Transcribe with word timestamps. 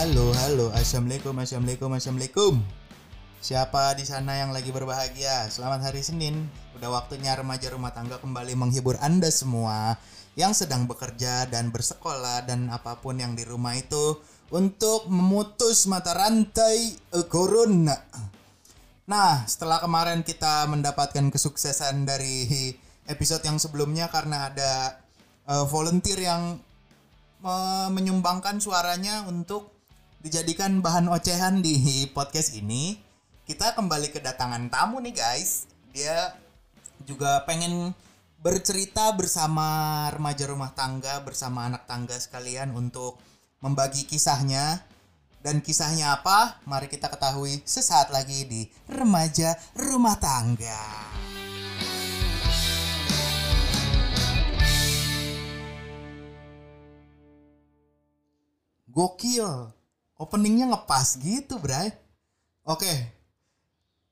Halo, 0.00 0.32
halo, 0.32 0.66
assalamualaikum, 0.72 1.36
assalamualaikum, 1.44 1.92
assalamualaikum. 1.92 2.54
Siapa 3.44 3.92
di 4.00 4.08
sana 4.08 4.32
yang 4.40 4.48
lagi 4.48 4.72
berbahagia? 4.72 5.44
Selamat 5.52 5.92
hari 5.92 6.00
Senin. 6.00 6.48
Udah 6.72 6.88
waktunya 6.88 7.36
remaja 7.36 7.68
rumah 7.68 7.92
tangga 7.92 8.16
kembali 8.16 8.56
menghibur 8.56 8.96
Anda 9.04 9.28
semua 9.28 10.00
yang 10.40 10.56
sedang 10.56 10.88
bekerja 10.88 11.44
dan 11.52 11.68
bersekolah 11.68 12.48
dan 12.48 12.72
apa 12.72 12.96
pun 12.96 13.20
yang 13.20 13.36
di 13.36 13.44
rumah 13.44 13.76
itu 13.76 14.16
untuk 14.48 15.04
memutus 15.12 15.84
mata 15.84 16.16
rantai 16.16 16.96
eh, 16.96 17.26
corona. 17.28 18.00
Nah, 19.04 19.44
setelah 19.44 19.84
kemarin 19.84 20.24
kita 20.24 20.64
mendapatkan 20.64 21.28
kesuksesan 21.28 22.08
dari 22.08 22.72
episode 23.04 23.44
yang 23.44 23.60
sebelumnya 23.60 24.08
karena 24.08 24.48
ada 24.48 24.96
eh, 25.44 25.64
volunteer 25.68 26.24
yang 26.24 26.56
eh, 27.44 27.88
menyumbangkan 27.92 28.64
suaranya 28.64 29.28
untuk 29.28 29.79
dijadikan 30.20 30.84
bahan 30.84 31.08
ocehan 31.08 31.64
di 31.64 32.04
podcast 32.12 32.52
ini. 32.52 33.00
Kita 33.48 33.72
kembali 33.72 34.12
kedatangan 34.12 34.68
tamu 34.68 35.00
nih 35.00 35.16
guys. 35.16 35.64
Dia 35.96 36.36
juga 37.08 37.42
pengen 37.48 37.96
bercerita 38.44 39.16
bersama 39.16 40.06
remaja 40.12 40.44
rumah 40.44 40.76
tangga 40.76 41.24
bersama 41.24 41.66
anak 41.72 41.88
tangga 41.88 42.20
sekalian 42.20 42.76
untuk 42.76 43.16
membagi 43.64 44.04
kisahnya 44.04 44.84
dan 45.40 45.64
kisahnya 45.64 46.20
apa? 46.20 46.60
Mari 46.68 46.92
kita 46.92 47.08
ketahui 47.08 47.64
sesaat 47.64 48.12
lagi 48.12 48.44
di 48.44 48.68
remaja 48.92 49.56
rumah 49.72 50.20
tangga. 50.20 50.84
Gokil. 58.90 59.79
Openingnya 60.20 60.68
ngepas 60.68 61.16
gitu, 61.16 61.56
Bray. 61.56 61.88
Oke. 62.68 62.92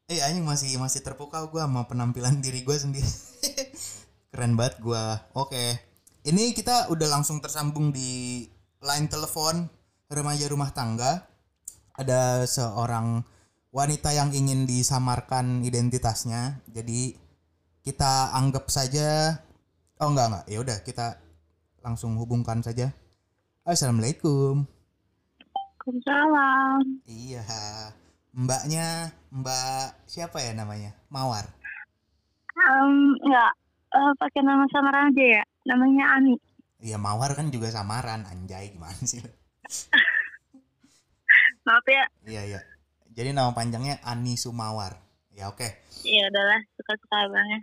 Eh, 0.08 0.24
anjing 0.24 0.40
masih 0.40 0.80
masih 0.80 1.04
terpukau 1.04 1.52
gua 1.52 1.68
sama 1.68 1.84
penampilan 1.84 2.40
diri 2.40 2.64
gua 2.64 2.80
sendiri. 2.80 3.04
Keren 4.32 4.56
banget 4.56 4.80
gua. 4.80 5.20
Oke. 5.36 5.76
Ini 6.24 6.56
kita 6.56 6.88
udah 6.88 7.08
langsung 7.12 7.44
tersambung 7.44 7.92
di 7.92 8.48
line 8.80 9.06
telepon 9.12 9.68
remaja 10.08 10.48
rumah 10.48 10.72
tangga. 10.72 11.28
Ada 11.92 12.48
seorang 12.48 13.20
wanita 13.68 14.16
yang 14.16 14.32
ingin 14.32 14.64
disamarkan 14.64 15.60
identitasnya. 15.60 16.64
Jadi 16.72 17.12
kita 17.84 18.32
anggap 18.32 18.72
saja 18.72 19.36
Oh 19.98 20.14
enggak 20.14 20.26
enggak. 20.30 20.44
Ya 20.46 20.58
udah 20.62 20.78
kita 20.86 21.06
langsung 21.82 22.14
hubungkan 22.22 22.62
saja. 22.62 22.94
Assalamualaikum. 23.66 24.77
Waalaikumsalam. 25.88 26.84
Iya. 27.08 27.44
Mbaknya 28.36 29.08
Mbak 29.32 30.04
siapa 30.04 30.44
ya 30.44 30.52
namanya? 30.52 30.92
Mawar. 31.08 31.48
Um, 32.58 33.16
enggak, 33.24 33.52
eh, 33.96 34.12
pakai 34.20 34.44
nama 34.44 34.68
samaran 34.68 35.08
aja 35.08 35.24
ya. 35.40 35.42
Namanya 35.64 36.04
Ani. 36.20 36.36
Iya 36.78 37.00
Mawar 37.00 37.32
kan 37.34 37.48
juga 37.50 37.72
samaran 37.72 38.22
anjay 38.28 38.70
gimana 38.70 39.00
sih? 39.02 39.18
Maaf 41.66 41.86
ya. 41.88 42.04
Iya 42.28 42.42
iya. 42.44 42.60
Jadi 43.16 43.32
nama 43.32 43.50
panjangnya 43.56 43.98
Ani 44.04 44.36
Sumawar. 44.36 44.92
Ya 45.32 45.48
oke. 45.48 45.66
Ya 46.04 46.22
udahlah, 46.28 46.60
suka-suka 46.76 47.16
abangnya. 47.24 47.60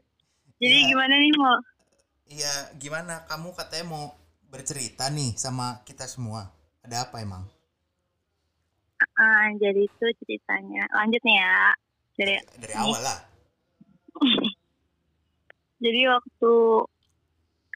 Jadi 0.62 0.76
Ya. 0.78 0.88
gimana 0.92 1.14
nih 1.16 1.32
mau? 1.40 1.56
Iya 2.28 2.52
gimana? 2.78 3.24
Kamu 3.26 3.56
katanya 3.56 3.84
mau 3.88 4.04
bercerita 4.46 5.08
nih 5.08 5.34
sama 5.40 5.80
kita 5.88 6.04
semua. 6.06 6.52
Ada 6.84 7.08
apa 7.08 7.18
emang? 7.24 7.48
Ah, 9.22 9.46
jadi 9.54 9.86
itu 9.86 10.06
ceritanya. 10.26 10.82
Lanjut 10.90 11.22
nih 11.22 11.38
ya. 11.38 11.58
Jadi 12.18 12.34
Dari 12.58 12.74
awal 12.74 13.00
lah. 13.06 13.18
jadi 15.84 16.00
waktu 16.10 16.52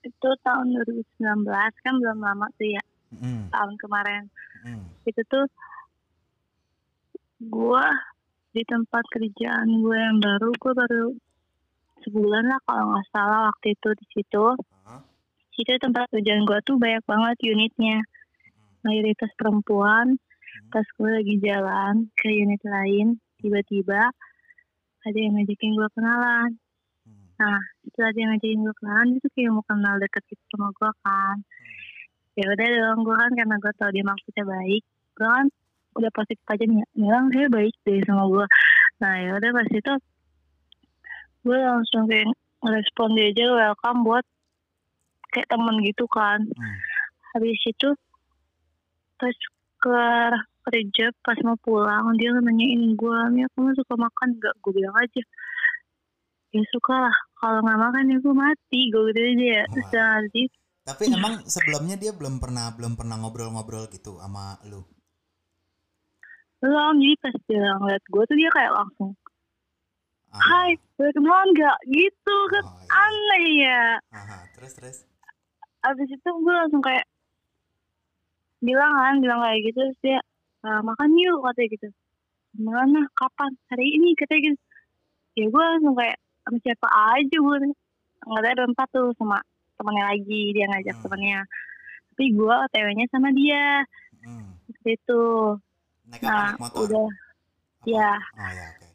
itu 0.07 0.29
tahun 0.47 0.67
2019 0.79 1.83
kan 1.83 1.95
belum 1.99 2.19
lama 2.23 2.47
tuh 2.59 2.71
ya 2.75 2.83
Mm, 3.07 3.55
tahun 3.55 3.75
kemarin 3.79 4.23
mm, 4.67 5.07
itu 5.07 5.23
tuh 5.31 5.47
gua 7.39 7.87
di 8.51 8.67
tempat 8.67 9.07
kerjaan 9.15 9.69
gue 9.79 9.95
yang 9.95 10.19
baru 10.19 10.51
gue 10.51 10.73
baru 10.75 11.07
sebulan 12.03 12.51
lah 12.51 12.61
kalau 12.67 12.93
nggak 12.93 13.07
salah 13.15 13.41
waktu 13.47 13.79
itu 13.79 13.89
di 13.95 14.07
situ 14.11 14.47
Hah? 14.89 15.01
situ 15.55 15.71
tempat 15.79 16.11
kerjaan 16.11 16.43
gue 16.43 16.59
tuh 16.67 16.83
banyak 16.83 17.05
banget 17.07 17.37
unitnya 17.47 18.03
mayoritas 18.83 19.31
perempuan 19.39 20.19
pas 20.73 20.87
gue 20.87 21.11
lagi 21.11 21.35
jalan 21.43 21.95
ke 22.17 22.29
unit 22.33 22.63
lain 22.67 23.17
tiba-tiba 23.41 24.11
ada 25.07 25.19
yang 25.19 25.39
ngajakin 25.39 25.73
gue 25.77 25.89
kenalan. 25.95 26.51
Mm. 27.07 27.27
nah 27.39 27.61
setelah 27.87 28.11
dia 28.17 28.25
ngajakin 28.31 28.61
gue 28.67 28.75
kenalan 28.81 29.09
itu 29.15 29.29
kayak 29.35 29.51
mau 29.55 29.65
kenal 29.65 29.95
deket 30.03 30.23
gitu 30.29 30.45
sama 30.55 30.69
gue 30.75 30.91
kan. 31.05 31.37
Ya 32.37 32.45
udah 32.53 32.69
dong 32.69 33.01
gue 33.07 33.17
kan 33.17 33.33
karena 33.33 33.57
gue 33.57 33.73
tau 33.81 33.91
dia 33.93 34.05
maksudnya 34.05 34.45
baik 34.45 34.85
gue 35.17 35.29
kan 35.29 35.47
udah 35.97 36.13
positif 36.13 36.45
aja 36.45 36.65
nih 36.69 36.85
bilang 36.93 37.33
dia 37.33 37.49
baik 37.49 37.73
deh 37.89 38.05
sama 38.05 38.29
gue 38.29 38.47
nah 39.01 39.17
ya 39.17 39.31
udah 39.41 39.51
pas 39.57 39.69
itu 39.73 39.95
gue 41.47 41.59
langsung 41.63 42.05
kayak 42.05 42.29
ngerespon 42.61 43.17
dia 43.17 43.33
aja 43.33 43.45
welcome 43.55 44.05
buat 44.05 44.25
kayak 45.33 45.49
temen 45.53 45.77
gitu 45.85 46.05
kan. 46.09 46.41
Hmm. 46.43 46.77
habis 47.37 47.61
itu 47.69 47.89
pas 49.21 49.37
keluar 49.87 50.35
kerja 50.67 51.15
pas 51.23 51.39
mau 51.47 51.55
pulang 51.63 52.11
dia 52.19 52.35
nanyain 52.35 52.99
gue 52.99 53.19
Mia 53.31 53.47
kamu 53.55 53.79
suka 53.79 53.95
makan. 53.95 54.35
Nggak 54.35 54.55
gue 54.59 54.73
bilang 54.75 54.99
aja 54.99 55.23
ya 56.51 56.63
suka 56.75 57.07
lah. 57.07 57.17
Kalau 57.39 57.63
nggak 57.63 57.79
makan 57.79 58.11
ya 58.11 58.17
gue 58.19 58.35
mati. 58.35 58.81
Gue 58.91 59.15
gitu 59.15 59.21
aja 59.23 59.47
ya. 59.47 59.63
Terus 59.71 60.51
Tapi 60.87 61.03
emang 61.15 61.47
sebelumnya 61.47 61.95
dia 61.95 62.11
belum 62.11 62.43
pernah 62.43 62.75
belum 62.75 62.99
pernah 62.99 63.15
ngobrol-ngobrol 63.23 63.87
gitu 63.95 64.19
sama 64.19 64.59
lu. 64.67 64.83
belum. 66.59 66.99
Jadi 66.99 67.15
pas 67.23 67.35
dia 67.47 67.67
ngeliat 67.79 68.03
gue 68.11 68.23
tuh 68.27 68.37
dia 68.39 68.51
kayak 68.51 68.75
langsung 68.75 69.15
Ah, 70.37 70.43
hai 70.43 70.71
boleh 70.99 71.13
kenalan 71.15 71.49
nggak? 71.55 71.79
Gitu 71.87 72.37
kan. 72.53 72.65
Oh, 72.67 72.77
iya. 72.83 72.91
aneh 72.93 73.47
ya. 73.63 73.85
Aha, 74.13 74.39
terus 74.59 74.73
terus. 74.75 74.99
abis 75.87 76.11
itu 76.11 76.31
gue 76.43 76.51
langsung 76.51 76.83
kayak 76.83 77.07
bilang 78.61 78.93
kan 78.95 79.15
bilang 79.21 79.41
kayak 79.45 79.61
gitu 79.67 79.79
terus 79.81 79.99
dia 80.01 80.19
"Ah, 80.65 80.81
makan 80.83 81.11
yuk 81.17 81.39
katanya 81.45 81.69
gitu 81.77 81.89
mana 82.57 83.01
kapan 83.15 83.53
hari 83.69 83.87
ini 83.95 84.17
katanya 84.17 84.41
gitu 84.51 84.59
ya 85.37 85.45
gue 85.53 85.63
langsung 85.63 85.95
kayak 85.95 86.17
sama 86.43 86.59
siapa 86.65 86.89
aja 86.89 87.37
gue 87.37 87.57
nggak 88.27 88.41
ada 88.43 88.57
berempat 88.57 88.89
tuh 88.91 89.13
sama 89.21 89.39
temennya 89.77 90.05
lagi 90.09 90.43
dia 90.57 90.65
ngajak 90.67 90.95
Hmm. 90.97 91.05
temennya 91.05 91.41
tapi 92.17 92.25
gue 92.33 92.55
otw-nya 92.65 93.07
sama 93.13 93.29
dia 93.37 93.85
Hmm. 94.25 94.57
seperti 94.67 94.91
itu 94.97 95.23
Naik 96.09 96.21
nah 96.25 96.57
motor? 96.57 96.81
udah 96.89 97.07
Apa? 97.07 97.87
ya 97.87 98.11
Oh 98.35 98.51
ya 98.51 98.65
oke. 98.73 98.89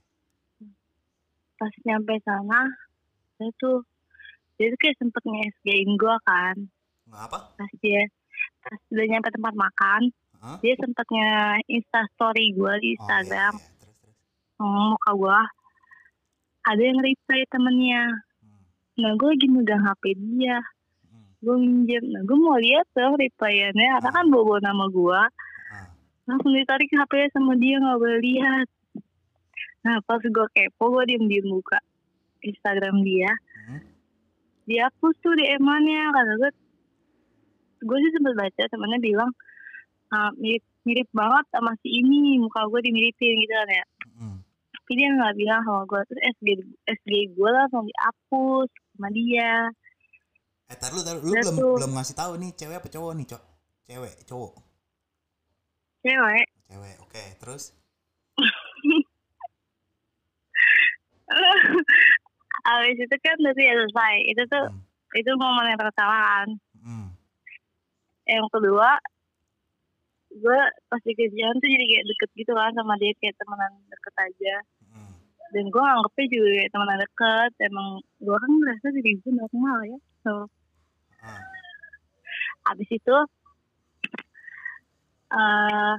pas 1.55 1.73
nyampe 1.85 2.15
sana 2.25 2.61
saya 3.37 3.51
tuh 3.61 3.85
dia 4.57 4.73
tuh 4.73 4.79
kayak 4.81 4.97
sempet 4.97 5.21
nge-SG-in 5.21 5.93
gue 5.95 6.15
kan 6.25 6.55
apa? 7.13 7.37
pas 7.55 7.71
dia 7.79 8.01
pas 8.61 8.79
udah 8.87 9.05
nyampe 9.07 9.29
tempat 9.29 9.53
makan 9.55 10.01
Hah? 10.37 10.57
dia 10.59 10.73
sempet 10.75 11.05
nge-insta 11.05 12.01
story 12.11 12.51
gue 12.51 12.73
di 12.75 12.81
Oh, 12.81 12.81
iya, 12.81 12.93
Instagram 12.95 13.53
iya. 13.53 13.67
Terus 13.75 13.95
terus. 13.99 14.15
oh, 14.57 14.67
muka 14.91 15.11
gue 15.13 15.39
ada 16.63 16.81
yang 16.83 16.99
reply 16.99 17.41
temennya 17.47 18.03
Hmm. 18.39 18.61
nah 18.97 19.11
gue 19.13 19.29
lagi 19.29 19.47
megang 19.47 19.81
HP 19.81 20.03
dia 20.15 20.57
Hmm. 21.03 21.25
gue 21.39 21.55
minjem 21.57 22.03
nah 22.07 22.21
gue 22.21 22.37
mau 22.37 22.55
lihat 22.55 22.85
tuh 22.91 23.13
replyannya 23.13 23.89
karena 23.95 24.09
kan 24.11 24.25
bawa 24.27 24.57
nama 24.59 24.85
gue 24.87 25.21
Ah. 25.71 25.87
langsung 26.25 26.51
ditarik 26.51 26.89
HP 26.89 27.13
sama 27.31 27.53
dia 27.55 27.77
nggak 27.77 27.97
boleh 27.97 28.19
lihat 28.19 28.67
nah 29.81 29.97
pas 30.01 30.19
gue 30.19 30.47
kepo 30.51 30.83
gue 30.91 31.03
diem 31.07 31.25
diem 31.27 31.47
buka 31.47 31.81
Instagram 32.41 33.01
dia 33.01 33.29
Hmm. 33.61 33.81
dia 34.63 34.85
hapus 34.87 35.13
tuh 35.19 35.33
di 35.33 35.45
emannya 35.47 36.01
karena 36.07 36.33
gue 36.39 36.51
gue 37.81 37.97
sih 37.99 38.11
sempat 38.11 38.33
baca 38.35 38.63
temennya 38.63 38.99
bilang 38.99 39.31
"Ah, 40.09 40.29
mirip 40.35 40.61
mirip 40.81 41.07
banget 41.11 41.45
sama 41.49 41.73
si 41.79 41.89
ini 41.91 42.37
muka 42.37 42.65
gue 42.67 42.81
dimiripin 42.81 43.35
gitu 43.37 43.53
kan 43.55 43.69
ya 43.71 43.85
Hmm. 44.13 44.37
tapi 44.71 44.91
dia 44.93 45.09
nggak 45.09 45.33
bilang 45.33 45.61
sama 45.61 45.81
gue 45.83 46.01
terus 46.05 46.21
SG 46.31 46.47
SG 46.87 47.11
gue 47.31 47.49
langsung 47.49 47.83
dihapus 47.83 48.69
sama 48.91 49.09
dia 49.09 49.51
Eh 50.65 50.77
tar 50.77 50.87
lu, 50.89 51.01
tar 51.01 51.17
lu 51.17 51.35
Udah 51.35 51.43
belum 51.43 51.55
tuh. 51.57 51.75
belum 51.75 51.91
ngasih 51.91 52.15
tahu 52.15 52.31
nih 52.37 52.51
cewek 52.53 52.79
apa 52.79 52.87
cowok 52.87 53.11
nih, 53.11 53.27
Cok? 53.27 53.43
Cewek, 53.83 54.15
cowok. 54.23 54.53
cewek 55.99 56.45
Cewek. 56.63 56.95
Oke, 57.01 57.23
terus 57.37 57.75
Abis 62.63 62.97
itu 62.99 63.15
kan 63.17 63.35
nanti 63.39 63.61
ya 63.61 63.73
selesai 63.73 64.15
itu 64.27 64.41
tuh 64.47 64.65
Hmm. 64.69 64.79
itu 65.11 65.31
momen 65.33 65.67
yang 65.67 65.81
pertama 65.81 66.15
kan. 66.15 66.47
Yang 68.31 68.47
kedua 68.47 68.95
gue 70.31 70.59
pas 70.87 71.01
di 71.03 71.13
kerjaan 71.15 71.59
tuh 71.59 71.67
jadi 71.67 71.85
kayak 71.91 72.07
deket 72.07 72.29
gitu 72.39 72.51
kan 72.55 72.71
sama 72.71 72.95
dia 72.95 73.11
kayak 73.19 73.35
temenan 73.35 73.71
deket 73.91 74.15
aja. 74.15 74.55
Hmm. 74.91 75.11
dan 75.51 75.67
gue 75.67 75.83
anggapnya 75.83 76.25
juga 76.31 76.49
kayak 76.55 76.71
temenan 76.71 76.99
deket. 77.03 77.51
Emang 77.67 77.87
gue 78.23 78.37
kan 78.39 78.51
merasa 78.55 78.87
diri 78.95 79.11
gue 79.19 79.33
normal 79.35 79.77
ya 79.83 79.99
so. 80.23 80.33
Ah. 81.21 81.43
abis 82.71 82.89
itu 82.89 83.17
eh 85.31 85.95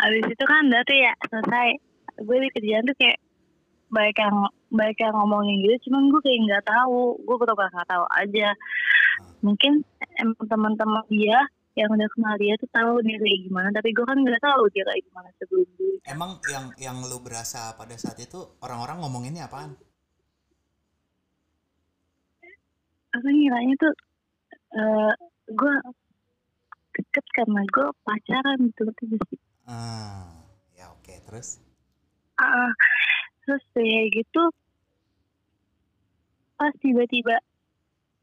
abis 0.00 0.24
itu 0.32 0.44
kan 0.48 0.62
udah 0.66 0.82
tuh 0.82 0.98
ya 0.98 1.12
selesai. 1.30 1.70
Gue 2.26 2.36
di 2.42 2.48
kerjaan 2.58 2.84
tuh 2.90 2.96
kayak 2.98 3.18
baik 3.90 4.16
yang 4.18 4.36
baik 4.70 4.98
yang 5.02 5.14
ngomongin 5.14 5.62
gitu 5.62 5.90
cuman 5.90 6.10
gue 6.10 6.20
kayak 6.26 6.40
nggak 6.42 6.66
tahu. 6.66 7.14
Gue 7.22 7.36
pura 7.38 7.54
nggak 7.54 7.86
tahu 7.86 8.04
aja 8.18 8.50
mungkin 9.40 9.80
teman-teman 10.44 11.04
dia 11.08 11.38
yang 11.78 11.88
udah 11.88 12.08
kenal 12.12 12.34
dia 12.36 12.54
tuh 12.58 12.70
tahu 12.74 12.92
dia 13.06 13.16
kayak 13.16 13.40
gimana 13.46 13.68
tapi 13.70 13.94
gue 13.94 14.04
kan 14.04 14.18
nggak 14.18 14.42
tahu 14.42 14.62
dia 14.74 14.82
kayak 14.84 15.02
gimana 15.06 15.28
sebelum 15.38 15.68
dulu 15.78 15.96
Emang 16.04 16.30
yang 16.50 16.66
yang 16.76 16.96
lu 17.06 17.22
berasa 17.22 17.72
pada 17.78 17.94
saat 17.94 18.18
itu 18.18 18.40
orang-orang 18.60 19.00
ngomonginnya 19.00 19.46
apaan? 19.46 19.76
apa 23.10 23.26
ngiranya 23.26 23.74
tuh 23.74 23.94
eh 24.70 25.12
gue 25.50 25.74
deket 26.94 27.26
karena 27.34 27.62
gue 27.66 27.86
pacaran 28.06 28.58
gitu 28.70 28.86
gak 28.86 29.22
sih 29.30 29.40
Ah, 29.70 30.26
ya 30.74 30.90
oke. 30.90 31.14
Terus? 31.30 31.62
Ah, 32.38 32.74
terus 33.46 33.62
kayak 33.70 34.10
gitu 34.14 34.42
pas 36.54 36.74
tiba-tiba 36.82 37.38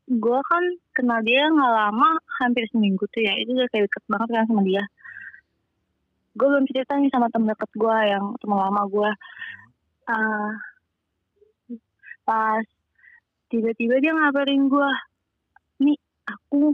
gue 0.07 0.39
kan 0.39 0.63
kenal 0.95 1.19
dia 1.21 1.51
nggak 1.51 1.73
lama 1.73 2.09
hampir 2.39 2.63
seminggu 2.71 3.03
tuh 3.11 3.21
ya. 3.21 3.35
Itu 3.37 3.51
udah 3.53 3.67
kayak 3.69 3.91
deket 3.91 4.03
banget 4.07 4.29
kan 4.31 4.45
sama 4.47 4.61
dia. 4.63 4.83
Gue 6.37 6.47
belum 6.47 6.65
cerita 6.69 6.95
nih 6.95 7.11
sama 7.11 7.27
temen 7.27 7.51
deket 7.51 7.71
gue 7.75 7.97
yang 8.07 8.25
temen 8.39 8.57
lama 8.57 8.81
gue 8.87 9.11
Ah, 10.07 10.55
pas 12.23 12.63
tiba-tiba 13.51 13.99
dia 13.99 14.15
ngabarin 14.15 14.71
gue 14.71 14.89
nih 15.83 15.99
aku 16.23 16.71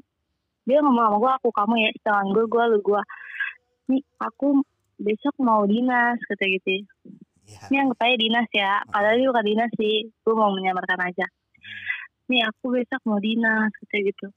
dia 0.66 0.86
ngomong 0.86 1.02
sama 1.02 1.18
gue 1.18 1.32
aku 1.42 1.50
kamu 1.50 1.74
ya 1.82 1.90
sedangkan 1.98 2.28
gue 2.30 2.46
gue 2.46 2.64
lu 2.74 2.80
gue 2.82 3.02
nih 3.90 4.02
aku 4.22 4.62
besok 5.02 5.34
mau 5.42 5.66
dinas 5.66 6.18
kata 6.30 6.46
gitu 6.46 6.86
Iya. 7.44 7.60
ini 7.68 7.76
anggap 7.76 8.00
aja 8.08 8.16
dinas 8.16 8.48
ya 8.56 8.72
padahal 8.88 9.20
dia 9.20 9.28
bukan 9.28 9.46
dinas 9.46 9.72
sih 9.76 9.96
gue 10.08 10.34
mau 10.38 10.48
menyamarkan 10.56 11.02
aja 11.04 11.26
nih 12.32 12.42
aku 12.48 12.72
besok 12.72 13.02
mau 13.04 13.20
dinas 13.20 13.72
kata 13.84 13.98
gitu. 14.00 14.28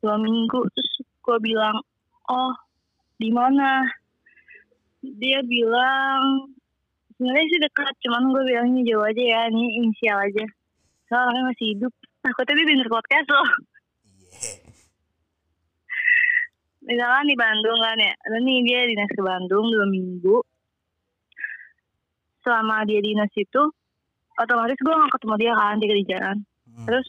Dua 0.00 0.16
minggu 0.16 0.60
terus 0.72 0.94
gue 1.02 1.38
bilang 1.42 1.76
oh 2.30 2.52
di 3.20 3.28
mana? 3.34 3.84
Dia 5.00 5.40
bilang 5.44 6.48
sebenarnya 7.16 7.46
sih 7.52 7.60
dekat 7.60 7.94
cuman 8.04 8.32
gue 8.32 8.42
bilangnya 8.48 8.80
jauh 8.88 9.04
aja 9.04 9.22
ya 9.22 9.40
ini 9.52 9.84
inisial 9.84 10.18
aja. 10.20 10.44
Soalnya 11.08 11.26
orangnya 11.26 11.42
masih 11.52 11.66
hidup. 11.76 11.92
Takutnya 12.20 12.54
dia 12.56 12.68
denger 12.68 12.88
podcast 12.88 13.28
loh. 13.32 13.50
Iya. 14.30 14.52
misalkan 16.80 17.28
di 17.28 17.36
Bandung 17.36 17.76
kan 17.76 17.98
ya 18.00 18.14
dan 18.24 18.40
nih 18.40 18.64
dia 18.64 18.80
dinas 18.88 19.10
ke 19.12 19.22
Bandung 19.22 19.66
dua 19.68 19.86
minggu. 19.88 20.36
Selama 22.40 22.88
dia 22.88 23.04
dinas 23.04 23.28
itu 23.36 23.62
otomatis 24.40 24.78
gue 24.80 24.94
gak 24.94 25.12
ketemu 25.20 25.34
dia 25.36 25.52
kan 25.54 25.76
di 25.76 25.86
kerjaan. 25.86 26.36
Hmm. 26.70 26.86
terus 26.86 27.08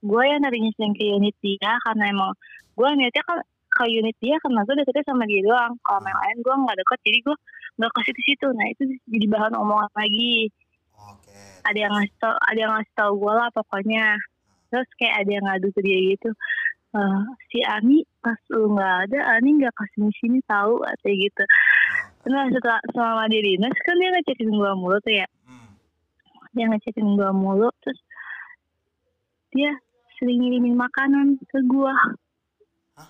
gue 0.00 0.22
yang 0.22 0.40
tadinya 0.40 0.70
sering 0.78 0.94
ke 0.94 1.04
unit 1.04 1.36
dia 1.42 1.72
karena 1.84 2.04
emang 2.12 2.32
gue 2.76 2.88
niatnya 2.96 3.24
kan 3.26 3.38
ke 3.76 3.84
unit 3.92 4.16
dia 4.24 4.36
karena 4.40 4.64
gue 4.64 4.74
deketnya 4.80 5.04
sama 5.04 5.24
dia 5.28 5.40
doang. 5.44 5.72
Kalau 5.84 6.00
sama 6.00 6.08
yang 6.08 6.20
lain 6.24 6.36
gue 6.40 6.54
nggak 6.64 6.76
deket 6.80 6.98
jadi 7.04 7.18
gue 7.20 7.36
nggak 7.76 7.92
ke 7.92 8.00
situ. 8.08 8.20
Situ 8.24 8.46
nah 8.56 8.66
itu 8.72 8.82
jadi 9.10 9.26
bahan 9.28 9.52
omongan 9.56 9.90
lagi. 9.92 10.48
Oke. 10.96 11.36
ada 11.66 11.78
yang 11.78 11.92
ngasih 11.92 12.14
tau 12.22 12.34
ada 12.40 12.58
yang 12.58 12.72
ngasih 12.72 12.94
tau 12.96 13.12
gue 13.14 13.32
lah 13.36 13.48
pokoknya. 13.52 14.04
Terus 14.72 14.88
kayak 14.98 15.14
ada 15.22 15.30
yang 15.30 15.44
ngadu 15.44 15.68
ke 15.76 15.80
dia 15.84 15.98
gitu. 16.14 16.30
"Eh, 16.96 17.22
si 17.52 17.58
Ani 17.66 17.98
pas 18.24 18.38
lu 18.48 18.72
nggak 18.72 18.94
ada 19.10 19.18
Ani 19.36 19.50
nggak 19.60 19.74
kasih 19.76 20.08
di 20.08 20.14
sini 20.18 20.38
tahu 20.48 20.80
kayak 21.04 21.16
gitu. 21.28 21.44
Nah 22.32 22.48
setelah 22.50 22.80
selama 22.90 23.28
dia 23.28 23.42
dinas 23.44 23.76
kan 23.84 23.94
dia 24.00 24.08
ngecekin 24.14 24.50
gue 24.50 24.72
mulu 24.78 24.98
tuh 25.04 25.14
ya. 25.14 25.26
Hmm. 25.28 25.35
Dia 26.56 26.66
ngecekin 26.66 27.14
gue 27.14 27.30
mulu 27.30 27.68
terus 27.84 28.00
dia 29.52 29.70
sering 30.16 30.40
ngirimin 30.40 30.74
makanan 30.74 31.36
ke 31.44 31.60
gue 31.62 31.94
Iya, 32.96 33.04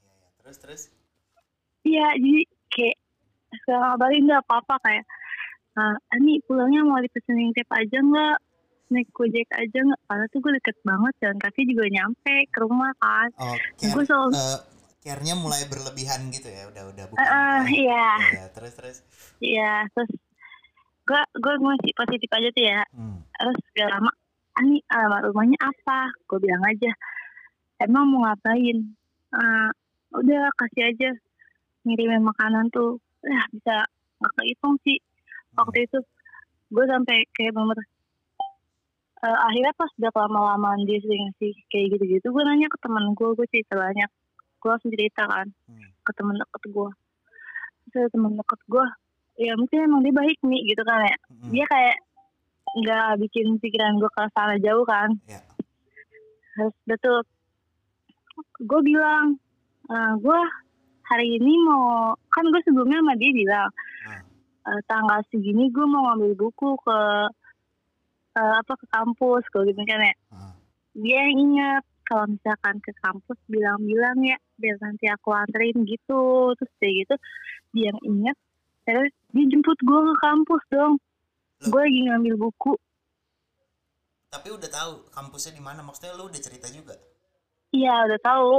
iya. 0.00 0.28
Terus 0.40 0.56
terus? 0.58 0.82
iya 1.84 2.06
jadi 2.16 2.40
kayak 2.68 2.96
sekarang 3.60 3.82
ngabarin 3.86 4.22
nggak 4.28 4.42
apa-apa 4.44 4.74
kayak 4.84 5.04
"Eh, 5.78 5.96
Ani 6.12 6.40
pulangnya 6.44 6.84
mau 6.84 6.98
dipesenin 6.98 7.52
tip 7.52 7.68
aja 7.70 7.96
nggak 7.96 8.36
naik 8.88 9.08
gojek 9.12 9.48
aja 9.52 9.78
nggak 9.78 10.00
karena 10.04 10.24
tuh 10.28 10.38
gue 10.40 10.52
deket 10.58 10.76
banget 10.82 11.12
jalan 11.20 11.38
kaki 11.38 11.62
juga 11.64 11.84
nyampe 11.88 12.34
ke 12.48 12.58
rumah 12.60 12.92
kan 12.98 13.28
Oh, 13.36 13.54
gue 13.54 13.92
care, 13.92 14.04
selalu 14.04 14.28
eh, 14.34 14.60
care-nya 15.00 15.34
mulai 15.36 15.64
berlebihan 15.64 16.28
gitu 16.28 16.48
ya. 16.48 16.68
Udah 16.68 16.82
udah 16.88 17.04
bukan. 17.08 17.20
Eh, 17.24 17.62
iya 17.84 18.06
iya, 18.32 18.44
terus 18.52 18.72
terus. 18.74 18.96
iya 19.40 19.72
terus 19.92 20.10
gue 21.08 21.20
gue 21.40 21.54
masih 21.58 21.92
positif 21.96 22.28
aja 22.28 22.48
tuh 22.52 22.64
ya. 22.64 22.80
Hmm. 22.92 23.18
terus 23.32 23.56
gak 23.72 23.88
lama 23.88 24.10
Ani 24.54 24.82
alamat 24.90 25.30
rumahnya 25.30 25.56
apa? 25.62 26.10
Gue 26.26 26.38
bilang 26.38 26.60
aja 26.62 26.90
emang 27.78 28.10
mau 28.10 28.26
ngapain? 28.26 28.76
"Eh, 29.30 29.68
udah 30.12 30.50
kasih 30.58 30.82
aja 30.84 31.10
ngirimin 31.82 32.20
makanan 32.22 32.68
tuh. 32.68 32.98
Ya 33.22 33.46
bisa 33.48 33.86
nggak 34.18 34.34
kehitung 34.36 34.76
sih? 34.82 34.98
Waktu 35.54 35.86
itu 35.86 35.98
gue 36.68 36.84
sampai 36.84 37.24
kayak 37.32 37.54
bener 37.54 37.78
Eh, 39.18 39.38
akhirnya 39.42 39.74
pas 39.74 39.90
udah 39.98 40.14
lama-lamaan 40.14 40.86
dia 40.86 41.02
sering 41.02 41.26
ngasih 41.26 41.50
kayak 41.74 41.98
gitu-gitu 41.98 42.30
gue 42.30 42.42
nanya 42.46 42.70
ke 42.70 42.78
teman 42.78 43.18
gue 43.18 43.34
gue 43.34 43.46
cerita 43.50 43.74
banyak 43.74 44.06
gue 44.62 44.68
langsung 44.70 44.94
cerita 44.94 45.26
kan 45.26 45.50
Hmm. 45.66 45.90
ke 46.06 46.12
temen 46.14 46.38
deket 46.38 46.62
gue 46.70 46.90
terus 47.90 48.14
temen 48.14 48.38
deket 48.38 48.60
gue 48.70 48.86
ya 49.38 49.54
mungkin 49.54 49.78
emang 49.80 50.02
dia 50.02 50.12
baik 50.12 50.38
nih 50.42 50.62
gitu 50.66 50.82
kan 50.82 51.00
ya 51.02 51.16
Hmm. 51.30 51.50
dia 51.50 51.64
kayak 51.64 51.96
nggak 52.76 53.08
bikin 53.22 53.46
pikiran 53.56 53.96
gue 53.96 54.10
ke 54.10 54.22
sana 54.30 54.58
jauh 54.58 54.84
kan 54.84 55.08
Ya. 55.24 55.40
terus 56.52 56.74
betul 56.84 57.18
gue 58.60 58.80
bilang 58.84 59.38
"Eh, 59.88 60.12
gue 60.18 60.40
hari 61.04 61.38
ini 61.38 61.52
mau 61.62 62.12
kan 62.28 62.44
gue 62.44 62.60
sebelumnya 62.62 62.98
sama 62.98 63.14
dia 63.16 63.30
bilang 63.32 63.70
Ah. 64.04 64.20
"Eh, 64.68 64.80
tanggal 64.84 65.20
segini 65.28 65.70
gue 65.70 65.86
mau 65.86 66.12
ngambil 66.12 66.34
buku 66.36 66.76
ke 66.76 66.98
eh, 68.36 68.54
apa 68.54 68.72
ke 68.74 68.86
kampus 68.88 69.42
gue 69.48 69.62
gitu 69.66 69.80
kan 69.80 70.00
ya 70.02 70.14
Ah. 70.30 70.54
dia 70.94 71.18
yang 71.24 71.38
ingat 71.40 71.82
kalau 72.04 72.24
misalkan 72.26 72.76
ke 72.80 72.92
kampus 72.98 73.38
bilang-bilang 73.46 74.18
ya 74.22 74.36
biar 74.56 74.76
nanti 74.78 75.06
aku 75.06 75.30
anterin 75.30 75.84
gitu 75.84 76.20
terus 76.54 76.72
kayak 76.78 76.94
gitu 77.02 77.14
dia 77.70 77.84
yang 77.88 78.00
ingat 78.02 78.36
terus 78.84 79.12
dia 79.34 79.44
jemput 79.48 79.78
gue 79.80 80.00
ke 80.08 80.14
kampus 80.24 80.62
dong 80.72 80.94
gue 81.66 81.80
lagi 81.80 82.00
ngambil 82.08 82.34
buku 82.38 82.72
Tapi 84.28 84.52
udah 84.52 84.68
tahu 84.68 85.08
kampusnya 85.08 85.56
di 85.56 85.62
mana? 85.64 85.80
Maksudnya 85.80 86.12
lu 86.12 86.28
udah 86.28 86.36
cerita 86.36 86.68
juga? 86.68 86.92
iya 87.72 88.04
udah 88.08 88.20
tahu 88.20 88.52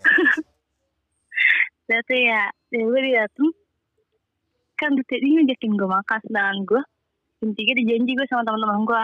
Oke. 0.00 0.04
Berarti 1.92 2.16
ya, 2.24 2.42
ya 2.72 2.82
gue 2.88 3.00
dateng 3.12 3.50
kan 4.80 4.96
dia 4.96 5.20
ngajakin 5.20 5.76
gue 5.76 5.88
makan 5.92 6.18
sedangkan 6.24 6.58
gue 6.64 6.82
jam 7.44 7.50
tiga 7.52 7.72
dijanji 7.76 8.16
gue 8.16 8.26
sama 8.32 8.48
teman-teman 8.48 8.88
gue 8.88 9.02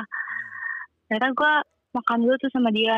ternyata 1.09 1.29
gue 1.37 1.53
makan 1.93 2.19
dulu 2.25 2.35
tuh 2.41 2.49
sama 2.49 2.73
dia 2.73 2.97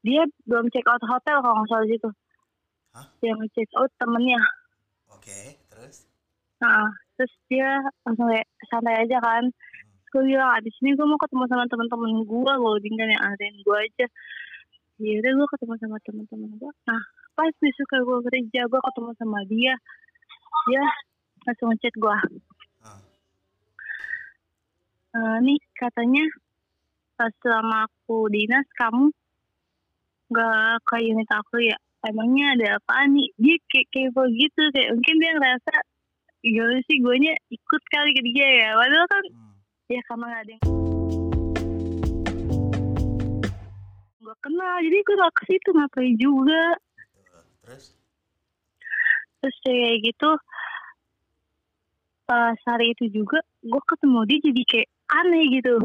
dia 0.00 0.24
belum 0.48 0.72
check 0.72 0.88
out 0.88 1.04
hotel 1.04 1.44
kalau 1.44 1.60
nggak 1.60 1.68
salah 1.68 1.88
situ 1.92 2.10
Hah? 2.96 3.06
dia 3.20 3.32
nge-check 3.36 3.68
out 3.76 3.92
temennya 4.00 4.40
Oke, 5.12 5.60
terus? 5.60 5.65
Nah 6.56 6.88
terus 7.16 7.32
dia 7.48 7.80
langsung 8.04 8.28
kayak 8.32 8.48
santai 8.68 8.94
aja 9.04 9.18
kan. 9.20 9.44
Terus 9.48 10.08
gue 10.12 10.22
bilang 10.32 10.50
abis 10.56 10.72
ini 10.80 10.96
gue 10.96 11.06
mau 11.08 11.20
ketemu 11.20 11.44
sama 11.48 11.64
teman-teman 11.68 12.24
gue 12.24 12.52
gue 12.56 12.72
tinggal 12.84 13.08
yang 13.08 13.22
anterin 13.24 13.56
gue 13.60 13.76
aja. 13.76 14.06
Ya 14.96 15.12
udah 15.20 15.32
gue 15.36 15.48
ketemu 15.52 15.74
sama 15.80 15.96
teman-teman 16.04 16.50
gue 16.56 16.72
nah 16.88 17.02
pas 17.36 17.52
besok 17.60 17.92
gue 17.92 18.18
kerja 18.32 18.60
gue 18.64 18.80
ketemu 18.80 19.10
sama 19.20 19.40
dia 19.44 19.74
dia 20.72 20.84
langsung 21.44 21.68
ngechat 21.72 21.94
gue 22.00 22.16
Ah. 22.86 23.00
"Eh, 25.16 25.36
nih 25.44 25.60
katanya 25.76 26.24
pas 27.16 27.32
selama 27.40 27.88
aku 27.88 28.28
dinas 28.32 28.64
kamu 28.76 29.12
nggak 30.32 30.82
ke 30.86 30.96
unit 31.06 31.28
aku 31.30 31.56
ya? 31.62 31.76
Emangnya 32.06 32.54
ada 32.54 32.66
apa 32.78 33.08
nih? 33.10 33.28
Dia 33.40 33.56
kayak 33.66 33.88
kepo 33.90 34.22
gitu 34.30 34.62
kayak 34.74 34.90
mungkin 34.94 35.16
dia 35.18 35.32
ngerasa 35.34 35.74
gimana 36.44 36.78
sih 36.86 36.96
gue 37.00 37.14
ikut 37.50 37.82
kali 37.88 38.10
ke 38.12 38.22
dia 38.32 38.48
ya 38.64 38.70
padahal 38.76 39.06
kan 39.08 39.24
Hmm. 39.32 39.54
ya 39.88 40.00
karena 40.06 40.24
nggak 40.26 40.42
ada 40.42 40.52
yang 40.52 40.62
gue 44.16 44.36
kenal 44.42 44.74
jadi 44.82 44.98
gue 45.06 45.16
gak 45.22 45.34
ke 45.38 45.42
situ 45.46 45.68
ngapain 45.70 46.14
juga 46.18 46.64
Betul. 47.14 47.42
Terus? 47.62 47.84
terus 49.38 49.56
kayak 49.62 49.96
gitu 50.02 50.30
pas 52.26 52.58
hari 52.66 52.90
itu 52.90 53.22
juga 53.22 53.38
gue 53.62 53.82
ketemu 53.86 54.18
dia 54.26 54.38
jadi 54.50 54.62
kayak 54.66 54.88
aneh 55.14 55.44
gitu 55.54 55.76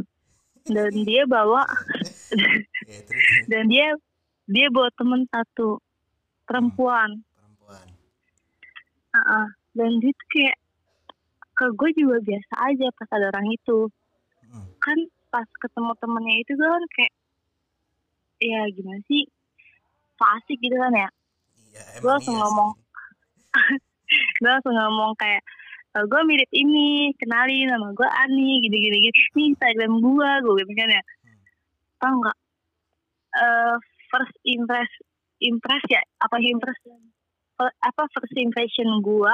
dan 0.66 0.94
dia 1.08 1.24
bawa 1.30 1.64
Ya, 2.32 3.04
dan 3.52 3.64
dia 3.70 3.94
dia 4.50 4.68
bawa 4.74 4.90
temen 4.98 5.28
satu 5.30 5.78
perempuan 6.50 7.22
perempuan. 7.38 7.86
Heeh. 9.14 9.46
Dan 9.72 9.92
dia 10.00 10.12
tuh 10.12 10.28
kayak 10.30 10.58
ke 11.52 11.66
gue 11.72 11.90
juga 11.94 12.18
biasa 12.20 12.54
aja 12.66 12.88
pas 12.96 13.10
ada 13.12 13.30
orang 13.30 13.48
itu 13.50 13.88
Mm. 14.52 14.68
kan 14.84 15.00
pas 15.30 15.48
ketemu 15.64 15.96
temennya 15.96 16.36
itu 16.44 16.52
gue 16.54 16.68
kan 16.68 16.84
kayak 16.92 17.14
ya 18.38 18.62
gimana 18.68 19.00
sih 19.08 19.24
fasik 20.16 20.60
gitu 20.60 20.76
kan 20.76 20.92
ya 20.92 21.10
Gua 22.04 22.20
emang 22.20 22.20
langsung 22.20 22.36
iya 22.36 22.42
ngomong. 22.44 22.70
gue 24.42 24.50
langsung 24.50 24.76
ngomong 24.76 25.12
kayak 25.16 25.40
gue 25.94 26.22
mirip 26.24 26.52
ini 26.52 27.12
kenalin 27.16 27.68
nama 27.68 27.92
gue 27.92 28.04
Ani 28.04 28.60
gini 28.60 28.78
gini 28.80 28.98
gini 29.02 29.18
ini 29.32 29.44
Instagram 29.52 29.94
gue 30.00 30.30
gue 30.44 30.54
gitu 30.60 30.74
kan 30.76 30.90
ya 30.90 31.04
Hmm. 31.24 31.40
tau 31.98 32.14
nggak 32.20 32.38
Eh, 33.32 33.76
first 34.12 34.36
impress 34.44 34.92
impress 35.40 35.80
ya 35.88 36.04
apa 36.20 36.36
impress 36.44 36.76
apa 37.80 38.04
first 38.12 38.36
impression 38.36 39.00
gue 39.00 39.34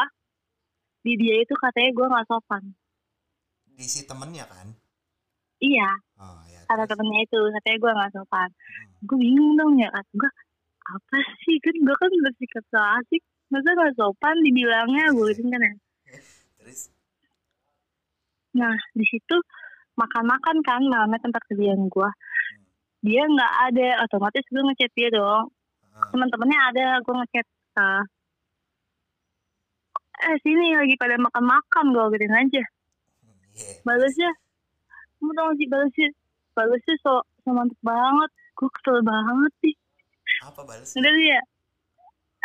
di 1.01 1.13
dia 1.15 1.35
itu 1.37 1.53
katanya 1.55 1.89
gue 1.93 2.07
nggak 2.07 2.27
sopan 2.27 2.63
Di 3.73 3.85
si 3.85 4.01
temennya 4.03 4.45
kan? 4.45 4.67
iya 5.59 5.89
Oh, 6.17 6.41
ya. 6.45 6.61
kata 6.65 6.85
temennya 6.85 7.21
itu 7.23 7.37
katanya 7.53 7.77
gue 7.77 7.91
nggak 7.93 8.13
sopan 8.13 8.49
Hmm. 8.49 9.05
gue 9.05 9.17
bingung 9.17 9.53
dong 9.55 9.73
ya 9.77 9.89
kata 9.89 10.09
gue 10.13 10.31
apa 10.87 11.17
sih 11.43 11.57
kan 11.59 11.75
gue 11.77 11.95
kan 11.95 12.11
bersikap 12.23 12.63
so 12.67 12.79
asik 12.97 13.21
masa 13.47 13.69
nggak 13.69 13.93
sopan 13.93 14.35
dibilangnya 14.41 15.05
gue 15.11 15.27
gitu 15.31 15.45
kan 15.47 15.61
ya 15.61 15.73
Terus? 16.57 16.89
Nah, 18.53 18.73
di 18.91 19.05
situ 19.05 19.37
makan-makan 19.93 20.57
kan 20.65 20.81
malamnya 20.83 21.21
tempat 21.21 21.41
kerjaan 21.47 21.85
gua. 21.87 22.09
Dia 22.99 23.23
nggak 23.23 23.53
ada, 23.69 24.01
otomatis 24.03 24.41
gue 24.49 24.57
ngechat 24.57 24.91
dia 24.97 25.13
dong. 25.13 25.53
Ah, 25.93 26.09
Teman-temannya 26.09 26.59
ada, 26.73 26.85
gue 26.99 27.13
ngechat. 27.13 27.45
eh, 27.77 28.01
eh 30.17 30.37
sini 30.41 30.73
lagi 30.73 30.95
pada 30.97 31.15
makan-makan 31.21 31.85
gue 31.93 32.05
gituin 32.17 32.33
aja. 32.33 32.63
hmm, 32.63 33.37
iya. 33.53 33.71
Balasnya, 33.85 34.31
kamu 35.21 35.31
tau 35.37 35.51
sih 35.57 35.67
balasnya? 35.69 36.09
Balasnya 36.57 36.95
so, 37.05 37.21
so 37.45 37.49
mantep 37.53 37.77
banget. 37.85 38.31
Gue 38.57 38.69
kesel 38.73 39.05
banget 39.05 39.53
sih. 39.61 39.75
Apa 40.41 40.61
balas? 40.65 40.89
Udah 40.97 41.13
dia, 41.13 41.39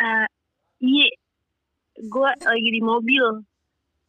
eh 0.01 0.25
iya, 0.85 1.09
gue 1.97 2.29
lagi 2.45 2.69
di 2.69 2.81
mobil. 2.81 3.25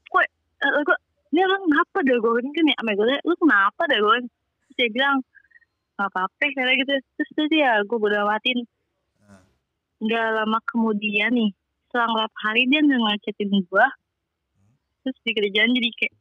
Kok, 0.08 0.24
uh, 0.64 0.82
gue, 0.84 0.98
ini 1.34 1.40
emang 1.42 1.62
kenapa 1.66 1.98
dah 2.04 2.16
gue 2.20 2.32
kan 2.38 2.70
ya, 2.70 2.76
sama 2.78 2.92
gue, 2.94 3.16
lu 3.24 3.34
kenapa 3.40 3.82
dah 3.88 3.98
gue? 3.98 4.16
Terus 4.28 4.74
dia 4.76 4.88
bilang, 4.92 5.16
gak 5.98 6.08
apa-apa 6.10 6.44
kayak 6.52 6.76
gitu. 6.84 6.94
Terus 7.18 7.30
terus 7.34 7.50
ya, 7.52 7.82
gue 7.82 7.98
bodo 7.98 8.16
amatin. 8.22 8.58
Ah, 9.24 9.42
Gak 10.04 10.26
lama 10.42 10.58
kemudian 10.68 11.32
nih, 11.34 11.50
selang 11.94 12.10
berapa 12.10 12.38
hari 12.42 12.66
dia 12.66 12.82
nggak 12.82 12.98
ngacetin 12.98 13.54
gue. 13.54 13.86
Terus 15.06 15.18
di 15.22 15.30
kerjaan 15.30 15.70
jadi 15.70 15.90
kayak 15.94 16.14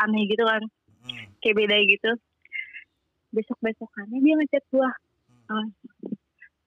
aneh 0.00 0.24
gitu 0.24 0.44
kan, 0.48 0.62
hmm, 1.04 1.24
kayak 1.44 1.56
beda 1.60 1.76
gitu. 1.84 2.10
Besok-besokannya 3.36 4.18
dia 4.24 4.34
ngechat 4.40 4.64
gue. 4.72 4.90
hmm. 5.52 5.68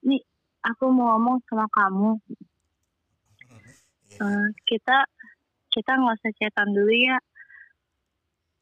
Nih, 0.06 0.22
aku 0.62 0.86
mau 0.94 1.18
ngomong 1.18 1.42
sama 1.50 1.66
kamu. 1.74 2.14
Eh, 4.18 4.48
kita 4.70 4.98
kita 5.74 5.90
nggak 5.94 6.16
usah 6.18 6.32
chatan 6.38 6.74
dulu 6.74 6.90
ya 6.90 7.18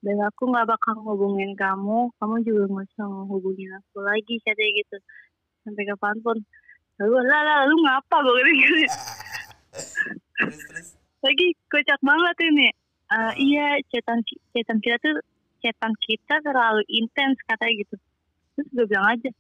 dan 0.05 0.21
aku 0.23 0.53
nggak 0.53 0.69
bakal 0.69 0.95
hubungin 1.03 1.57
kamu 1.57 2.13
kamu 2.21 2.45
juga 2.45 2.63
nggak 2.69 2.87
usah 2.93 3.07
hubungin 3.27 3.73
aku 3.73 4.05
lagi 4.05 4.37
katanya 4.45 4.73
gitu 4.85 4.97
sampai 5.65 5.85
kapan 5.89 6.17
pun 6.21 6.37
lalu 7.01 7.17
lah 7.25 7.41
lah 7.41 7.59
lu 7.65 7.77
ngapa 7.81 8.17
gue 8.21 8.41
gitu 8.53 8.75
terus 10.37 10.59
terus 10.69 10.89
lagi 11.25 11.57
kocak 12.27 12.35
banget 12.37 12.53
ini 12.53 12.69
Eh, 13.07 13.33
iya 13.39 13.79
chatan 13.87 14.19
ki- 14.27 14.43
chatan 14.51 14.83
kita 14.83 14.99
tuh 14.99 15.23
chatan 15.63 15.95
kita 16.03 16.43
terlalu 16.43 16.83
intens 16.91 17.39
katanya 17.47 17.87
gitu 17.87 17.95
terus 18.59 18.67
gue 18.75 18.87
bilang 18.91 19.07
aja 19.07 19.31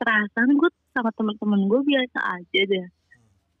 perasaan 0.00 0.56
gue 0.56 0.70
sama 0.96 1.12
teman-teman 1.12 1.68
gue 1.68 1.80
biasa 1.84 2.40
aja 2.40 2.60
deh 2.64 2.86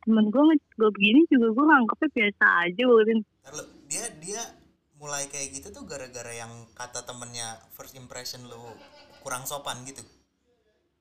temen 0.00 0.32
gue 0.32 0.42
gue 0.80 0.90
begini 0.96 1.28
juga 1.28 1.52
gue 1.52 1.60
nganggepnya 1.60 2.08
biasa 2.08 2.44
aja 2.64 2.82
gue 2.88 3.04
dia 3.84 4.04
dia 4.16 4.42
mulai 4.96 5.28
kayak 5.28 5.60
gitu 5.60 5.68
tuh 5.76 5.84
gara-gara 5.84 6.32
yang 6.32 6.64
kata 6.72 7.04
temennya 7.04 7.60
first 7.76 7.92
impression 7.92 8.48
lu 8.48 8.56
kurang 9.20 9.44
sopan 9.44 9.84
gitu. 9.84 10.00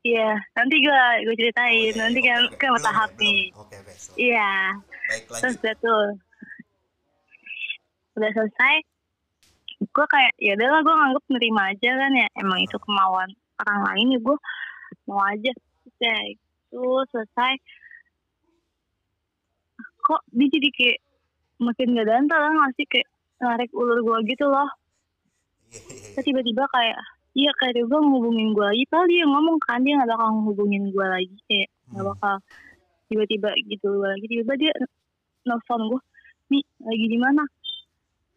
Iya, 0.03 0.36
nanti 0.60 0.84
gue 0.84 1.03
gue 1.24 1.36
ceritain. 1.39 1.72
Oh, 1.72 1.88
iya, 1.88 1.96
nanti 1.96 2.20
iya, 2.20 2.27
kan 2.27 2.41
oke, 2.43 2.43
oke. 2.43 2.60
kan 2.60 2.67
Belum 2.67 2.75
bertahap 2.75 3.10
ya, 3.10 3.20
nih. 3.24 3.41
Oke, 3.55 3.75
oke. 3.79 3.93
so- 3.96 4.15
Iya, 4.20 4.51
Baik 5.08 5.24
terus 5.39 5.55
udah 5.63 5.75
tuh. 5.79 6.05
Udah 8.17 8.29
selesai. 8.34 8.75
Gue 9.84 10.05
kayak 10.08 10.34
ya 10.39 10.55
udahlah 10.55 10.82
gue 10.86 10.96
nganggep 10.96 11.24
nerima 11.34 11.62
aja 11.74 11.89
kan 11.98 12.12
ya. 12.13 12.27
Emang 12.39 12.60
itu 12.62 12.77
kemauan 12.79 13.29
orang 13.63 13.79
lain 13.91 14.08
ya 14.15 14.20
gue 14.22 14.38
mau 15.10 15.22
aja. 15.24 15.51
Ya 16.00 16.15
itu 16.32 16.84
selesai. 17.12 17.53
Kok 20.03 20.22
dia 20.36 20.48
jadi 20.51 20.70
kayak 20.72 21.00
makin 21.63 21.96
gak 21.96 22.08
dantal 22.12 22.39
lah 22.43 22.51
nggak 22.51 22.74
sih 22.75 22.86
kayak 22.91 23.08
narik 23.39 23.72
ulur 23.72 24.00
gue 24.03 24.17
gitu 24.36 24.46
loh. 24.48 24.70
Iya. 25.72 26.20
Terus 26.20 26.25
tiba-tiba 26.27 26.63
kayak 26.70 27.00
iya 27.34 27.51
kayak 27.58 27.74
dia 27.82 27.86
ngehubungin 27.89 28.53
gue 28.53 28.65
lagi 28.65 28.84
padahal 28.93 29.10
dia 29.10 29.25
ngomong 29.25 29.58
kan 29.65 29.82
dia 29.82 29.98
gak 29.98 30.10
bakal 30.13 30.29
ngehubungin 30.38 30.84
gue 30.93 31.05
lagi 31.05 31.38
kayak 31.50 31.70
gak 31.93 32.01
Hmm. 32.03 32.10
bakal 32.13 32.36
tiba-tiba 33.10 33.50
gitu 33.70 33.89
lagi 34.01 34.25
tiba-tiba 34.29 34.55
dia 34.58 34.74
nelfon 35.46 35.82
gue 35.89 36.01
nih 36.53 36.63
lagi 36.86 37.05
di 37.10 37.17
mana 37.17 37.43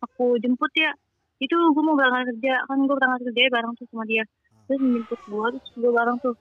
aku 0.02 0.36
jemput 0.42 0.72
ya. 0.76 0.92
Itu 1.40 1.54
gue 1.54 1.82
mau 1.84 1.96
berangkat 1.96 2.36
kerja. 2.36 2.64
Kan 2.68 2.84
gue 2.84 2.96
berangkat 2.96 3.20
kerja 3.30 3.52
bareng 3.52 3.72
tuh 3.76 3.86
sama 3.92 4.04
dia. 4.08 4.24
Terus 4.66 4.80
menjemput 4.82 5.20
gue 5.24 5.46
terus 5.56 5.74
gue 5.76 5.92
bareng 5.92 6.16
tuh. 6.20 6.36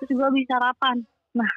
Terus 0.00 0.10
gue 0.14 0.26
habis 0.26 0.46
sarapan. 0.48 0.96
Nah 1.36 1.52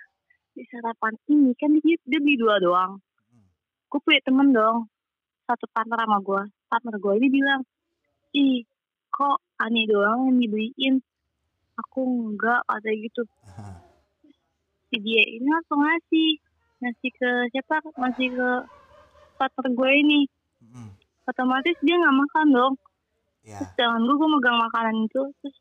di 0.58 0.64
sarapan 0.68 1.14
ini 1.32 1.56
kan 1.56 1.72
dia, 1.80 1.96
dia 2.04 2.20
beli 2.20 2.36
dua 2.36 2.60
doang. 2.60 3.00
Hmm. 3.32 3.48
gue 3.88 4.00
punya 4.02 4.22
temen 4.26 4.50
dong. 4.52 4.90
Satu 5.48 5.66
partner 5.72 5.98
sama 6.04 6.20
gue 6.22 6.44
partner 6.70 6.96
gue 7.02 7.14
ini 7.18 7.28
bilang 7.34 7.62
ih 8.38 8.62
kok 9.10 9.42
Ani 9.60 9.90
doang 9.90 10.30
yang 10.30 10.38
dibeliin? 10.40 10.96
Aku 11.82 12.06
enggak 12.06 12.62
katanya 12.70 12.98
gitu. 13.10 13.24
Si 14.90 14.98
dia 15.06 15.22
ini 15.22 15.46
langsung 15.46 15.86
ngasih. 15.86 16.42
Ngasih 16.82 17.12
ke 17.14 17.30
siapa? 17.54 17.78
Ngasih 17.94 18.28
ke 18.34 18.50
partner 19.38 19.70
gue 19.70 19.92
ini. 20.02 20.20
Hmm, 20.26 20.39
otomatis 21.30 21.78
dia 21.80 21.96
nggak 21.96 22.18
makan 22.18 22.48
dong 22.52 22.76
Ya. 23.40 23.56
sedangkan 23.64 24.04
gue 24.04 24.16
gue 24.20 24.30
megang 24.30 24.60
makanan 24.60 25.08
itu 25.08 25.24
terus 25.40 25.58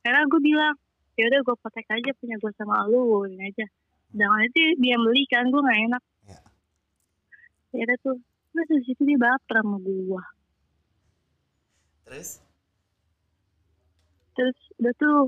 karena 0.00 0.24
gue 0.24 0.40
bilang 0.40 0.74
ya 1.14 1.28
udah 1.28 1.40
gue 1.44 1.56
potek 1.60 1.86
aja 1.86 2.10
punya 2.16 2.40
gue 2.40 2.50
sama 2.56 2.88
lu 2.88 3.28
ini 3.28 3.52
aja 3.52 3.66
sedangkan 4.08 4.40
itu 4.48 4.60
dia 4.80 4.96
beli 4.96 5.22
kan 5.28 5.46
gue 5.46 5.60
nggak 5.60 5.80
enak 5.92 6.02
Ya. 6.24 6.38
ya 7.76 7.82
udah 7.86 7.98
tuh 8.00 8.16
terus 8.50 8.66
dari 8.66 8.82
situ 8.82 9.02
dia 9.04 9.20
baper 9.20 9.56
sama 9.60 9.76
gue 9.78 10.22
Terus? 12.04 12.30
terus 14.34 14.58
udah 14.80 14.94
tuh 14.98 15.18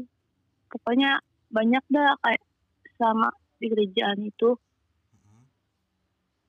pokoknya 0.72 1.22
banyak 1.48 1.84
dah 1.86 2.18
kayak 2.24 2.42
sama 2.96 3.30
di 3.60 3.70
kerjaan 3.70 4.18
itu 4.24 4.58
Hmm, 5.12 5.44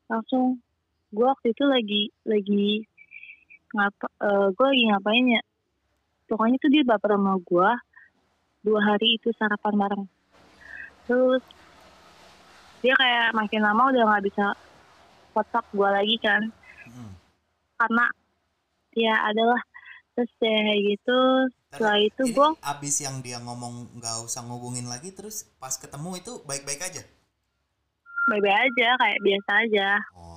langsung 0.10 0.64
gue 1.12 1.26
waktu 1.28 1.54
itu 1.54 1.64
lagi 1.68 2.02
lagi 2.26 2.88
ngapa 3.78 4.08
gue 4.58 4.68
lagi 4.68 4.84
ngapain 4.90 5.26
ya 5.38 5.42
pokoknya 6.28 6.58
tuh 6.60 6.72
dia 6.74 6.84
baper 6.84 7.16
sama 7.16 7.38
gue 7.40 7.70
dua 8.66 8.80
hari 8.84 9.16
itu 9.16 9.30
sarapan 9.38 9.74
bareng 9.78 10.06
terus 11.08 11.44
dia 12.84 12.94
kayak 13.00 13.32
makin 13.34 13.62
lama 13.64 13.90
udah 13.90 14.04
nggak 14.06 14.26
bisa 14.28 14.46
kontak 15.32 15.66
gue 15.72 15.90
lagi 15.90 16.16
kan 16.20 16.42
hmm. 16.90 17.12
karena 17.80 18.06
ya 18.98 19.16
adalah 19.30 19.62
terus 20.18 20.32
ya 20.42 20.50
kayak 20.66 20.82
gitu 20.94 21.20
setelah 21.70 22.00
itu 22.02 22.22
gue 22.34 22.50
abis 22.66 22.96
yang 23.06 23.22
dia 23.22 23.38
ngomong 23.38 24.02
nggak 24.02 24.16
usah 24.26 24.42
ngubungin 24.44 24.90
lagi 24.90 25.14
terus 25.14 25.46
pas 25.62 25.78
ketemu 25.78 26.18
itu 26.18 26.42
baik-baik 26.50 26.82
aja. 26.82 27.04
bye 28.28 28.42
aja 28.44 28.90
kayak 29.00 29.20
biasa 29.24 29.52
aja 29.64 29.90
Oh. 30.18 30.37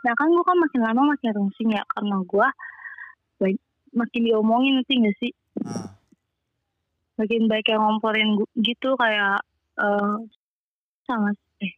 Nah 0.00 0.12
kan 0.16 0.28
gue 0.32 0.44
kan 0.44 0.56
makin 0.56 0.80
lama 0.80 1.12
makin 1.12 1.30
rungsing 1.36 1.70
ya 1.76 1.82
karena 1.92 2.16
gue 2.24 2.48
makin 3.90 4.22
diomongin 4.22 4.78
nanti 4.78 5.02
gak 5.02 5.16
sih. 5.18 5.32
Ah, 5.66 5.90
makin 7.18 7.50
baik 7.50 7.66
yang 7.68 7.82
ngomporin 7.82 8.38
gu- 8.38 8.54
gitu 8.62 8.94
kayak 8.96 9.42
eh 9.80 10.16
sama 11.04 11.34
eh 11.60 11.74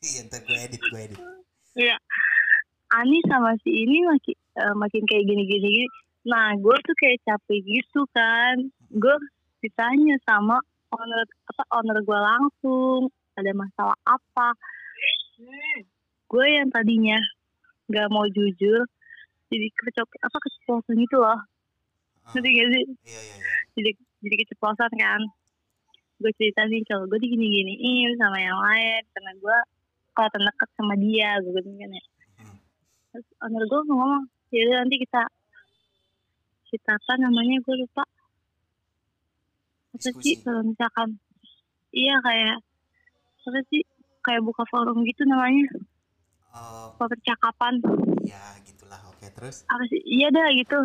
Iya, 0.00 0.20
ntar 0.32 0.40
gue 0.48 0.56
edit, 0.56 0.80
gue 0.80 1.00
edit. 1.02 1.20
Iya. 1.76 1.96
Ani 2.90 3.20
sama 3.28 3.52
si 3.60 3.68
ini 3.84 4.00
makin 4.08 4.36
eh, 4.64 4.74
makin 4.74 5.02
kayak 5.04 5.28
gini-gini. 5.28 5.84
gini. 5.84 5.84
Nah, 6.24 6.56
gue 6.56 6.76
tuh 6.84 6.96
kayak 6.96 7.20
capek 7.26 7.60
gitu 7.64 8.08
kan. 8.16 8.70
Gue 8.96 9.16
ditanya 9.60 10.16
sama 10.24 10.56
owner 10.90 11.20
apa 11.52 11.62
owner 11.76 11.98
gue 12.00 12.16
langsung 12.18 13.12
ada 13.36 13.52
masalah 13.52 13.98
apa. 14.08 14.56
Gue 16.30 16.46
yang 16.46 16.70
tadinya 16.70 17.18
nggak 17.90 18.06
mau 18.14 18.22
jujur 18.30 18.86
jadi 19.50 19.66
kecop 19.74 20.06
apa 20.22 20.38
keceplosan 20.38 20.94
gitu 20.94 21.18
loh. 21.18 21.34
Ah, 22.22 22.30
Ngerti 22.38 22.48
gak 22.54 22.68
sih? 22.70 22.84
Iya, 22.86 23.20
iya, 23.20 23.20
iya. 23.34 23.36
Jadi 23.74 23.90
jadi 24.22 24.34
keceplosan 24.46 24.92
kan. 24.94 25.20
Gue 26.22 26.30
cerita 26.38 26.70
nih 26.70 26.86
kalau 26.86 27.10
gue 27.10 27.18
digini-giniin 27.18 28.14
sama 28.14 28.38
yang 28.38 28.54
lain 28.62 29.02
karena 29.10 29.32
gue 29.42 29.58
kelihatan 30.14 30.42
deket 30.46 30.68
sama 30.78 30.94
dia 30.94 31.30
gue 31.42 31.50
gitu 31.50 31.70
kan 31.74 31.90
ya. 31.90 32.04
Hmm. 32.38 32.56
Terus 33.10 33.26
owner 33.42 33.64
gue 33.66 33.80
ngomong, 33.90 34.22
jadi 34.54 34.70
nanti 34.86 34.96
kita 35.02 35.22
kita 36.70 36.94
apa 36.94 37.14
namanya 37.18 37.58
gue 37.66 37.74
lupa 37.82 38.06
apa 39.90 40.08
sih 40.22 40.38
kalau 40.38 40.62
misalkan 40.62 41.18
iya 41.90 42.14
kayak 42.22 42.62
apa 43.42 43.58
sih 43.74 43.82
kayak 44.22 44.46
buka 44.46 44.62
forum 44.70 45.02
gitu 45.02 45.26
namanya 45.26 45.66
Buka 46.50 47.06
percakapan. 47.14 47.78
ya, 48.26 48.42
gitulah. 48.66 49.00
Oke, 49.10 49.30
terus? 49.30 49.62
apa 49.70 49.82
sih? 49.86 50.02
Iya 50.02 50.34
dah 50.34 50.48
gitu. 50.54 50.78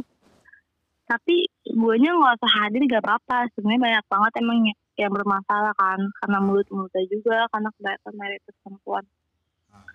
Tapi 1.06 1.46
guanya 1.74 2.18
nggak 2.18 2.38
usah 2.42 2.52
hadir 2.62 2.82
gak 2.90 3.04
apa-apa. 3.06 3.50
Sebenarnya 3.54 3.82
banyak 3.82 4.06
banget 4.10 4.32
emang 4.42 4.58
ya- 4.66 4.82
yang 5.06 5.12
bermasalah 5.14 5.74
kan. 5.78 6.00
Karena 6.22 6.38
mulut 6.42 6.66
mulutnya 6.74 7.06
juga 7.10 7.46
karena 7.54 7.70
kebanyakan 7.78 8.14
mayoritas 8.18 8.56
perempuan. 8.62 9.06
Hmm. 9.70 9.86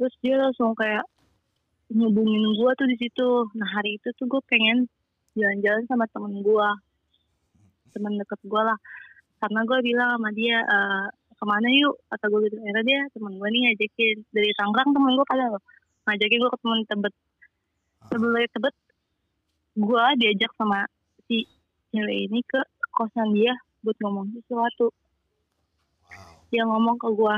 terus 0.00 0.16
dia 0.24 0.40
langsung 0.40 0.72
kayak 0.72 1.04
nyubungin 1.92 2.40
gua 2.56 2.72
tuh 2.72 2.88
di 2.88 2.96
situ. 2.96 3.30
Nah 3.52 3.68
hari 3.68 4.00
itu 4.00 4.08
tuh 4.16 4.24
gue 4.32 4.40
pengen 4.48 4.88
jalan-jalan 5.36 5.84
sama 5.84 6.08
temen 6.08 6.40
gua. 6.40 6.72
Temen 7.92 8.16
deket 8.16 8.40
gua 8.48 8.72
lah. 8.72 8.78
Karena 9.44 9.60
gue 9.64 9.78
bilang 9.84 10.16
sama 10.16 10.30
dia 10.32 10.64
"Eh, 10.64 11.06
ke 11.40 11.44
mana 11.48 11.68
yuk? 11.72 11.96
Kata 12.12 12.28
gue 12.28 12.40
gitu. 12.46 12.56
Akhirnya 12.60 12.84
dia 12.84 13.00
temen 13.16 13.32
gue 13.40 13.48
nih 13.48 13.60
ngajakin. 13.72 14.16
Dari 14.28 14.50
Tangerang 14.60 14.90
temen 14.92 15.12
gue 15.16 15.26
pada 15.26 15.44
loh 15.56 15.62
ngajakin 16.04 16.38
gue 16.38 16.50
ke 16.52 16.58
temen 16.60 16.80
Tebet. 16.84 17.14
Sebelum 18.12 18.32
dari 18.36 18.48
Tebet 18.52 18.76
gue 19.80 20.04
diajak 20.20 20.52
sama 20.60 20.84
si 21.24 21.48
cewek 21.90 22.18
ini 22.28 22.40
ke 22.44 22.60
kosan 22.92 23.32
dia 23.32 23.56
buat 23.80 23.96
ngomong 24.04 24.36
sesuatu. 24.36 24.92
Dia 26.52 26.68
ngomong 26.68 27.00
ke 27.00 27.08
gue 27.16 27.36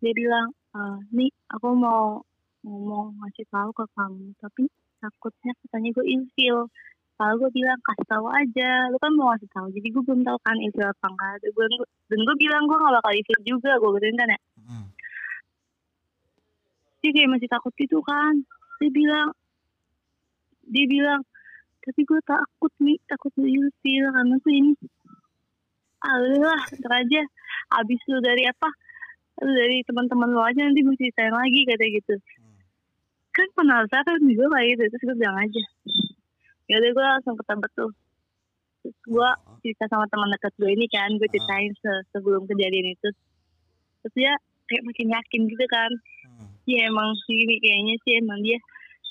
dia 0.00 0.12
bilang 0.16 0.48
"Eh, 0.72 0.98
nih 1.12 1.30
aku 1.52 1.76
mau 1.76 2.24
ngomong 2.64 3.20
ngasih 3.20 3.46
tahu 3.52 3.70
ke 3.72 3.84
kamu 3.96 4.32
tapi 4.40 4.64
takutnya 5.00 5.52
katanya 5.64 5.88
gue 5.96 6.06
ilfil 6.08 6.68
kalau 7.20 7.36
gue 7.36 7.50
bilang 7.52 7.76
kasih 7.84 8.06
tahu 8.08 8.26
aja. 8.32 8.88
Lu 8.88 8.96
kan 8.96 9.12
mau 9.12 9.28
ngasih 9.28 9.50
tahu 9.52 9.68
jadi 9.76 9.92
gue 9.92 10.02
belum 10.08 10.24
tahu 10.24 10.38
kan 10.40 10.56
ilfil 10.56 10.88
apa 10.88 11.04
enggak 11.04 11.34
dan 11.44 11.50
gue 11.52 11.66
dan 12.08 12.18
gue 12.24 12.36
bilang 12.40 12.62
gue 12.64 12.76
gak 12.80 12.94
bakal 12.96 13.12
ilfil 13.12 13.40
juga 13.44 13.70
gue 13.76 13.90
gituin 14.00 14.16
kan 14.16 14.32
ya 14.32 14.40
Hmm. 14.70 14.86
dia 17.04 17.10
kayak 17.10 17.30
masih 17.36 17.48
takut 17.52 17.74
gitu 17.76 18.00
kan. 18.00 18.40
Dia 18.80 18.88
bilang 18.88 19.28
dia 20.64 20.86
bilang 20.88 21.20
tapi 21.84 22.00
gue 22.08 22.20
takut 22.24 22.72
nih 22.80 22.96
takut 23.04 23.32
lu 23.36 23.48
ilfil 23.50 24.04
karena 24.16 24.34
tuh 24.40 24.52
ini 24.56 24.72
Allah 26.00 26.56
ntar 26.80 26.92
aja. 27.04 27.22
Abis 27.76 28.00
lu 28.08 28.24
dari 28.24 28.48
apa? 28.48 28.68
Lu 29.44 29.52
dari 29.52 29.84
teman-teman 29.84 30.32
lu 30.32 30.40
aja 30.40 30.64
nanti 30.64 30.80
gue 30.80 30.96
ceritain 30.96 31.36
lagi 31.36 31.60
kata 31.68 31.84
gitu. 31.84 32.14
Hmm. 32.16 32.56
kan 33.36 33.48
penasaran 33.52 34.24
gue 34.24 34.46
kayak 34.48 34.68
gitu. 34.72 34.82
Terus 34.88 35.02
gue 35.04 35.16
bilang 35.20 35.36
aja 35.36 35.62
ya 36.70 36.78
udah 36.78 36.90
gue 36.94 37.04
langsung 37.18 37.34
ketebet 37.34 37.72
tuh 37.74 37.90
terus 38.80 38.96
gue 39.04 39.30
cerita 39.60 39.84
sama 39.90 40.06
teman 40.06 40.30
dekat 40.30 40.54
gue 40.56 40.70
ini 40.70 40.86
kan 40.86 41.10
gue 41.18 41.26
ceritain 41.28 41.74
se- 41.76 42.06
sebelum 42.14 42.46
kejadian 42.46 42.94
itu 42.94 43.08
terus 44.00 44.14
dia 44.14 44.32
kayak 44.70 44.86
makin 44.86 45.08
yakin 45.10 45.40
gitu 45.50 45.66
kan 45.66 45.90
hmm. 46.30 46.46
Iya 46.64 46.86
emang 46.86 47.10
sih 47.26 47.42
kayaknya 47.58 47.94
sih 48.06 48.12
emang 48.22 48.38
dia 48.40 48.56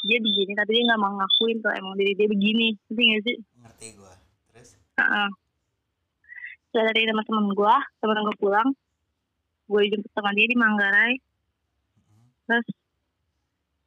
dia 0.08 0.18
begini 0.24 0.56
tapi 0.56 0.72
dia 0.72 0.84
nggak 0.88 1.02
mau 1.04 1.12
ngakuin 1.20 1.58
kalau 1.60 1.76
emang 1.76 1.94
diri 2.00 2.16
dia 2.16 2.26
begini 2.26 2.68
ngerti 2.88 3.04
nggak 3.04 3.22
sih 3.28 3.38
Ngerti 3.60 3.88
gue. 4.00 4.14
Terus? 4.56 4.70
Heeh. 4.96 5.30
Setelah 6.72 6.94
dari 6.96 7.04
teman-teman 7.04 7.46
gue 7.52 7.76
teman 8.00 8.24
gue 8.24 8.38
pulang 8.40 8.70
gue 9.68 9.82
jemput 9.92 10.12
sama 10.16 10.32
dia 10.32 10.48
di 10.48 10.56
Manggarai 10.56 11.14
Hmm. 12.00 12.26
terus 12.48 12.68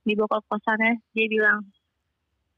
di 0.03 0.13
bokap 0.15 0.45
kosannya 0.47 1.01
dia 1.11 1.27
bilang 1.27 1.67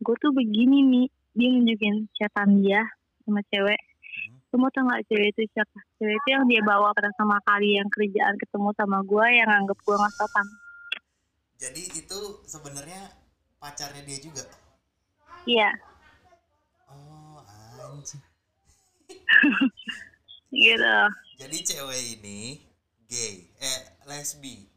gue 0.05 0.17
tuh 0.21 0.33
begini 0.33 0.79
nih 0.85 1.07
dia 1.35 1.49
nunjukin 1.51 1.95
chatan 2.15 2.61
dia 2.61 2.83
sama 3.25 3.41
cewek 3.51 3.81
Hmm. 4.15 4.39
lu 4.55 4.63
mau 4.63 4.71
tau 4.71 4.87
gak 4.87 5.03
cewek 5.11 5.35
itu 5.35 5.43
siapa 5.51 5.75
cewek 5.99 6.15
itu 6.15 6.29
yang 6.31 6.47
dia 6.47 6.63
bawa 6.63 6.95
pertama 6.95 7.35
kali 7.43 7.75
yang 7.75 7.91
kerjaan 7.91 8.39
ketemu 8.39 8.71
sama 8.79 9.03
gue 9.03 9.27
yang 9.27 9.51
anggap 9.51 9.75
gue 9.75 9.97
nggak 9.97 10.15
sopan 10.15 10.47
Jadi 11.55 11.83
itu 11.97 12.19
sebenarnya 12.45 13.11
pacarnya 13.57 14.05
dia 14.05 14.19
juga. 14.21 14.45
iya 15.45 15.71
Oh, 16.87 17.43
anjing. 17.83 18.23
gitu 20.55 20.97
Jadi 21.35 21.57
cewek 21.65 22.03
ini 22.21 22.63
gay, 23.11 23.51
eh 23.59 23.81
lesbi. 24.07 24.71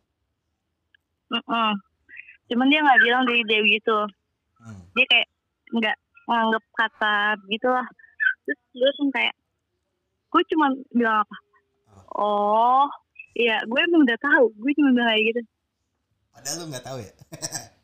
Mm-mm. 1.30 1.72
Cuman 2.48 2.68
dia 2.72 2.80
nggak 2.82 3.02
bilang 3.04 3.24
dari 3.28 3.44
dia 3.46 3.62
gitu. 3.68 4.00
Hmm. 4.68 4.84
Dia 4.92 5.06
kayak 5.08 5.28
nggak 5.72 5.98
nganggep 6.28 6.64
kata 6.76 7.16
gitulah. 7.48 7.88
Terus 8.44 8.60
gue 8.76 8.84
langsung 8.84 9.10
kayak, 9.16 9.36
gue 10.32 10.42
cuma 10.52 10.68
bilang 10.92 11.24
apa? 11.24 11.38
Oh, 12.16 12.88
iya, 13.36 13.64
gue 13.64 13.80
emang 13.80 14.04
udah 14.04 14.20
tahu. 14.20 14.52
Gue 14.60 14.72
cuma 14.76 14.92
bilang 14.92 15.10
kayak 15.12 15.24
gitu. 15.32 15.42
Padahal 16.36 16.56
lu 16.60 16.66
nggak 16.70 16.86
tahu 16.86 16.98
ya? 17.02 17.12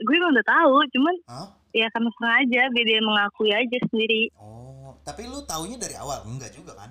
Gue 0.00 0.16
emang 0.16 0.32
udah 0.32 0.46
tahu, 0.48 0.74
cuman 0.96 1.14
Hah? 1.28 1.48
ya 1.76 1.86
karena 1.92 2.08
sengaja 2.16 2.62
biar 2.72 2.86
dia 2.88 3.00
mengakui 3.04 3.52
aja 3.52 3.78
sendiri. 3.92 4.32
Oh, 4.32 4.96
tapi 5.04 5.28
lu 5.28 5.44
taunya 5.44 5.76
dari 5.76 5.92
awal? 5.92 6.24
Enggak 6.24 6.56
juga 6.56 6.72
kan? 6.72 6.88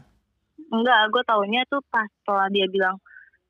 Enggak, 0.69 1.09
gue 1.09 1.23
taunya 1.25 1.65
tuh 1.73 1.81
pas 1.89 2.05
setelah 2.21 2.45
dia 2.53 2.69
bilang 2.69 3.01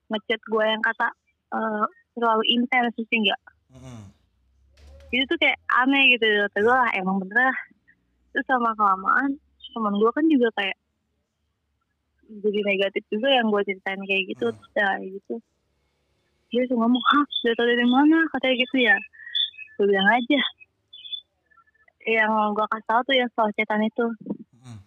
ngechat 0.08 0.40
gue 0.48 0.64
yang 0.64 0.80
kata 0.80 1.12
eh, 1.60 1.86
terlalu 2.16 2.44
intens 2.48 2.96
sih 2.96 3.04
enggak. 3.12 3.42
Hmm. 3.68 4.16
Itu 5.10 5.24
tuh 5.26 5.38
kayak 5.42 5.58
aneh 5.74 6.14
gitu 6.14 6.26
kata 6.26 6.58
gue 6.62 6.76
lah 6.76 6.92
emang 6.98 7.18
bener 7.22 7.38
lah 7.50 7.58
terus 8.30 8.46
sama 8.46 8.72
kelamaan 8.78 9.42
teman 9.74 9.94
gue 9.98 10.12
kan 10.14 10.26
juga 10.30 10.50
kayak 10.58 10.78
jadi 12.30 12.60
negatif 12.62 13.04
juga 13.10 13.28
yang 13.34 13.50
gue 13.50 13.62
ceritain 13.66 14.02
kayak 14.06 14.24
gitu 14.30 14.46
Hmm. 14.54 14.58
terus 14.62 14.74
ya 14.78 14.90
gitu. 15.02 15.36
Dia 16.50 16.62
tuh 16.70 16.78
ngomong 16.78 17.02
hah 17.02 17.26
udah 17.26 17.54
tau 17.58 17.66
dari 17.66 17.86
mana? 17.90 18.18
Katanya 18.34 18.56
gitu 18.58 18.78
ya. 18.82 18.98
Gue 19.78 19.86
bilang 19.90 20.10
aja. 20.14 20.42
Yang 22.06 22.32
gue 22.54 22.66
kasih 22.70 22.86
tau 22.86 23.02
tuh 23.06 23.16
yang 23.18 23.30
soal 23.34 23.50
cetan 23.58 23.82
itu. 23.82 24.06
Hmm. 24.62 24.80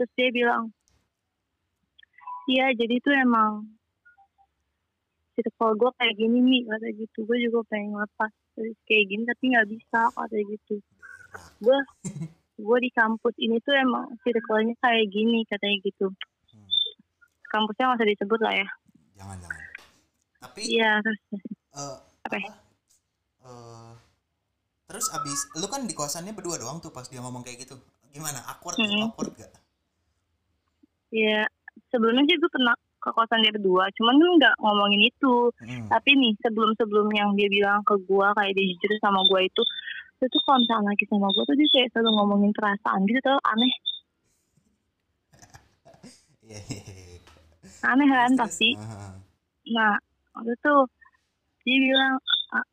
terus 0.00 0.10
dia 0.16 0.32
bilang 0.32 0.72
iya 2.48 2.72
jadi 2.72 2.96
tuh 3.04 3.12
emang 3.12 3.68
circle 5.36 5.76
gue 5.76 5.90
kayak 6.00 6.16
gini 6.16 6.38
nih 6.40 6.62
kata 6.72 6.88
gitu. 6.96 7.18
Gue 7.28 7.36
juga 7.36 7.68
pengen 7.68 8.00
lepas 8.00 8.32
terus 8.54 8.76
kayak 8.84 9.04
gini 9.08 9.22
tapi 9.26 9.44
nggak 9.52 9.68
bisa 9.70 10.00
kata 10.10 10.38
gitu 10.46 10.74
gue 11.62 11.78
gue 12.60 12.78
di 12.82 12.90
kampus 12.92 13.34
ini 13.40 13.56
tuh 13.64 13.72
emang 13.72 14.10
circle-nya 14.26 14.74
kayak 14.82 15.06
gini 15.10 15.46
katanya 15.48 15.78
gitu 15.84 16.08
Hmm. 16.50 16.66
kampusnya 17.46 17.86
nggak 17.86 17.98
usah 18.02 18.10
disebut 18.10 18.40
lah 18.42 18.54
ya 18.58 18.68
Jangan 19.14 19.36
jangan. 19.38 19.62
Tapi 20.40 20.60
iya 20.66 20.90
terus 21.04 21.20
eh, 21.76 21.96
Apa? 22.26 22.36
Eh, 22.40 23.92
terus 24.88 25.06
abis 25.12 25.40
lu 25.60 25.68
kan 25.68 25.84
di 25.84 25.94
kosannya 25.94 26.32
berdua 26.32 26.56
doang 26.58 26.80
tuh 26.80 26.90
pas 26.90 27.04
dia 27.04 27.20
ngomong 27.20 27.44
kayak 27.44 27.68
gitu. 27.68 27.76
Gimana? 28.10 28.42
Awkward? 28.50 28.80
Mm-mm. 28.80 29.12
Awkward 29.12 29.36
gak? 29.38 29.52
ya 31.10 31.42
sebelumnya 31.90 32.22
sih 32.26 32.38
gue 32.38 32.50
pernah 32.50 32.74
ke 33.00 33.08
kosan 33.16 33.40
dia 33.40 33.52
berdua 33.56 33.88
cuman 33.96 34.14
kan 34.20 34.30
nggak 34.38 34.54
ngomongin 34.60 35.02
itu 35.08 35.34
Hmm. 35.60 35.88
tapi 35.88 36.10
nih 36.14 36.32
sebelum 36.44 36.72
sebelum 36.76 37.08
yang 37.16 37.32
dia 37.34 37.48
bilang 37.50 37.80
ke 37.82 37.96
gue 38.04 38.26
kayak 38.36 38.52
dia 38.54 38.64
jujur 38.70 38.90
sama 39.00 39.20
gue 39.26 39.40
itu 39.48 39.62
itu 40.20 40.24
tuh 40.28 40.40
kalau 40.44 40.60
misalnya 40.60 40.92
lagi 40.92 41.04
sama 41.08 41.28
gue 41.32 41.44
tuh 41.48 41.56
dia 41.56 41.68
kayak 41.72 41.88
selalu 41.96 42.10
ngomongin 42.20 42.52
perasaan 42.52 43.00
gitu 43.08 43.20
tuh 43.24 43.38
aneh 43.48 43.72
Iya, 46.40 46.60
iya, 46.66 46.82
iya. 46.82 47.20
aneh 47.86 48.08
kan 48.10 48.32
pasti? 48.34 48.74
Ah, 48.74 49.14
Nah, 49.70 49.94
waktu 50.34 50.56
itu 50.56 50.74
dia 51.62 51.78
bilang, 51.78 52.14
"Ah, 52.50 52.64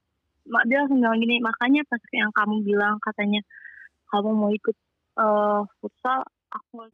mak 0.49 0.63
dia 0.65 0.81
langsung 0.81 0.97
bilang 1.03 1.19
gini, 1.21 1.37
makanya 1.43 1.85
pas 1.85 2.01
yang 2.15 2.31
kamu 2.33 2.63
bilang 2.65 2.95
katanya 3.03 3.41
kamu 4.09 4.29
mau 4.33 4.49
ikut 4.49 4.75
eh 5.17 5.61
futsal 5.81 6.25
aku 6.49 6.87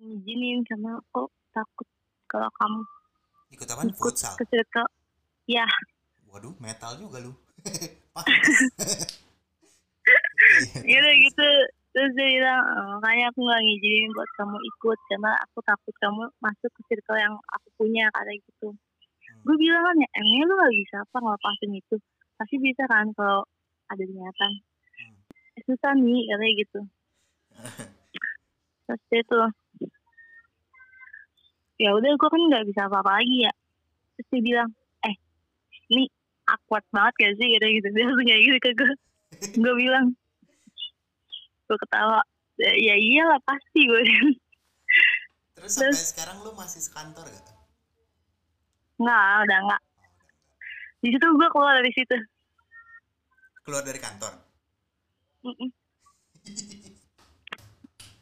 ngizinin 0.00 0.64
karena 0.64 0.96
aku 0.96 1.28
takut 1.50 1.86
kalau 2.26 2.48
kamu 2.56 2.80
Ikut 3.50 3.66
apaan? 3.66 3.90
ikut 3.90 4.14
Futsal. 4.14 4.34
ke 4.38 4.44
circle. 4.46 4.86
Ya. 5.44 5.66
Waduh, 6.30 6.54
metal 6.62 6.94
juga 6.96 7.18
lu. 7.18 7.34
Pas. 8.14 8.22
ya 10.86 10.96
udah 11.02 11.14
gitu. 11.18 11.48
Terus 11.90 12.10
dia 12.14 12.26
bilang 12.30 12.62
"Eh, 12.62 12.94
makanya 13.02 13.26
aku 13.34 13.42
nggak 13.42 13.60
ngizinin 13.60 14.10
buat 14.14 14.30
kamu 14.38 14.56
ikut 14.62 14.98
karena 15.10 15.30
aku 15.42 15.58
takut 15.66 15.94
kamu 15.98 16.22
masuk 16.38 16.70
ke 16.70 16.82
circle 16.86 17.18
yang 17.18 17.34
aku 17.50 17.68
punya 17.74 18.06
kayak 18.14 18.38
gitu. 18.46 18.70
Gue 19.42 19.56
bilang 19.58 19.82
kan 19.82 19.96
ya 19.98 20.08
emangnya 20.14 20.44
lu 20.46 20.54
gak 20.54 20.74
bisa 20.78 20.96
apa 21.02 21.16
ngelepasin 21.18 21.72
itu? 21.74 21.96
Pasti 22.38 22.56
bisa 22.62 22.82
kan 22.86 23.10
kalau 23.18 23.42
ada 23.90 24.04
niatan. 24.06 24.52
Eh, 25.58 25.62
susah 25.66 25.92
nih 25.98 26.22
katanya 26.30 26.52
gitu. 26.62 26.80
Terus 28.86 29.02
dia 29.10 29.22
tuh 29.26 29.50
ya 31.80 31.96
udah 31.96 32.12
gue 32.12 32.28
kan 32.28 32.42
nggak 32.44 32.64
bisa 32.68 32.80
apa-apa 32.92 33.24
lagi 33.24 33.48
ya. 33.48 33.52
Terus 34.20 34.28
dia 34.28 34.42
bilang 34.44 34.68
eh 35.08 35.16
ini 35.88 36.04
awkward 36.44 36.84
banget 36.92 37.14
gak 37.16 37.34
sih? 37.40 37.46
Katanya 37.56 37.72
gitu. 37.80 37.88
Dia 37.96 38.04
langsung 38.04 38.26
kayak 38.28 38.42
gitu 38.44 38.58
ke 38.60 38.70
gue 38.76 38.92
gue 39.64 39.74
bilang 39.80 40.06
gue 41.64 41.78
ketawa. 41.80 42.20
Ya, 42.60 42.72
ya 42.76 42.94
iyalah 43.00 43.40
pasti 43.48 43.80
gue 43.88 44.00
Terus 45.56 45.72
sampai 45.72 45.96
sekarang 45.96 46.36
lu 46.44 46.52
masih 46.52 46.84
sekantor 46.84 47.24
gak? 47.24 47.48
nggak 49.00 49.48
udah 49.48 49.58
nggak. 49.64 49.82
Di 51.00 51.08
situ 51.16 51.24
gue 51.24 51.48
keluar 51.48 51.80
dari 51.80 51.92
situ. 51.96 52.16
Keluar 53.64 53.80
dari 53.80 53.96
kantor. 53.96 54.32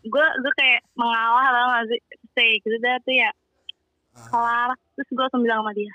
gue 0.06 0.26
gue 0.38 0.52
kayak 0.54 0.86
mengalah 0.94 1.46
lah 1.50 1.62
nggak 1.66 1.84
sih? 1.90 2.00
Stay 2.30 2.62
gitu 2.62 2.78
dah 2.78 3.02
tuh 3.02 3.18
ya 3.18 3.34
kelar. 4.26 4.70
Terus 4.98 5.08
gue 5.14 5.22
langsung 5.22 5.42
bilang 5.46 5.62
sama 5.62 5.72
dia 5.78 5.94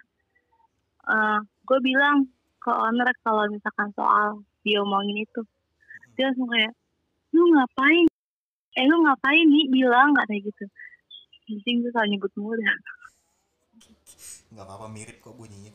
eh 1.03 1.39
gue 1.67 1.79
bilang 1.83 2.27
ke 2.63 2.71
owner 2.71 3.07
kalau 3.27 3.43
misalkan 3.51 3.91
soal 3.91 4.39
dia 4.63 4.79
omongin 4.79 5.27
itu. 5.27 5.41
Dia 6.15 6.31
langsung 6.31 6.47
kayak 6.47 6.71
lu 7.35 7.43
ngapain? 7.51 8.07
Eh 8.79 8.85
lu 8.87 9.03
ngapain 9.03 9.45
nih? 9.51 9.67
Bilang 9.67 10.15
kayak 10.15 10.47
gitu. 10.47 10.65
Penting 11.43 11.83
gue 11.83 11.91
salah 11.91 12.07
nyebut 12.07 12.31
mulu 12.39 12.63
nggak 14.53 14.69
apa-apa 14.69 14.85
mirip 14.85 15.17
kok 15.17 15.33
bunyinya. 15.33 15.73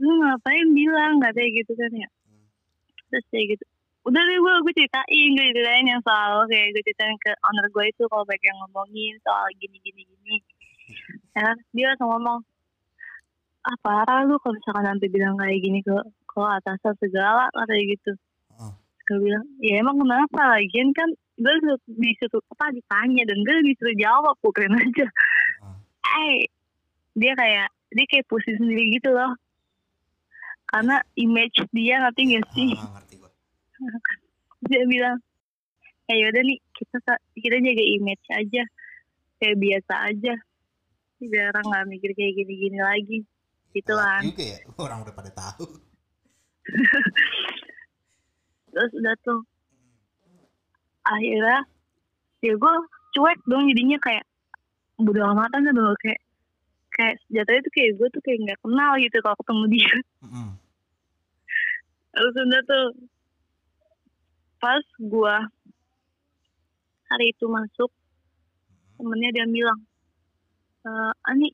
lu 0.00 0.12
ngapain? 0.24 0.66
Bilang 0.72 1.20
nggak 1.20 1.36
kayak 1.36 1.50
gitu 1.62 1.72
kan 1.76 1.92
ya. 1.92 2.08
Terus 3.12 3.26
kayak 3.28 3.46
gitu. 3.54 3.64
Udah 4.08 4.18
deh 4.18 4.38
gue 4.40 4.54
gue 4.66 4.74
ceritain 4.74 5.28
gue 5.38 5.46
ceritain 5.54 5.86
yang 5.86 6.02
soal 6.02 6.42
kayak 6.50 6.74
gue 6.74 6.82
ceritain 6.82 7.14
ke 7.22 7.30
owner 7.46 7.66
gue 7.70 7.84
itu 7.86 8.02
kalau 8.10 8.26
baik 8.26 8.42
yang 8.42 8.58
ngomongin 8.64 9.14
soal 9.22 9.46
gini 9.62 9.78
gini 9.78 10.02
gini 10.02 10.42
ya 11.32 11.48
dia 11.72 11.84
langsung 11.92 12.10
ngomong 12.12 12.38
ah 13.62 13.76
parah 13.78 14.26
lu 14.26 14.36
kalau 14.42 14.58
misalkan 14.58 14.84
sampai 14.90 15.08
bilang 15.08 15.34
kayak 15.38 15.62
gini 15.62 15.78
ke 15.86 15.94
ke 16.26 16.40
atasan 16.40 16.94
segala 16.98 17.46
kayak 17.70 17.94
gitu. 17.94 18.12
Oh. 18.58 18.74
gue 19.06 19.18
bilang 19.22 19.46
ya 19.62 19.78
emang 19.78 20.02
kenapa? 20.02 20.58
Lagian 20.58 20.90
kan 20.96 21.08
gue 21.38 21.54
disuruh, 21.86 22.42
apa 22.54 22.74
ditanya 22.74 23.22
dan 23.28 23.38
gue 23.44 23.54
disuruh 23.70 23.96
jawab 23.98 24.34
bukan 24.42 24.72
aja. 24.74 25.06
Eh 26.26 26.50
dia 27.14 27.32
kayak 27.38 27.68
dia 27.92 28.06
kayak 28.10 28.26
pusing 28.26 28.58
sendiri 28.58 28.98
gitu 28.98 29.14
loh. 29.14 29.38
Karena 30.66 30.98
image 31.14 31.62
dia 31.70 32.00
ngerti 32.02 32.22
gak 32.34 32.46
sih? 32.56 32.72
Ah, 32.74 32.98
ngerti 32.98 33.14
dia 34.70 34.82
bilang 34.88 35.18
ya 36.10 36.14
yaudah 36.18 36.42
nih 36.42 36.58
kita 36.74 36.98
kita 37.38 37.56
jaga 37.62 37.84
image 37.94 38.26
aja. 38.34 38.62
Kayak 39.38 39.56
biasa 39.58 39.94
aja 40.10 40.34
biar 41.28 41.52
orang 41.54 41.66
nggak 41.66 41.86
mikir 41.90 42.10
kayak 42.16 42.32
gini-gini 42.38 42.80
lagi. 42.80 43.18
Gitu 43.72 43.88
Telat 43.88 44.20
kan. 44.20 44.22
juga 44.28 44.44
ya, 44.44 44.58
orang 44.84 44.98
udah 45.04 45.14
pada 45.14 45.30
tahu. 45.32 45.64
terus 48.72 48.92
udah 48.96 49.14
tuh. 49.22 49.40
Akhirnya 51.02 51.66
ya 52.42 52.54
gue 52.54 52.72
cuek 53.18 53.38
dong 53.46 53.66
jadinya 53.70 53.98
kayak 54.02 54.24
bodo 54.98 55.22
amatan 55.22 55.66
tuh 55.70 55.94
kayak 55.98 56.20
kayak 56.92 57.14
jatuhnya 57.32 57.60
tuh 57.64 57.72
kayak 57.74 57.90
gue 57.98 58.08
tuh 58.12 58.22
kayak 58.22 58.38
nggak 58.46 58.60
kenal 58.62 58.92
gitu 59.00 59.16
kalau 59.24 59.36
ketemu 59.42 59.64
dia. 59.72 59.94
Mm-mm. 60.22 60.50
terus 62.12 62.34
udah 62.36 62.62
tuh 62.68 62.86
pas 64.60 64.84
gua 65.02 65.42
hari 67.10 67.34
itu 67.34 67.44
masuk 67.50 67.90
temennya 68.94 69.32
dia 69.34 69.46
bilang 69.48 69.80
"Eh, 70.82 71.12
Ani 71.30 71.48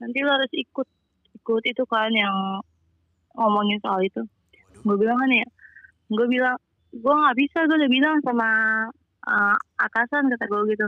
nanti 0.00 0.18
lo 0.24 0.30
harus 0.34 0.52
ikut 0.54 0.88
ikut 1.36 1.62
itu 1.66 1.82
kan 1.86 2.10
yang 2.10 2.34
ngomongin 3.38 3.78
soal 3.84 4.02
itu. 4.02 4.22
Gue 4.82 4.96
bilang 4.98 5.18
kan 5.20 5.30
ya 5.30 5.46
gue 6.10 6.26
bilang 6.26 6.56
gue 6.90 7.14
nggak 7.14 7.38
bisa 7.38 7.58
gue 7.70 7.76
udah 7.78 7.92
bilang 7.92 8.16
sama 8.26 8.48
eh, 9.30 9.56
atasan 9.78 10.26
kata 10.34 10.44
gue 10.50 10.74
gitu. 10.74 10.86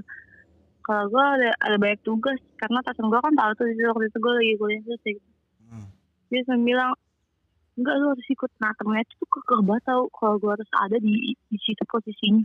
Kalau 0.83 1.07
gue 1.07 1.23
ada 1.23 1.51
ada 1.63 1.77
banyak 1.79 2.03
tugas 2.03 2.39
karena 2.59 2.83
atasan 2.83 3.07
gue 3.07 3.21
kan 3.23 3.35
tahu 3.39 3.51
tuh 3.55 3.67
di 3.71 3.75
situ 3.79 3.87
waktu 3.87 4.11
itu 4.11 4.19
gue 4.19 4.33
lagi 4.35 4.55
kuliah 4.59 4.81
terus 4.83 5.03
gitu. 5.07 5.31
Mm. 5.73 5.89
dia 6.29 6.41
sambil 6.49 6.67
bilang 6.67 6.91
enggak 7.79 7.95
lu 8.03 8.07
harus 8.13 8.27
ikut. 8.27 8.51
Nah 8.59 8.73
temennya 8.77 9.07
tuh 9.15 9.29
kekeh 9.31 9.61
banget 9.63 9.85
tau 9.87 10.03
kalau 10.11 10.35
gue 10.43 10.51
harus 10.51 10.71
ada 10.83 10.97
di 10.99 11.39
di 11.39 11.59
situ 11.63 11.83
posisinya. 11.87 12.45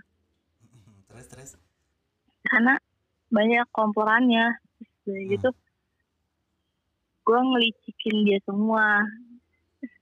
Mm-mm. 0.61 0.95
Terus 1.09 1.27
terus. 1.33 1.51
karena 2.47 2.79
banyak 3.27 3.67
komporannya 3.75 4.55
Hmm. 5.07 5.27
gitu 5.31 5.49
gue 7.23 7.39
ngelicikin 7.39 8.15
dia 8.27 8.39
semua 8.43 9.03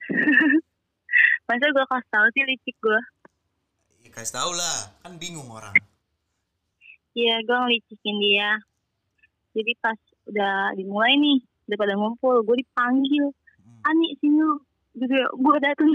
masa 1.48 1.66
gue 1.70 1.86
kasih 1.86 2.10
tau 2.10 2.28
sih 2.34 2.44
licik 2.46 2.78
gue 2.82 3.02
Ya, 4.06 4.14
kasih 4.14 4.38
tau 4.38 4.54
lah, 4.54 4.94
kan 5.02 5.18
bingung 5.18 5.50
orang. 5.50 5.74
Iya, 7.18 7.42
gue 7.42 7.58
ngelicikin 7.58 8.22
dia. 8.22 8.54
Jadi 9.58 9.74
pas 9.82 9.98
udah 10.30 10.78
dimulai 10.78 11.18
nih, 11.18 11.42
udah 11.66 11.78
pada 11.82 11.98
ngumpul, 11.98 12.46
gue 12.46 12.62
dipanggil. 12.62 13.34
Mm. 13.66 13.82
Ani, 13.82 14.14
sini 14.22 14.38
lu. 14.38 14.62
Gitu 14.94 15.10
gue 15.10 15.58
dateng. 15.58 15.90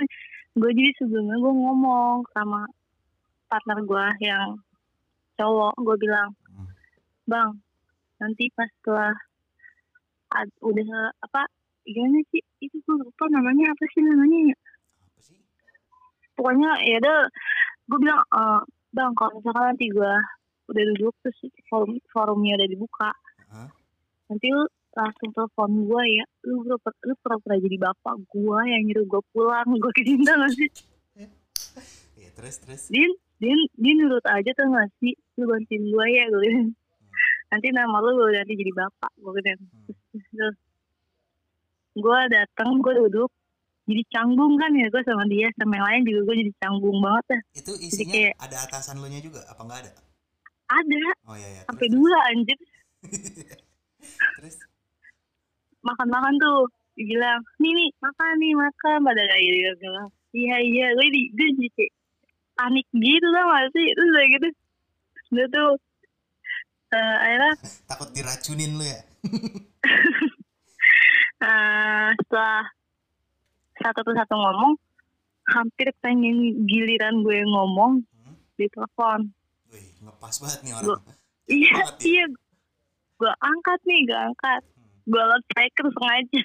Gue 0.58 0.70
jadi 0.74 0.90
sebelumnya 0.98 1.38
gue 1.38 1.54
ngomong 1.54 2.26
sama 2.34 2.66
partner 3.46 3.78
gue 3.78 4.06
yang 4.26 4.58
cowok. 5.38 5.78
Gue 5.78 5.96
bilang, 6.02 6.34
Mm. 6.50 6.66
bang, 7.30 7.50
nanti 8.20 8.52
pas 8.52 8.68
setelah 8.78 9.12
ad- 10.30 10.60
udah 10.62 11.10
apa, 11.24 11.48
gimana 11.82 12.20
sih? 12.30 12.44
Itu 12.60 12.76
gue 12.84 12.96
lupa 13.00 13.24
namanya 13.28 13.72
apa 13.72 13.84
sih 13.90 14.00
namanya 14.04 14.38
ya? 14.52 14.56
Apa 15.08 15.20
sih? 15.24 15.38
pokoknya 16.36 16.70
ya 16.88 16.96
udah 17.04 17.18
gue 17.84 17.98
bilang 18.00 18.22
"Eh, 18.32 18.60
bang 18.90 19.12
kalau 19.12 19.36
misalkan 19.36 19.64
nanti 19.68 19.86
gue 19.92 20.12
udah 20.72 20.82
duduk 20.94 21.14
terus 21.20 21.36
forum 21.68 22.00
forumnya 22.08 22.56
udah 22.56 22.68
dibuka 22.70 23.10
Hah? 23.52 23.68
nanti 24.32 24.48
lu 24.48 24.64
langsung 24.96 25.30
telepon 25.36 25.84
gue 25.84 26.02
ya 26.16 26.24
lu 26.48 26.64
pura 26.64 26.96
lu 27.04 27.14
pura-pura 27.20 27.60
jadi 27.60 27.76
bapak 27.76 28.14
gue 28.24 28.58
yang 28.72 28.82
nyuruh 28.88 29.04
gue 29.04 29.22
pulang 29.36 29.68
gue 29.68 29.92
kecinta 29.92 30.32
gak 30.32 30.52
sih 30.56 30.70
Ya 32.24 32.28
terus 32.32 32.56
terus. 32.56 32.82
dia 32.88 33.04
dia 33.36 33.52
dia 33.76 33.92
nurut 34.00 34.24
aja 34.24 34.50
tuh 34.56 34.64
gak 34.70 34.88
sih 34.96 35.12
lu 35.36 35.44
bantuin 35.44 35.82
gue 35.84 36.06
ya 36.08 36.24
gue 36.30 36.72
nanti 37.50 37.68
nama 37.70 37.96
lu 37.98 38.10
gue 38.16 38.30
nanti 38.32 38.54
jadi 38.54 38.72
bapak 38.72 39.10
gue 39.16 39.32
bilang 39.36 39.60
Hmm. 39.60 39.92
terus 40.30 40.56
gue 41.92 42.18
datang 42.28 42.78
gue 42.78 42.94
duduk 42.96 43.30
jadi 43.84 44.02
canggung 44.08 44.54
kan 44.54 44.70
ya 44.72 44.86
gue 44.86 45.02
sama 45.02 45.26
dia 45.26 45.50
sama 45.52 45.74
yang 45.74 45.86
lain 45.88 46.02
juga 46.04 46.20
gue 46.24 46.36
jadi 46.40 46.52
canggung 46.58 46.98
banget 47.00 47.24
dah 47.28 47.40
Itu 47.56 47.72
isinya 47.76 48.14
kayak- 48.14 48.36
ada 48.38 48.56
atasan 48.64 48.96
lu 48.96 49.06
nya 49.06 49.18
juga 49.18 49.42
apa 49.44 49.60
enggak 49.60 49.80
ada? 49.80 49.92
ada. 50.70 51.02
Oh 51.24 51.34
iya 51.34 51.50
ya. 51.52 51.62
sampai 51.66 51.82
terus, 51.84 51.94
dua 51.96 52.18
anjir. 52.24 52.58
Terus. 54.36 54.56
makan-makan 55.80 56.34
tuh 56.36 56.60
dibilang 56.92 57.40
nih 57.56 57.72
nih 57.72 57.90
makan 57.98 58.32
nih 58.36 58.52
makan. 58.54 58.98
Pada 59.02 59.22
kayak 59.24 59.42
gitu 59.50 59.72
bilang 59.80 60.08
iya 60.30 60.56
iya. 60.60 60.86
Gue 60.94 61.06
di 61.08 61.22
gue 61.32 61.48
jadi 61.52 61.68
kayak 61.74 61.92
panik 62.54 62.86
gitu 62.92 63.28
lah 63.28 63.44
masih 63.48 63.86
terus 63.90 64.08
udah 64.08 64.26
gitu. 64.30 64.48
Udah 65.30 65.46
tuh 65.48 65.70
eh 66.90 67.16
akhirnya 67.16 67.52
Takut 67.84 68.08
diracunin 68.10 68.74
lu 68.74 68.82
ya. 68.82 68.98
eh, 71.40 72.08
setelah 72.16 72.64
satu 73.76 74.00
persatu 74.02 74.34
ngomong 74.34 74.72
hampir 75.48 75.92
pengen 76.00 76.64
giliran 76.64 77.20
gue 77.20 77.44
ngomong 77.44 78.04
Hmm? 78.20 78.36
di 78.54 78.68
telepon 78.68 79.32
Wih, 79.66 79.96
ngepas 80.00 80.34
banget 80.38 80.60
nih 80.62 80.72
Gua- 80.76 80.94
orang. 80.94 81.02
iya 81.48 81.72
ya. 81.72 81.84
iya 82.00 82.24
gue 83.16 83.32
angkat 83.40 83.80
nih 83.82 84.00
gue 84.04 84.18
angkat 84.20 84.62
Hmm. 84.68 84.88
gue 85.06 85.22
loudspeaker 85.22 85.86
sengaja 85.88 86.42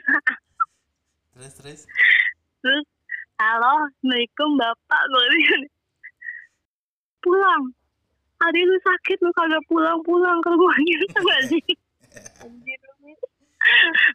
Terus 1.33 1.51
terus. 1.53 1.81
terus 2.59 2.85
halo 3.35 3.83
assalamualaikum 3.83 4.49
bapak 4.55 5.01
gue 5.05 5.25
pulang 7.19 7.63
adik 8.43 8.63
lu 8.67 8.75
sakit 8.83 9.17
lu 9.23 9.31
kagak 9.31 9.63
pulang 9.71 9.99
pulang 10.03 10.37
ke 10.43 10.49
rumahnya 10.51 10.97
sama 11.15 11.35
sih 11.47 11.65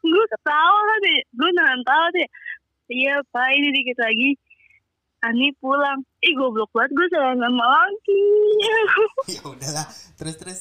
gue 0.01 0.25
ketawa 0.31 0.79
kan 0.79 0.99
deh 1.03 1.21
gue 1.35 1.51
nahan 1.57 1.81
tawa 1.83 2.07
deh 2.15 2.29
iya 2.91 3.23
pak 3.31 3.49
ini 3.55 3.71
dikit 3.71 3.99
lagi. 4.03 4.31
Ani 5.21 5.53
pulang. 5.63 6.03
Ih 6.25 6.35
goblok 6.35 6.73
banget 6.75 6.91
gue 6.97 7.07
salah 7.15 7.37
nama 7.39 7.65
lagi 7.65 8.25
ya 9.37 9.43
udahlah 9.47 9.87
terus 10.19 10.37
terus. 10.37 10.61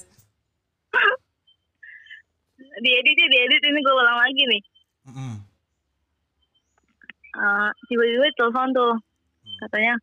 Diedit 2.79 3.17
ya 3.17 3.27
diedit. 3.27 3.61
Ini 3.65 3.79
gue 3.81 3.95
ulang 3.95 4.19
lagi 4.19 4.43
nih. 4.45 4.61
Mm-mm. 5.09 5.35
Eh, 7.39 7.69
tiba-tiba 7.87 8.27
telepon 8.35 8.69
tuh 8.75 8.93
katanya 9.63 9.95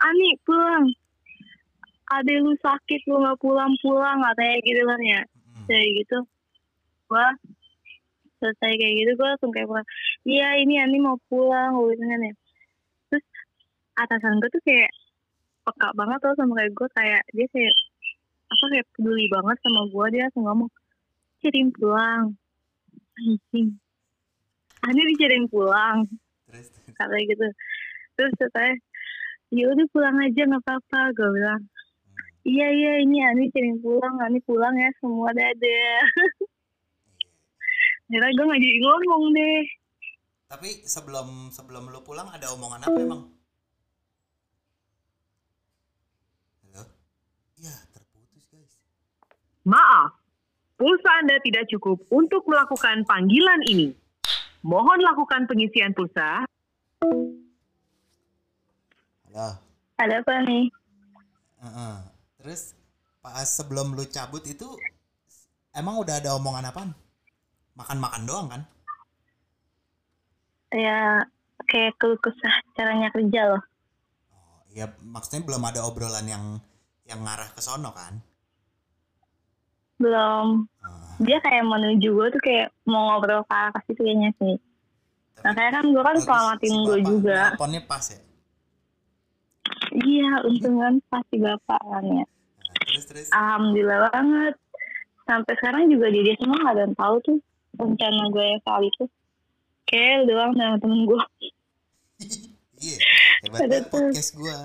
Ani 0.00 0.38
pulang 0.46 0.86
ada 2.06 2.32
lu 2.38 2.54
sakit 2.62 3.00
lu 3.10 3.18
nggak 3.18 3.38
pulang-pulang 3.42 4.18
katanya 4.22 4.56
gitu 4.62 4.82
kan 4.86 5.00
ya. 5.02 5.20
Kayak 5.66 5.88
gitu. 6.02 6.18
Gua 7.10 7.26
selesai 8.38 8.72
kayak 8.78 8.94
gitu 9.02 9.10
gua 9.18 9.28
langsung 9.34 9.50
kayak 9.50 9.68
pulang. 9.68 9.88
Iya 10.22 10.48
ini 10.62 10.74
Ani 10.78 10.98
mau 11.02 11.18
pulang 11.26 11.74
gue 11.74 11.96
bilang 11.98 12.10
kan 12.14 12.20
ya. 12.30 12.34
Terus 13.10 13.24
atasan 13.96 14.38
gue 14.38 14.50
tuh 14.52 14.62
kayak 14.62 14.90
peka 15.66 15.88
banget 15.98 16.18
tuh 16.22 16.36
sama 16.38 16.52
kayak 16.54 16.72
gue 16.76 16.88
kayak 16.94 17.22
dia 17.34 17.46
kayak 17.50 17.74
apa 18.46 18.64
kayak 18.70 18.86
peduli 18.94 19.26
banget 19.26 19.56
sama 19.66 19.82
gue 19.90 20.06
dia 20.14 20.22
langsung 20.30 20.44
ngomong 20.46 20.70
cariin 21.42 21.68
pulang. 21.74 22.24
Anjing. 23.16 23.68
Ani 24.86 25.00
dicariin 25.10 25.46
pulang. 25.50 26.06
Terus 26.46 26.70
terus. 26.70 26.94
katanya 26.94 27.24
gitu. 27.34 27.46
Terus 28.14 28.32
katanya 28.38 28.74
ya 29.50 29.64
udah 29.72 29.86
pulang 29.90 30.16
aja 30.22 30.42
nggak 30.46 30.62
apa-apa. 30.62 31.00
Gue 31.16 31.28
bilang 31.34 31.62
iya 32.46 32.68
iya 32.70 32.92
ini 33.02 33.18
Ani 33.26 33.50
cariin 33.50 33.82
pulang 33.82 34.14
Ani 34.22 34.38
pulang 34.46 34.78
ya 34.78 34.88
semua 35.02 35.34
dadah 35.34 36.06
Akhirnya 38.06 38.30
gue 38.38 38.44
gak 38.46 38.62
jadi 38.62 38.78
ngomong 38.86 39.24
deh. 39.34 39.62
Tapi 40.46 40.68
sebelum 40.86 41.50
sebelum 41.50 41.90
lu 41.90 41.98
pulang 42.06 42.30
ada 42.30 42.54
omongan 42.54 42.86
apa 42.86 42.98
emang? 43.02 43.22
Halo? 46.62 46.82
Ya 47.58 47.74
terputus 47.90 48.46
guys. 48.46 48.78
Maaf, 49.66 50.14
pulsa 50.78 51.10
Anda 51.18 51.42
tidak 51.42 51.66
cukup 51.74 51.98
untuk 52.14 52.46
melakukan 52.46 53.02
panggilan 53.10 53.66
ini. 53.66 53.90
Mohon 54.62 55.02
lakukan 55.02 55.50
pengisian 55.50 55.90
pulsa. 55.90 56.46
Halo? 59.26 59.48
Ada 59.98 60.22
apa 60.22 60.34
nih? 60.46 60.70
Heeh. 61.58 62.15
Terus 62.46 62.78
pas 63.18 63.42
sebelum 63.42 63.98
lu 63.98 64.06
cabut 64.06 64.38
itu 64.46 64.70
emang 65.74 65.98
udah 65.98 66.22
ada 66.22 66.38
omongan 66.38 66.70
apaan? 66.70 66.94
Makan-makan 67.74 68.22
doang 68.22 68.46
kan? 68.46 68.62
Ya 70.70 71.26
kayak 71.66 71.98
keluh 71.98 72.14
kesah 72.22 72.54
caranya 72.78 73.10
kerja 73.10 73.50
loh. 73.50 73.62
Oh 74.30 74.62
iya 74.70 74.86
maksudnya 75.02 75.42
belum 75.42 75.58
ada 75.58 75.90
obrolan 75.90 76.22
yang 76.30 76.62
yang 77.02 77.18
ngarah 77.26 77.50
ke 77.50 77.58
sono 77.58 77.90
kan? 77.90 78.14
Belum. 79.98 80.70
Ah, 80.86 81.18
dia 81.18 81.42
kayak 81.42 81.66
menuju 81.66 82.14
gue 82.14 82.28
tuh 82.30 82.42
kayak 82.46 82.70
mau 82.86 83.10
ngobrol 83.10 83.42
ke 83.42 83.54
arah 83.58 83.82
situ 83.90 84.06
kayaknya 84.06 84.30
sih. 84.38 84.54
Tapi 85.34 85.50
makanya 85.50 85.82
kan 85.82 85.84
gue 85.90 86.02
kan 86.06 86.16
selamatin 86.22 86.70
si 86.70 86.86
gue 86.86 86.98
juga. 87.10 87.38
nelponnya 87.58 87.82
pas 87.90 88.06
ya? 88.06 88.22
Iya 89.98 90.46
untung 90.46 90.78
kan 90.78 90.94
pasti 91.10 91.42
bapak 91.42 91.82
kan 91.82 92.06
ya. 92.06 92.22
Nah, 92.22 92.35
terus 92.96 93.06
terus? 93.12 93.28
Alhamdulillah 93.36 94.08
banget. 94.08 94.54
Sampai 95.28 95.52
sekarang 95.60 95.92
juga 95.92 96.06
dia, 96.08 96.32
semua 96.40 96.64
gak 96.64 96.72
ada 96.72 96.82
yang 96.88 96.96
tahu 96.96 97.16
tuh 97.20 97.38
rencana 97.76 98.22
gue 98.32 98.44
yang 98.46 98.62
kali 98.64 98.88
itu. 98.88 99.04
Kayak 99.84 100.32
doang 100.32 100.52
sama 100.56 100.76
temen 100.80 101.00
gue. 101.04 101.20
Iya 102.76 102.98
hebat 103.46 103.60
banget 103.68 103.82
tuh. 103.88 104.10
podcast 104.10 104.30
gua. 104.34 104.58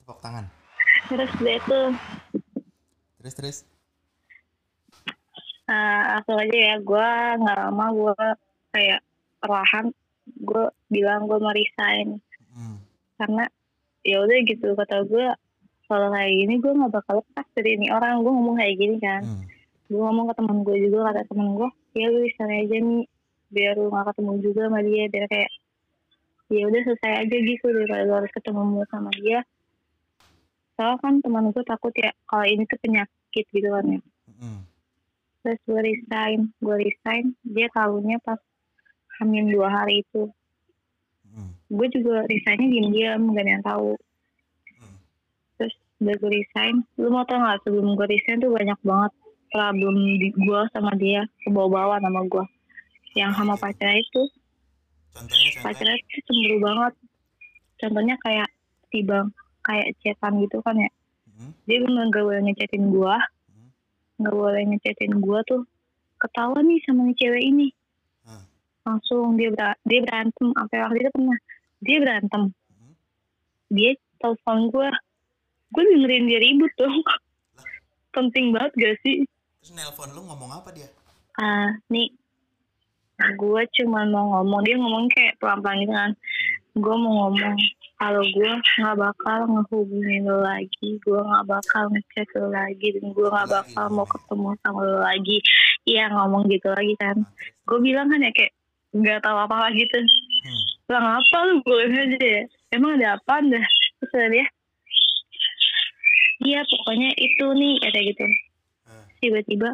Tepuk 0.00 0.18
tangan. 0.22 0.44
Terus 1.08 1.30
dia 1.40 1.58
tuh. 1.66 1.88
Terus 3.18 3.34
terus? 3.34 3.58
Eh 5.68 6.02
langsung 6.16 6.38
aja 6.40 6.58
ya 6.72 6.76
gue 6.80 7.10
nggak 7.44 7.58
lama 7.68 7.86
gue 7.92 8.26
kayak 8.72 9.00
perlahan 9.42 9.86
gue 10.40 10.64
bilang 10.88 11.28
gue 11.28 11.38
mau 11.40 11.52
resign. 11.52 12.20
Hmm. 12.58 12.82
karena 13.22 13.46
ya 14.02 14.18
udah 14.18 14.38
gitu 14.50 14.74
kata 14.74 15.06
gue 15.06 15.26
kalau 15.88 16.12
kayak 16.12 16.32
gini 16.36 16.54
gue 16.60 16.68
nggak 16.68 16.92
bakal 16.92 17.24
lepas 17.24 17.46
dari 17.56 17.70
ini 17.80 17.88
orang. 17.88 18.20
Gue 18.20 18.32
ngomong 18.32 18.56
kayak 18.60 18.76
gini 18.76 18.96
kan. 19.00 19.24
Hmm. 19.24 19.44
gue 19.88 19.96
ngomong 19.96 20.28
ke 20.28 20.34
teman 20.36 20.58
gue 20.68 20.76
juga 20.84 20.98
kata 21.08 21.32
teman 21.32 21.48
gue 21.56 21.68
ya 21.96 22.12
lu 22.12 22.20
resign 22.20 22.52
aja 22.60 22.76
nih 22.76 23.02
biar 23.48 23.72
lu 23.80 23.88
gak 23.88 24.12
ketemu 24.12 24.32
juga 24.44 24.60
sama 24.68 24.80
dia. 24.84 25.04
Biar 25.08 25.26
kayak 25.32 25.50
ya 26.52 26.62
udah 26.68 26.80
selesai 26.84 27.12
aja 27.24 27.36
gitu 27.40 27.66
daripada 27.72 28.02
lu 28.04 28.14
harus 28.20 28.32
ketemu 28.36 28.84
sama 28.92 29.10
dia. 29.16 29.40
Soalnya 30.76 31.00
kan 31.00 31.14
teman 31.24 31.44
gue 31.56 31.64
takut 31.64 31.92
ya 31.96 32.12
kalau 32.28 32.44
ini 32.44 32.68
tuh 32.68 32.78
penyakit 32.84 33.44
gitu 33.48 33.68
kan 33.72 33.84
ya. 33.88 34.00
Hmm. 34.38 34.60
terus 35.42 35.58
gue 35.64 35.80
resign 35.80 36.52
gue 36.60 36.76
resign 36.76 37.32
dia 37.42 37.66
tahunya 37.72 38.20
pas 38.20 38.38
hamil 39.18 39.48
dua 39.48 39.72
hari 39.72 40.04
itu. 40.04 40.28
Hmm. 41.32 41.56
gue 41.72 41.86
juga 41.96 42.28
resignnya 42.28 42.68
diem 42.68 42.88
diam 42.92 43.22
gak 43.32 43.40
ada 43.40 43.50
yang 43.56 43.64
tahu 43.64 43.88
udah 45.98 46.14
gue 46.14 46.30
resign. 46.30 46.86
Lu 46.98 47.10
mau 47.10 47.26
tau 47.26 47.42
gak 47.42 47.62
sebelum 47.66 47.98
gue 47.98 48.06
resign 48.06 48.38
tuh 48.38 48.54
banyak 48.54 48.78
banget 48.86 49.12
problem 49.50 49.94
di 50.18 50.28
gue 50.30 50.60
sama 50.70 50.92
dia. 50.94 51.26
Ke 51.42 51.48
bawah-bawah 51.50 51.98
sama 51.98 52.22
gue 52.26 52.44
yang 53.18 53.34
sama 53.34 53.58
pacarnya 53.58 53.98
itu. 53.98 54.22
Contohnya 55.10 55.48
contohnya. 55.58 55.64
Pacarnya 55.66 55.96
tuh 56.06 56.22
cemburu 56.26 56.56
banget. 56.62 56.92
Contohnya 57.78 58.16
kayak 58.22 58.48
si 58.88 58.98
bang 59.02 59.26
kayak 59.66 59.88
chatan 60.00 60.32
gitu 60.46 60.58
kan 60.62 60.76
ya. 60.78 60.90
Hmm. 61.38 61.54
dia 61.70 61.78
bener 61.78 62.10
gak 62.10 62.24
boleh 62.26 62.40
ngechatin 62.50 62.90
gue 62.90 63.14
Hmm. 63.54 63.70
nggak 64.18 64.34
boleh 64.34 64.62
ngechatin 64.74 65.14
gue 65.18 65.40
tuh. 65.46 65.62
Ketawa 66.18 66.58
nih 66.62 66.82
sama 66.82 67.06
nih 67.06 67.16
cewek 67.18 67.42
ini. 67.42 67.68
Hmm. 68.26 68.46
langsung 68.86 69.34
dia 69.34 69.50
ber 69.50 69.74
dia 69.82 70.02
berantem. 70.02 70.46
Sampai 70.54 70.78
waktu 70.82 70.98
itu 71.02 71.10
pernah. 71.14 71.38
Dia 71.82 71.96
berantem. 72.02 72.42
Hmm. 72.50 72.94
dia 73.70 73.90
telepon 74.18 74.70
gue 74.70 74.88
gue 75.68 75.82
dengerin 75.84 76.24
dia 76.26 76.40
ribut 76.40 76.72
dong. 76.76 76.98
Penting 78.16 78.50
banget 78.50 78.72
gak 78.76 78.96
sih? 79.02 79.24
Terus 79.60 79.72
nelpon 79.74 80.10
lu 80.12 80.24
ngomong 80.24 80.50
apa 80.54 80.72
dia? 80.72 80.88
Ah 81.36 81.70
nih 81.88 82.10
gue 83.18 83.62
cuma 83.78 84.06
mau 84.06 84.38
ngomong. 84.38 84.60
Dia 84.62 84.76
ngomong 84.78 85.04
kayak 85.10 85.36
pelan-pelan 85.38 85.82
gitu 85.82 85.92
kan. 85.92 86.12
Gue 86.78 86.94
mau 86.94 87.12
ngomong 87.26 87.56
kalau 87.98 88.22
gue 88.22 88.50
nggak 88.78 88.94
bakal 88.94 89.38
ngehubungin 89.50 90.22
lo 90.22 90.38
lagi 90.38 91.02
gue 91.02 91.18
nggak 91.18 91.46
bakal 91.50 91.90
ngechat 91.90 92.30
lo 92.38 92.46
lagi 92.54 92.94
dan 92.94 93.10
gue 93.10 93.26
nggak 93.26 93.48
Lagi 93.50 93.54
bakal 93.58 93.84
mau 93.90 94.06
ngomongnya. 94.06 94.12
ketemu 94.14 94.48
sama 94.62 94.80
lo 94.86 94.98
lagi. 95.02 95.36
Iya 95.84 96.04
ngomong 96.14 96.42
gitu 96.46 96.68
lagi 96.70 96.94
kan. 97.02 97.16
Gue 97.66 97.78
bilang 97.82 98.06
kan 98.06 98.22
ya 98.22 98.30
kayak 98.30 98.52
nggak 98.94 99.18
tahu 99.20 99.36
apa 99.36 99.54
apa 99.58 99.68
gitu. 99.74 99.98
Hmm. 99.98 100.62
lah 100.88 101.00
ngapa 101.04 101.38
lu? 101.44 101.54
Gue 101.66 101.84
aja 101.90 102.18
ya. 102.22 102.42
Emang 102.70 102.96
ada 102.96 103.18
apa 103.18 103.34
dah? 103.42 103.66
Terus 103.98 104.30
dia 104.30 104.46
iya 106.44 106.60
pokoknya 106.64 107.10
itu 107.16 107.46
nih 107.54 107.74
kata 107.82 108.00
gitu. 108.04 108.26
Tiba-tiba 109.18 109.70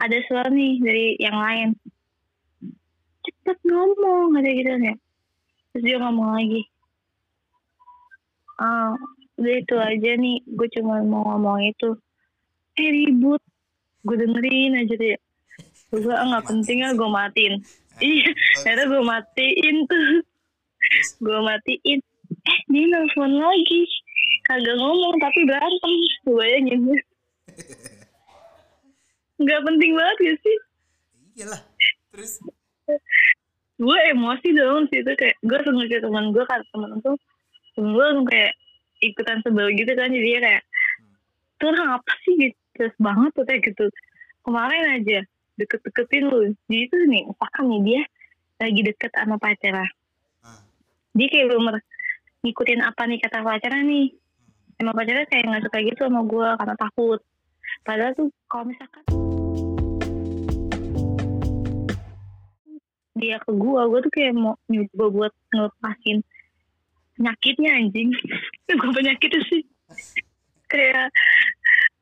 ada 0.00 0.16
suara 0.28 0.48
nih 0.48 0.80
dari 0.80 1.06
yang 1.20 1.36
lain. 1.36 1.68
Cepet 3.24 3.58
ngomong 3.66 4.36
kata 4.36 4.50
gitu 4.50 4.70
ya. 4.80 4.94
Terus 5.72 5.82
dia 5.84 5.96
ngomong 6.00 6.30
lagi. 6.36 6.62
Ah 8.56 8.96
udah 9.36 9.52
itu 9.52 9.76
aja 9.76 10.10
nih 10.16 10.40
gue 10.48 10.68
cuma 10.80 11.04
mau 11.04 11.24
ngomong 11.34 11.60
itu. 11.64 11.96
Eh 12.80 12.88
ribut. 12.88 13.42
Gue 14.06 14.16
dengerin 14.16 14.86
aja 14.86 14.94
deh 14.94 15.18
gue 15.94 16.14
ah, 16.14 16.26
nggak 16.26 16.46
penting 16.50 16.82
ya 16.82 16.90
gue 16.92 17.08
matiin. 17.08 17.54
Iya 18.02 18.30
akhirnya 18.60 18.84
gue 18.90 19.02
matiin 19.02 19.76
tuh. 19.86 20.06
Gue 21.22 21.38
matiin. 21.40 22.00
Eh 22.46 22.58
dia 22.70 22.84
nelfon 22.90 23.32
lagi 23.38 23.82
kagak 24.46 24.76
ngomong 24.78 25.14
tapi 25.18 25.40
berantem. 25.44 25.92
Bayangin 26.26 26.80
nggak 29.36 29.60
penting 29.68 29.92
banget 29.92 30.16
gak 30.16 30.38
sih? 30.40 30.56
Iyalah. 31.36 31.60
Terus? 32.12 32.32
Gue 33.76 33.98
emosi 34.08 34.48
dong 34.56 34.88
sih 34.88 35.04
itu 35.04 35.12
kayak 35.12 35.36
gue 35.44 35.58
ke 35.60 36.00
teman 36.00 36.32
gue 36.32 36.44
kan 36.48 36.64
teman 36.72 36.96
tuh 37.04 37.20
temen 37.76 37.92
gue 37.92 38.06
kayak 38.32 38.56
ikutan 39.04 39.44
sebel 39.44 39.68
gitu 39.76 39.92
kan 39.92 40.08
jadi 40.08 40.24
dia 40.24 40.40
kayak 40.40 40.62
tuh 41.60 41.68
orang 41.68 42.00
apa 42.00 42.12
sih? 42.24 42.34
Gitu. 42.40 42.56
Terus 42.76 42.94
banget 42.96 43.30
tuh 43.36 43.44
kayak 43.44 43.60
gitu. 43.68 43.84
Kemarin 44.44 44.84
aja 45.00 45.18
deket-deketin 45.60 46.24
lu. 46.28 46.56
Jadi 46.72 46.84
tuh 46.88 47.00
nih 47.04 47.22
misalkan 47.28 47.64
nih 47.68 47.80
dia 47.84 48.02
lagi 48.56 48.80
deket 48.80 49.12
sama 49.12 49.36
pacarnya 49.36 49.84
Ah. 50.40 50.62
dia 51.12 51.28
kayak 51.28 51.52
belum 51.52 51.76
ngikutin 52.40 52.80
apa 52.80 53.02
nih 53.04 53.18
kata 53.20 53.44
pacarnya 53.44 53.82
nih 53.84 54.06
emang 54.76 54.94
pacarnya 54.96 55.26
kayak 55.28 55.44
nggak 55.48 55.64
suka 55.68 55.78
gitu 55.84 56.00
sama 56.04 56.20
gue 56.24 56.48
karena 56.60 56.74
takut. 56.76 57.20
Padahal 57.82 58.12
tuh 58.16 58.28
kalau 58.48 58.64
misalkan 58.68 59.02
dia 63.16 63.40
ke 63.40 63.52
gue 63.56 63.80
gue 63.88 64.00
tuh 64.04 64.12
kayak 64.12 64.32
mau 64.36 64.54
nyoba 64.68 65.04
buat 65.08 65.32
ngelepasin 65.56 66.18
penyakitnya 67.16 67.70
anjing. 67.80 68.10
Bukan 68.76 68.92
penyakitnya 68.92 69.40
sih. 69.48 69.62
Kayak 70.68 71.08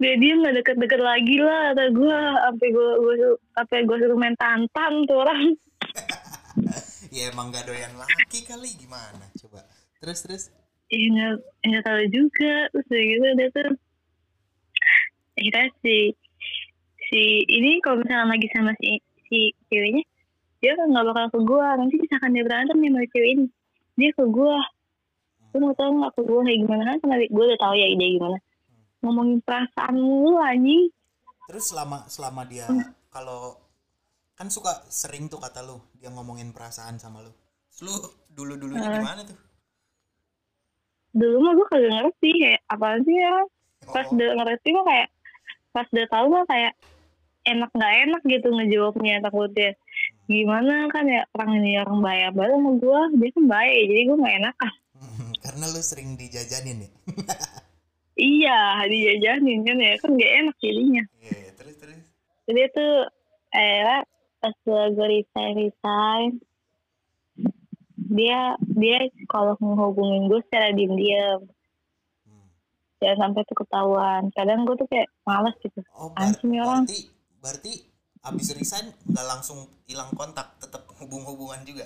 dia 0.02 0.14
dia 0.18 0.32
nggak 0.34 0.54
deket-deket 0.58 1.00
lagi 1.00 1.38
lah 1.38 1.70
kata 1.70 1.94
gue 1.94 2.18
sampai 2.18 2.68
gue 2.74 2.88
gue 2.98 3.14
sampai 3.54 3.78
gue 3.86 3.96
suruh 4.02 4.18
main 4.18 4.34
tantan 4.34 4.92
tuh 5.06 5.18
orang. 5.22 5.42
Ya 7.14 7.30
emang 7.30 7.54
gak 7.54 7.70
doyan 7.70 7.94
laki 7.94 8.42
kali 8.42 8.74
gimana? 8.74 9.30
Coba. 9.38 9.62
Terus 10.02 10.18
terus 10.26 10.44
ya 10.94 11.08
nggak 11.10 11.34
nggak 11.66 11.84
tahu 11.84 12.02
juga. 12.14 12.54
Terus 12.70 12.86
udah 12.86 13.04
gitu 13.04 13.26
dia 13.34 13.48
tuh 13.50 13.70
akhirnya 15.34 15.66
si 15.82 15.96
si 17.10 17.22
ini 17.50 17.82
kalau 17.82 18.00
misalnya 18.00 18.30
lagi 18.38 18.46
sama 18.54 18.72
si 18.78 19.02
si 19.26 19.50
ceweknya 19.66 20.02
dia 20.62 20.72
kan 20.78 20.86
nggak 20.88 21.04
bakal 21.10 21.26
ke 21.34 21.38
gue 21.44 21.66
nanti 21.76 21.94
misalkan 22.00 22.30
dia 22.32 22.44
berantem 22.46 22.76
nih 22.80 22.90
sama 22.94 23.06
cewek 23.10 23.30
ini 23.34 23.44
dia 23.98 24.10
ke 24.14 24.24
gue 24.24 24.56
lu 25.54 25.56
mau 25.62 25.74
tau 25.78 25.90
nggak 25.94 26.12
ke 26.18 26.22
gue 26.26 26.40
kayak 26.42 26.58
gimana? 26.66 26.82
Kan 26.82 26.98
karena 26.98 27.16
gue 27.30 27.44
udah 27.46 27.60
tahu 27.62 27.74
ya 27.78 27.86
dia 27.94 28.08
gimana. 28.18 28.38
Ngomongin 29.06 29.38
perasaan 29.44 29.94
lu 29.94 30.34
anjing. 30.40 30.90
Terus 31.46 31.64
selama 31.70 31.98
selama 32.10 32.42
dia 32.48 32.66
kalau 33.14 33.54
kan 34.34 34.50
suka 34.50 34.82
sering 34.90 35.30
tuh 35.30 35.38
kata 35.38 35.62
lu 35.62 35.78
dia 35.94 36.10
ngomongin 36.10 36.50
perasaan 36.50 36.98
sama 36.98 37.22
lu. 37.22 37.30
Lu 37.86 37.94
dulu 38.34 38.58
dulunya 38.58 38.82
Eh. 38.82 38.98
gimana 38.98 39.22
tuh 39.22 39.38
dulu 41.14 41.36
mah 41.40 41.52
gue 41.54 41.66
kagak 41.70 41.92
ngerti 41.94 42.30
kayak 42.42 42.60
apaan 42.68 43.00
sih 43.06 43.16
ya? 43.16 43.34
Pas 43.84 44.06
Oh, 44.10 44.14
udah 44.16 44.28
ngerti 44.42 44.68
mah 44.74 44.84
kayak 44.84 45.08
pas 45.70 45.86
udah 45.90 46.06
tahu 46.10 46.26
mah 46.30 46.44
kayak 46.50 46.72
enak 47.44 47.70
nggak 47.70 47.94
enak 48.08 48.22
gitu 48.26 48.48
ngejawabnya 48.50 49.22
takutnya. 49.22 49.70
Gimana 50.26 50.88
kan 50.90 51.04
ya 51.06 51.22
orang 51.36 51.50
ini 51.62 51.78
orang 51.78 52.00
bayar 52.02 52.30
banget 52.34 52.56
sama 52.58 52.70
gue 52.80 53.00
dia 53.20 53.30
kan 53.30 53.44
baik 53.46 53.80
jadi 53.88 54.00
gue 54.08 54.16
nggak 54.18 54.36
enak. 54.42 54.54
Ah 54.58 54.74
karena 55.44 55.64
lu 55.70 55.80
sering 55.84 56.16
dijajanin 56.16 56.88
ya 56.88 56.90
iya 58.30 58.60
dijajanin 58.88 59.60
kan 59.66 59.76
ya 59.76 59.92
kan 59.98 60.10
gak 60.14 60.32
enak 60.38 60.56
jadinya. 60.62 61.04
Iya, 61.18 61.50
terus 61.58 61.74
terus. 61.82 62.04
Jadi 62.46 62.60
tuh 62.70 62.94
akhirnya 63.50 63.98
pas 64.38 64.54
gue 64.62 65.06
resign 65.08 65.52
resign 65.58 66.30
dia 68.14 68.54
dia 68.78 68.98
kalau 69.26 69.58
menghubungin 69.58 70.30
gue 70.30 70.38
secara 70.46 70.70
diem 70.70 70.94
Hmm. 72.22 72.46
jangan 73.02 73.18
sampai 73.34 73.42
tuh 73.44 73.58
ketahuan. 73.58 74.22
Kadang 74.30 74.62
gue 74.62 74.76
tuh 74.78 74.86
kayak 74.86 75.10
males 75.26 75.56
gitu. 75.58 75.82
Oh 75.92 76.14
nih 76.46 76.62
orang. 76.62 76.86
berarti 76.86 77.00
berarti 77.42 77.72
abis 78.24 78.54
resign 78.56 78.86
nggak 79.04 79.26
langsung 79.28 79.58
hilang 79.84 80.08
kontak 80.14 80.56
tetap 80.56 80.86
hubung 81.02 81.26
hubungan 81.26 81.60
juga? 81.66 81.84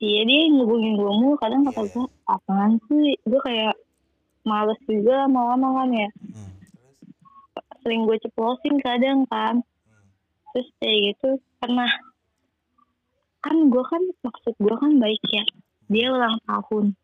Iya 0.00 0.24
dia 0.24 0.40
ngehubungin 0.48 0.96
gue 0.96 1.12
mulu. 1.12 1.36
Kadang 1.36 1.68
kata 1.68 1.84
Iya. 1.84 1.92
gue 1.92 2.06
apaan 2.24 2.72
sih? 2.88 3.20
Gue 3.28 3.40
kayak 3.44 3.76
males 4.48 4.80
juga 4.88 5.28
lama-lama 5.28 5.84
kan 5.84 5.90
ya. 5.92 6.08
Hmm, 6.32 6.50
terus? 6.72 6.96
Sering 7.84 8.08
gue 8.08 8.16
ceplosin 8.24 8.80
kadang 8.80 9.28
kan. 9.28 9.60
Hmm, 9.60 10.08
terus 10.56 10.68
kayak 10.80 10.98
gitu 11.12 11.28
pernah 11.60 11.92
kan 13.40 13.56
gue 13.72 13.84
kan 13.88 14.02
maksud 14.24 14.54
gue 14.56 14.74
kan 14.76 14.92
baik 15.00 15.22
ya. 15.32 15.44
Dia 15.90 16.06
ulang 16.14 16.38
tahun. 16.46 16.94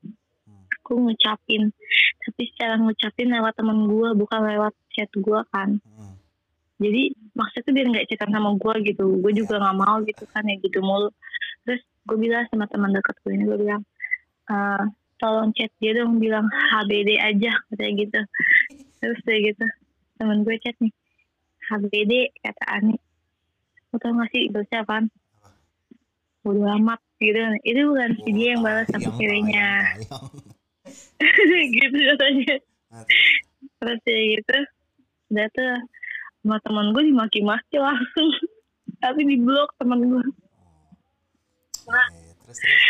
Gue 0.87 0.96
ngucapin 1.03 1.75
tapi 2.27 2.42
secara 2.51 2.75
ngucapin 2.83 3.31
lewat 3.31 3.55
temen 3.55 3.87
gue 3.87 4.09
bukan 4.18 4.40
lewat 4.42 4.75
chat 4.90 5.11
gue 5.14 5.40
kan. 5.55 5.79
Hmm. 5.79 6.14
jadi 6.77 7.09
maksudnya 7.33 7.72
biar 7.72 7.87
nggak 7.88 8.07
chatan 8.12 8.31
sama 8.35 8.51
gue 8.59 8.75
gitu. 8.92 9.05
Gue 9.22 9.33
juga 9.33 9.62
nggak 9.62 9.79
mau 9.79 9.96
gitu 10.05 10.25
kan 10.35 10.44
ya 10.44 10.59
gitu 10.59 10.79
mulu. 10.83 11.09
Terus 11.64 11.81
gue 12.05 12.18
bilang 12.18 12.44
sama 12.51 12.66
teman 12.68 12.92
dekat 12.92 13.16
gue 13.22 13.33
ini 13.33 13.44
gue 13.46 13.59
bilang 13.62 13.83
"Eh, 14.51 14.85
tolong 15.16 15.55
chat 15.57 15.72
dia 15.81 15.96
dong 15.96 16.20
bilang 16.20 16.44
HBD 16.51 17.16
aja 17.16 17.53
katanya 17.72 17.92
gitu. 17.96 18.20
Terus 19.01 19.18
kayak 19.25 19.40
gitu 19.55 19.66
temen 20.18 20.42
gue 20.42 20.57
chat 20.61 20.77
nih 20.83 20.92
HBD 21.70 22.12
kata 22.42 22.64
Ani. 22.68 22.96
Lo 23.94 23.96
tau 24.03 24.12
gak 24.12 24.29
sih 24.35 24.51
balasnya 24.53 24.85
apaan 24.85 25.09
Bodo 26.47 26.63
amat 26.79 27.03
gitu. 27.19 27.43
Itu 27.67 27.81
bukan 27.91 28.11
si 28.23 28.31
dia 28.31 28.55
yang 28.55 28.63
balas 28.63 28.87
sama 28.87 29.11
Bayang, 29.11 29.19
ceweknya. 29.19 29.69
Gitu 31.75 31.99
katanya. 31.99 32.55
Nah, 32.95 33.03
terus, 33.83 33.99
kayak 34.07 34.25
gitu. 34.39 34.59
Udah 35.35 35.47
tuh 35.51 35.75
sama 36.47 36.57
teman 36.63 36.95
gue 36.95 37.03
dimaki-maki 37.11 37.83
langsung. 37.83 38.31
Tapi 39.03 39.27
di 39.27 39.43
blok 39.43 39.75
teman 39.83 40.07
gue 40.07 40.23
terus 42.47 42.59
terus. 42.63 42.83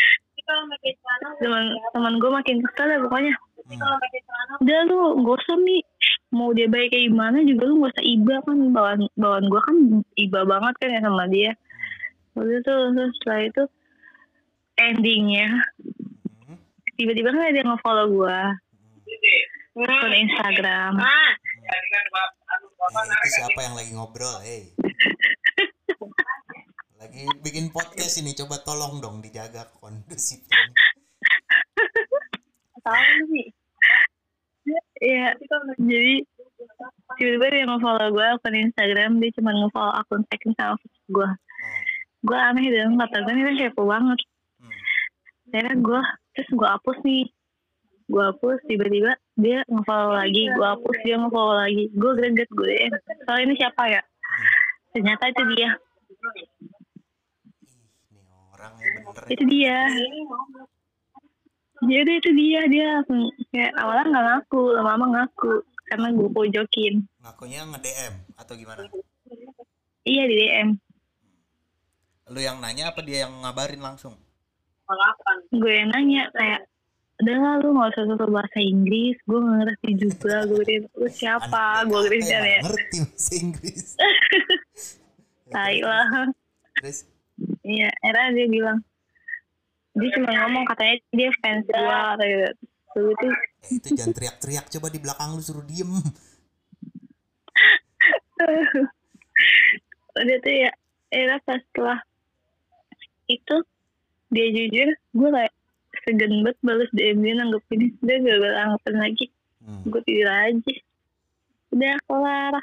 Teman 1.41 1.65
teman 1.97 2.15
gue 2.21 2.31
makin 2.31 2.57
kesel 2.61 2.93
ya 2.93 3.01
pokoknya. 3.01 3.35
Hmm. 3.67 3.83
udah 4.63 4.81
lu 4.87 5.27
gak 5.27 5.43
usah 5.43 5.59
nih 5.59 5.83
mau 6.31 6.55
dia 6.55 6.71
baik 6.71 6.95
kayak 6.95 7.11
gimana 7.11 7.43
juga 7.43 7.67
lu 7.67 7.83
gak 7.83 7.97
usah 7.97 8.05
iba 8.05 8.35
kan. 8.45 8.57
Bawaan 8.71 9.01
bawaan 9.17 9.45
gue 9.49 9.61
kan 9.65 9.77
iba 10.21 10.41
banget 10.45 10.75
kan 10.77 10.89
ya 10.93 11.01
sama 11.01 11.25
dia 11.33 11.57
udah 12.37 12.61
tuh 12.63 12.81
terus 12.93 13.13
setelah 13.21 13.41
itu 13.49 13.63
endingnya 14.77 15.49
Hmm, 16.47 16.61
tiba-tiba 16.95 17.35
kan 17.35 17.43
ada 17.49 17.59
yang 17.59 17.71
nge-follow 17.75 18.07
gue 18.13 18.39
hmm. 19.81 19.89
akun 19.89 20.15
Instagram 20.15 20.95
Eh, 21.67 21.83
itu 23.27 23.43
siapa 23.43 23.59
yang 23.67 23.75
lagi 23.75 23.91
ngobrol, 23.99 24.39
eh? 24.47 24.71
Lagi 27.03 27.27
bikin 27.43 27.75
podcast 27.75 28.23
ini, 28.23 28.31
coba 28.39 28.63
tolong 28.63 29.03
dong 29.03 29.19
dijaga 29.19 29.67
kondusifnya. 29.83 30.55
tahu 32.87 33.03
sih 33.35 33.51
Iya, 35.03 35.39
jadi 35.79 36.27
tiba-tiba 37.15 37.47
dia 37.55 37.67
nge-follow 37.71 38.09
gue 38.11 38.27
akun 38.35 38.55
Instagram, 38.55 39.23
dia 39.23 39.35
cuma 39.39 39.55
nge-follow 39.55 39.95
akun 39.95 40.23
second 40.27 40.55
sama 40.59 40.75
gue. 41.07 41.31
Gue 42.27 42.39
aneh 42.39 42.67
dong, 42.75 42.99
kata 42.99 43.23
gue 43.23 43.33
ini 43.39 43.43
kan 43.47 43.55
kepo 43.55 43.83
banget. 43.87 44.19
hmm. 44.59 44.75
Akhirnya 45.55 45.75
gue, 45.79 46.01
terus 46.35 46.51
gue 46.51 46.69
hapus 46.69 46.99
nih. 47.07 47.25
Gue 48.07 48.23
hapus, 48.23 48.59
tiba-tiba 48.67 49.15
dia 49.39 49.63
nge-follow 49.71 50.15
lagi, 50.15 50.43
gue 50.51 50.67
hapus, 50.67 50.97
dia 51.07 51.17
nge-follow 51.23 51.55
lagi. 51.55 51.85
Gue 51.95 52.13
greget 52.19 52.51
gue, 52.51 52.75
soal 53.27 53.47
ini 53.47 53.55
siapa 53.55 53.83
ya? 53.87 54.03
Ternyata 54.91 55.25
itu 55.31 55.43
dia, 55.55 55.71
ini 58.11 58.23
orang 58.55 58.73
ya 58.81 58.89
bener. 58.91 59.23
itu 59.31 59.45
dia. 59.47 59.79
Jadi 61.87 62.13
itu 62.19 62.31
dia, 62.33 62.61
dia 62.67 62.85
langsung 62.99 63.31
kayak 63.53 63.73
awalnya 63.79 64.05
nggak 64.11 64.25
ngaku, 64.27 64.63
lama-lama 64.75 65.07
ngaku. 65.15 65.55
Karena 65.87 66.11
gue 66.11 66.29
pojokin. 66.35 66.95
Ngakunya 67.23 67.63
nge-DM 67.71 68.15
atau 68.35 68.55
gimana? 68.59 68.83
Iya 70.03 70.23
di 70.27 70.35
DM. 70.35 70.69
Lu 72.27 72.43
yang 72.43 72.59
nanya 72.59 72.91
apa 72.91 73.07
dia 73.07 73.27
yang 73.27 73.39
ngabarin 73.43 73.79
langsung? 73.79 74.19
gue 75.51 75.73
yang 75.75 75.91
nanya 75.91 76.31
kayak 76.31 76.63
udah 77.17 77.37
lah 77.43 77.55
lu 77.59 77.75
gak 77.75 77.91
usah 77.95 78.05
sosok 78.07 78.31
bahasa 78.35 78.59
Inggris. 78.59 79.17
Gue 79.27 79.39
gak 79.39 79.57
ngerti 79.63 79.91
juga 79.99 80.43
gue 80.47 80.63
bilang, 80.67 80.91
lu 80.99 81.09
siapa? 81.11 81.87
Gue 81.87 82.01
Christian 82.11 82.43
emang 82.43 82.51
ya 82.51 82.61
Ngerti 82.67 82.97
bahasa 83.03 83.33
Inggris. 83.39 83.85
tai 85.55 85.79
lah. 85.83 86.07
Terus, 86.83 87.07
iya 87.63 87.91
era 88.03 88.35
dia 88.35 88.47
bilang 88.51 88.83
dia 89.97 90.13
cuma 90.13 90.29
ngomong 90.29 90.69
katanya 90.69 91.01
dia 91.15 91.31
fans 91.41 91.65
gue 91.65 91.81
kayak 92.21 92.53
gitu 92.53 93.01
itu. 93.17 93.29
Eh, 93.65 93.71
itu 93.81 93.89
jangan 93.97 94.13
teriak-teriak 94.13 94.67
coba 94.77 94.87
di 94.93 94.99
belakang 95.01 95.33
lu 95.37 95.43
suruh 95.45 95.65
diem. 95.65 95.89
udah 100.17 100.37
tuh 100.45 100.53
ya 100.53 100.73
era 101.13 101.41
pas 101.45 101.61
setelah 101.61 102.01
itu 103.27 103.57
dia 104.31 104.47
jujur 104.51 104.89
gue 104.95 105.29
kayak 105.31 105.55
segan 106.05 106.33
banget 106.45 106.59
balas 106.63 106.91
DM 106.95 107.19
dia 107.23 107.35
nanggepin 107.39 107.81
dia 108.03 108.17
gak 108.23 108.37
gue 108.43 108.51
anggapin 108.53 108.97
lagi 108.99 109.27
Hmm, 109.67 109.83
gue 109.83 109.99
tidur 110.07 110.31
aja 110.31 110.75
udah 111.75 111.99
kelar 112.07 112.55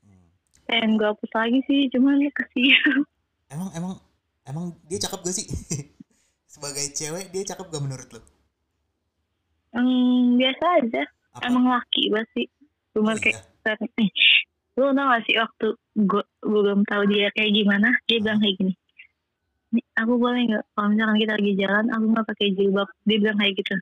hmm. 0.00 0.26
pengen 0.64 0.96
gue 0.96 1.08
hapus 1.12 1.32
lagi 1.36 1.60
sih 1.68 1.92
cuman 1.92 2.24
kesian 2.32 3.04
Emang 3.52 3.70
emang 3.76 3.92
emang 4.48 4.64
dia 4.90 4.98
cakep 4.98 5.20
gak 5.22 5.36
sih? 5.36 5.46
Sebagai 6.54 6.90
cewek 6.90 7.30
dia 7.30 7.42
cakep 7.54 7.70
gak 7.70 7.84
menurut 7.84 8.08
lu? 8.10 8.20
Hmm, 9.74 10.38
biasa 10.38 10.64
aja. 10.82 11.02
Apa? 11.38 11.50
Emang 11.50 11.66
laki 11.70 12.10
pasti. 12.10 12.42
Cuma 12.94 13.14
Oh, 13.14 13.18
kayak 13.18 13.42
iya. 13.42 13.74
nih. 13.98 14.10
Lu 14.74 14.90
tau 14.90 15.06
gak 15.06 15.22
sih 15.26 15.34
waktu 15.38 15.66
gue 15.94 16.22
gue 16.42 16.60
belum 16.66 16.82
tahu 16.86 17.02
dia 17.10 17.30
kayak 17.34 17.52
gimana, 17.54 17.94
dia 18.10 18.18
bilang 18.22 18.42
kayak 18.42 18.56
gini. 18.58 18.74
"Nih, 19.74 19.84
aku 19.98 20.12
boleh 20.16 20.40
nggak 20.46 20.64
kalau 20.72 20.88
misalkan 20.94 21.18
kita 21.18 21.32
lagi 21.34 21.52
jalan 21.58 21.86
aku 21.90 22.04
nggak 22.14 22.26
pakai 22.30 22.46
jilbab 22.54 22.88
dia 23.04 23.16
bilang 23.18 23.38
kayak 23.42 23.54
gitu 23.58 23.74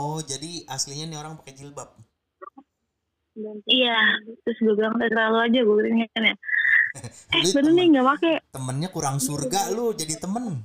Oh, 0.00 0.22
jadi 0.22 0.64
aslinya 0.70 1.10
nih 1.10 1.18
orang 1.18 1.34
pakai 1.42 1.52
jilbab. 1.58 1.90
iya 3.66 3.98
terus 4.46 4.58
gue 4.62 4.74
bilang 4.78 4.94
terserah 4.96 5.28
lo 5.34 5.38
aja 5.42 5.60
gue 5.60 5.74
bilang 5.76 6.06
kan 6.14 6.30
ya 6.30 6.36
eh 7.36 7.42
bener 7.54 7.72
nih 7.74 7.86
nggak 7.94 8.06
pakai 8.16 8.34
temennya 8.54 8.88
kurang 8.90 9.18
surga 9.18 9.70
lu 9.74 9.90
jadi 9.94 10.14
temen. 10.18 10.62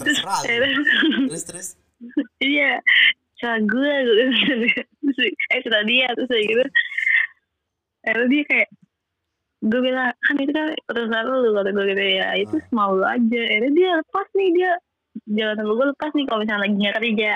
Terserah. 0.00 0.40
Terus 0.44 1.44
terus. 1.44 1.68
iya 2.40 2.80
salah 3.40 3.60
gue 3.64 3.92
gue 4.04 4.24
gitu. 4.32 4.80
terus 5.04 5.18
eh 5.52 5.60
salah 5.64 5.84
dia 5.84 6.08
terus 6.16 6.28
kayak 6.28 6.46
gitu 6.48 6.64
Lalu 8.00 8.24
dia 8.32 8.42
kayak 8.48 8.68
gue 9.60 9.80
bilang 9.80 10.08
kan 10.16 10.34
itu 10.40 10.52
kan 10.52 10.72
urusan 10.88 11.22
lu 11.28 11.52
kata 11.52 11.70
gue 11.70 11.84
gitu. 11.92 12.02
Ya 12.16 12.28
itu 12.34 12.56
Ah. 12.56 12.64
mau 12.72 12.96
lu 12.96 13.04
aja. 13.04 13.40
Akhirnya 13.44 13.70
dia 13.76 13.90
lepas 14.00 14.26
nih 14.32 14.48
dia 14.56 14.70
jalan 15.28 15.54
sama 15.60 15.72
gue 15.76 15.86
lepas 15.92 16.10
nih 16.16 16.24
kalau 16.24 16.38
misalnya 16.40 16.62
lagi 16.64 16.74
nggak 16.80 16.94
kerja. 16.96 17.32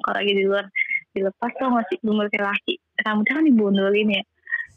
Kalau 0.00 0.14
lagi 0.16 0.32
di 0.32 0.44
luar 0.48 0.64
dilepas 1.10 1.50
tuh 1.54 1.68
ngasih 1.68 1.96
bumbu 2.00 2.22
kayak 2.32 2.46
laki. 2.48 2.74
Rambutnya 3.04 3.32
kan 3.36 3.44
dibondolin 3.44 4.08
ya. 4.16 4.22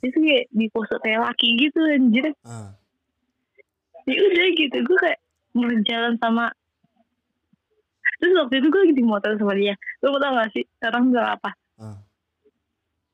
Itu 0.03 0.17
kayak 0.19 0.45
dipose 0.51 0.95
kayak 0.99 1.19
laki 1.23 1.47
gitu 1.55 1.79
anjir. 1.87 2.25
Ah. 2.43 2.75
ya 4.03 4.19
udah 4.19 4.47
gitu 4.51 4.77
gue 4.83 4.97
kayak 4.99 5.19
berjalan 5.55 6.19
sama 6.19 6.51
terus 8.19 8.35
waktu 8.35 8.59
itu 8.59 8.67
gue 8.67 8.81
lagi 8.83 8.95
di 8.95 9.03
motor 9.03 9.31
sama 9.39 9.55
dia. 9.55 9.75
Lu 10.03 10.11
mau 10.11 10.19
tau 10.19 10.35
gak 10.35 10.51
sih 10.51 10.63
orang 10.83 11.03
bilang 11.07 11.39
apa? 11.39 11.49
Ah. 11.79 11.97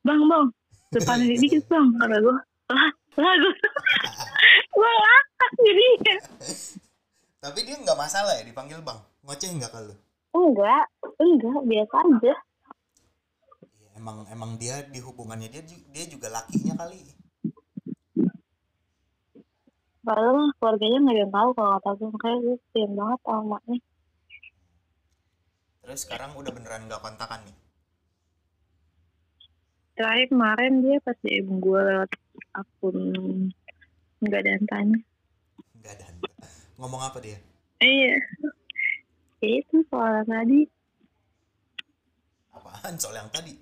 bang 0.02 0.22
bang 0.26 0.46
depan 0.90 1.22
ini 1.22 1.38
dikit 1.38 1.70
bang 1.70 1.94
kata 1.96 2.18
gue 2.18 2.36
lah 2.70 2.90
lah 3.20 3.36
gue 3.36 3.54
gue 4.72 4.92
ngakak 4.96 5.52
jadinya 5.60 6.16
Tapi 7.40 7.60
dia 7.64 7.76
nggak 7.76 7.96
masalah 7.96 8.36
ya 8.36 8.44
dipanggil 8.44 8.80
bang. 8.80 9.00
Ngoceh 9.24 9.48
nggak 9.50 9.72
kalau? 9.72 9.96
enggak 10.30 10.84
enggak 11.18 11.60
biasa 11.66 11.96
aja 12.00 12.34
Ya, 13.80 13.88
emang 13.96 14.28
emang 14.28 14.56
dia 14.56 14.84
di 14.86 15.00
hubungannya 15.00 15.48
dia 15.48 15.64
dia 15.66 16.06
juga 16.06 16.28
lakinya 16.30 16.76
kali. 16.76 17.00
padahal 20.00 20.32
mah 20.34 20.50
keluarganya 20.58 20.98
nggak 21.00 21.16
ada 21.16 21.22
yang 21.22 21.34
tahu 21.34 21.50
kalau 21.54 21.70
kata 21.76 21.90
gue 21.94 22.10
makanya 22.10 22.38
gue 22.42 22.56
sayang 22.72 22.94
banget 22.96 23.20
sama 23.22 23.44
maknya 23.46 23.78
Terus 25.80 26.00
sekarang 26.02 26.32
udah 26.34 26.52
beneran 26.52 26.86
nggak 26.86 27.02
kontakan 27.02 27.40
nih. 27.46 27.56
Terakhir 30.00 30.28
kemarin 30.28 30.80
dia 30.80 30.98
pas 31.00 31.18
DM 31.20 31.60
gue 31.60 31.80
lewat 31.82 32.10
akun 32.54 32.98
nggak 34.20 34.40
ada 34.40 34.52
yang 34.56 34.66
tanya 34.66 35.00
Nggak 35.76 35.94
ada. 35.96 36.08
Ngomong 36.76 37.02
apa 37.02 37.20
dia? 37.20 37.36
iya 37.80 38.16
Ya 39.40 39.50
itu 39.58 39.84
soal 39.88 40.24
tadi 40.24 40.68
Apaan 42.50 42.96
soal 42.96 43.16
yang 43.18 43.30
tadi? 43.30 43.56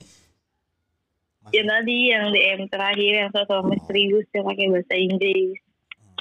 Mas- 1.39 1.53
yang 1.53 1.67
tadi 1.67 1.97
yang 2.07 2.25
DM 2.29 2.61
terakhir 2.67 3.13
yang 3.15 3.29
soal 3.31 3.61
misterius 3.63 4.25
yang 4.31 4.45
pakai 4.45 4.67
bahasa 4.67 4.93
Inggris 4.93 5.57
Hmm. 5.95 6.17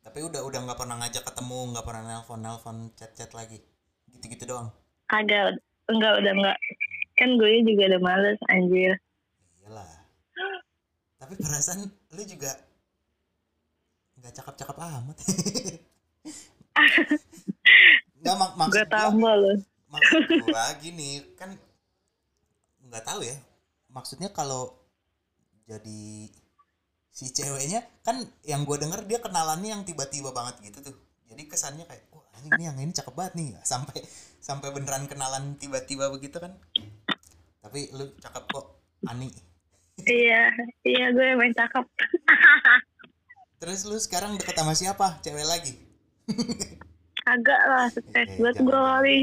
Tapi 0.00 0.18
udah 0.20 0.42
udah 0.42 0.58
nggak 0.60 0.74
pernah 0.76 0.96
ngajak 0.98 1.22
ketemu, 1.22 1.58
nggak 1.70 1.84
pernah 1.84 2.02
nelpon 2.04 2.38
nelpon 2.38 2.76
chat 2.92 3.10
chat 3.12 3.30
lagi. 3.30 3.58
Gitu 4.08 4.26
gitu 4.28 4.44
doang. 4.46 4.70
agak 5.08 5.58
enggak 5.86 6.14
udah 6.18 6.32
enggak 6.32 6.58
kan 7.20 7.36
gue 7.36 7.60
juga 7.68 7.92
udah 7.92 8.00
males 8.00 8.40
anjir 8.48 8.96
Iyalah. 9.60 9.92
Tapi 11.20 11.36
perasaan 11.36 11.84
lu 12.16 12.22
juga 12.24 12.56
nggak 14.16 14.32
cakep-cakep 14.40 14.76
amat. 14.80 15.16
Nggak 18.20 18.36
mak 18.36 18.50
maksud 18.56 18.76
gue 18.76 18.84
tambah 18.88 19.34
loh 19.36 19.56
maksud 19.90 20.22
gua 20.46 20.64
gini 20.84 21.22
kan 21.34 21.50
nggak 22.86 23.04
tahu 23.04 23.20
ya. 23.26 23.36
Maksudnya 23.90 24.30
kalau 24.30 24.70
jadi 25.66 26.30
si 27.10 27.26
ceweknya 27.34 27.82
kan 28.06 28.22
yang 28.46 28.62
gue 28.62 28.78
denger 28.78 29.06
dia 29.06 29.18
kenalannya 29.18 29.70
yang 29.74 29.82
tiba-tiba 29.86 30.30
banget 30.30 30.62
gitu 30.70 30.90
tuh. 30.90 30.96
Jadi 31.30 31.46
kesannya 31.46 31.84
kayak 31.86 32.10
wah 32.10 32.26
anjing 32.38 32.54
ini 32.58 32.64
yang 32.66 32.78
ini 32.78 32.92
cakep 32.94 33.14
banget 33.14 33.34
nih 33.38 33.48
sampai 33.62 33.98
sampai 34.40 34.68
beneran 34.74 35.06
kenalan 35.06 35.54
tiba-tiba 35.58 36.10
begitu 36.10 36.38
kan. 36.38 36.54
Tapi 37.70 37.86
lu 37.94 38.10
cakep 38.18 38.44
kok 38.50 38.66
Ani. 39.06 39.30
iya 40.02 40.50
iya 40.82 41.06
gue 41.08 41.22
emang 41.30 41.54
cakep 41.54 41.86
Terus 43.56 43.84
lu 43.84 43.94
sekarang 43.94 44.34
deket 44.34 44.56
sama 44.56 44.72
siapa? 44.72 45.22
Cewek 45.22 45.46
lagi? 45.46 45.78
agak 47.22 47.62
lah 47.62 47.86
stres 47.86 48.26
Eh, 48.26 48.36
buat 48.36 48.56
gue 48.56 48.74
kali 48.74 49.18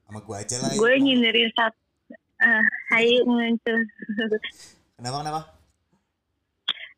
Sama 0.00 0.20
gua 0.22 0.36
aja 0.38 0.56
lah. 0.58 0.72
gue 0.72 0.88
ya. 0.88 0.96
ngindarin 0.96 1.50
saat 1.52 1.74
ah 2.38 2.64
hayu 2.90 3.20
muncul 3.22 3.76
Kenapa 4.96 5.16
kenapa? 5.20 5.42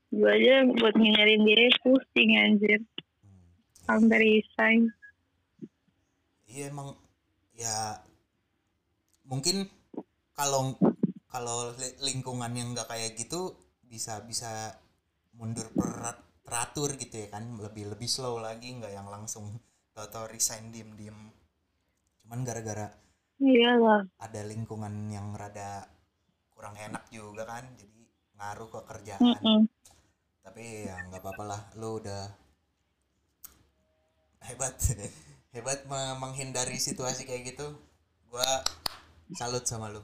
gue 0.09 0.31
aja 0.31 0.55
buat 0.73 0.95
ngindarin 0.95 1.43
dia 1.43 1.67
pusing 1.83 2.31
anjir 2.37 2.79
Hmm. 3.21 3.43
sampai 3.89 4.19
resign 4.21 4.87
Iya 6.47 6.71
emang 6.71 6.95
ya 7.53 7.99
mungkin 9.25 9.67
kalau 10.41 10.73
kalau 11.29 11.77
li- 11.77 11.99
lingkungan 12.01 12.49
yang 12.57 12.73
nggak 12.73 12.89
kayak 12.89 13.13
gitu 13.21 13.53
bisa 13.85 14.25
bisa 14.25 14.73
mundur 15.37 15.69
teratur 16.47 16.97
gitu 16.97 17.17
ya 17.21 17.29
kan. 17.29 17.45
Lebih 17.61 17.93
lebih 17.93 18.09
slow 18.09 18.41
lagi 18.41 18.73
nggak 18.73 18.93
yang 18.97 19.09
langsung 19.13 19.61
tau-tau 19.93 20.25
resign 20.33 20.73
diem 20.73 20.89
diem 20.97 21.19
cuman 22.25 22.47
gara-gara 22.47 22.89
iya 23.43 23.75
lah. 23.75 24.07
ada 24.23 24.41
lingkungan 24.47 25.11
yang 25.11 25.35
rada 25.35 25.83
kurang 26.55 26.79
enak 26.79 27.11
juga 27.11 27.43
kan 27.43 27.67
jadi 27.75 28.01
ngaruh 28.39 28.69
ke 28.71 28.81
kerjaan. 28.87 29.21
Mm-mm. 29.21 29.61
tapi 30.41 30.89
ya 30.89 30.97
nggak 31.11 31.21
apa-apa 31.21 31.45
lah 31.45 31.61
lu 31.77 32.01
udah 32.01 32.23
hebat 34.49 34.73
hebat 35.55 35.81
me- 35.91 36.17
menghindari 36.23 36.79
situasi 36.81 37.27
kayak 37.29 37.53
gitu. 37.53 37.67
Gua 38.31 38.47
salut 39.35 39.67
sama 39.67 39.91
lu 39.91 40.01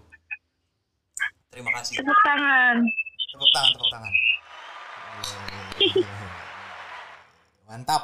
terima 1.56 1.72
kasih. 1.80 2.04
Tepuk 2.04 2.20
tangan. 2.20 2.76
Tepuk 3.32 3.50
tangan 3.56 3.70
tepuk 3.72 3.88
tangan. 3.88 4.12
Mantap. 7.64 8.02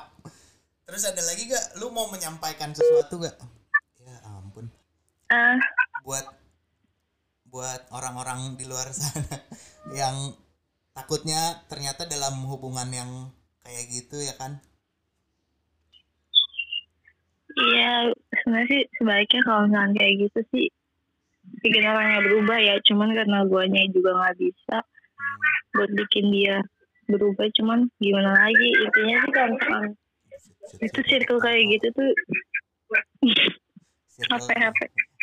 Terus 0.89 1.03
ada 1.05 1.23
lagi 1.29 1.45
gak 1.53 1.77
lu 1.77 1.93
mau 1.93 2.09
menyampaikan 2.09 2.73
sesuatu 2.73 3.21
gak 3.21 3.37
ya 4.01 4.17
ampun. 4.25 4.73
Ah 5.29 5.61
buat 6.03 6.27
buat 7.53 7.83
orang-orang 7.95 8.57
di 8.59 8.65
luar 8.67 8.89
sana 8.91 9.39
yang 10.01 10.35
takutnya 10.97 11.63
ternyata 11.69 12.09
dalam 12.09 12.43
hubungan 12.49 12.89
yang 12.89 13.11
kayak 13.63 13.85
gitu 13.93 14.19
ya 14.19 14.35
kan? 14.41 14.59
Iya, 17.53 18.17
sebenarnya 18.33 18.69
sih 18.73 18.83
sebaiknya 18.97 19.41
kalau 19.45 19.69
misalnya 19.69 19.93
kayak 20.01 20.15
gitu 20.25 20.41
sih 20.57 20.67
bikin 21.63 21.87
orangnya 21.87 22.21
berubah 22.27 22.59
ya. 22.59 22.75
Cuman 22.85 23.15
karena 23.15 23.47
guanya 23.47 23.83
juga 23.95 24.11
nggak 24.19 24.37
bisa 24.39 24.77
buat 25.73 25.91
bikin 25.95 26.31
dia 26.35 26.61
berubah. 27.09 27.47
Cuman 27.57 27.89
gimana 28.03 28.35
lagi? 28.37 28.69
Intinya 28.83 29.17
sih 29.25 29.33
kan 29.33 29.51
itu 30.81 31.01
circle 31.05 31.43
kayak 31.43 31.63
gitu 31.75 31.87
tuh 31.93 32.11
circle, 34.09 34.39
HP 34.47 34.51
HP. 34.57 34.81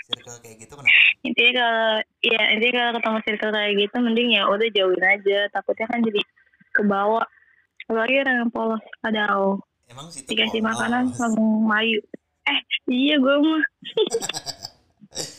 circle 0.09 0.37
kayak 0.43 0.57
gitu 0.61 0.73
kenapa 0.75 0.99
Intinya 1.25 1.51
kalau 1.59 1.87
ya 2.23 2.41
intinya 2.55 2.73
kalau 2.79 2.91
ketemu 2.97 3.19
circle 3.27 3.53
kayak 3.55 3.73
gitu 3.75 3.95
mending 3.99 4.29
ya 4.35 4.43
udah 4.47 4.67
jauhin 4.71 5.05
aja. 5.05 5.39
Takutnya 5.51 5.85
kan 5.89 5.99
jadi 6.03 6.21
ke 6.75 6.81
bawah. 6.87 7.25
Apalagi 7.89 8.15
orang 8.23 8.35
yang 8.45 8.51
polos. 8.53 8.83
Padahal 9.03 9.59
emang 9.89 10.07
situ 10.13 10.27
dikasih 10.31 10.61
polos. 10.63 10.69
makanan 10.75 11.03
langsung 11.11 11.33
mayu. 11.67 11.99
Eh 12.47 12.59
iya 12.87 13.15
gue 13.19 13.35
mah. 13.41 13.63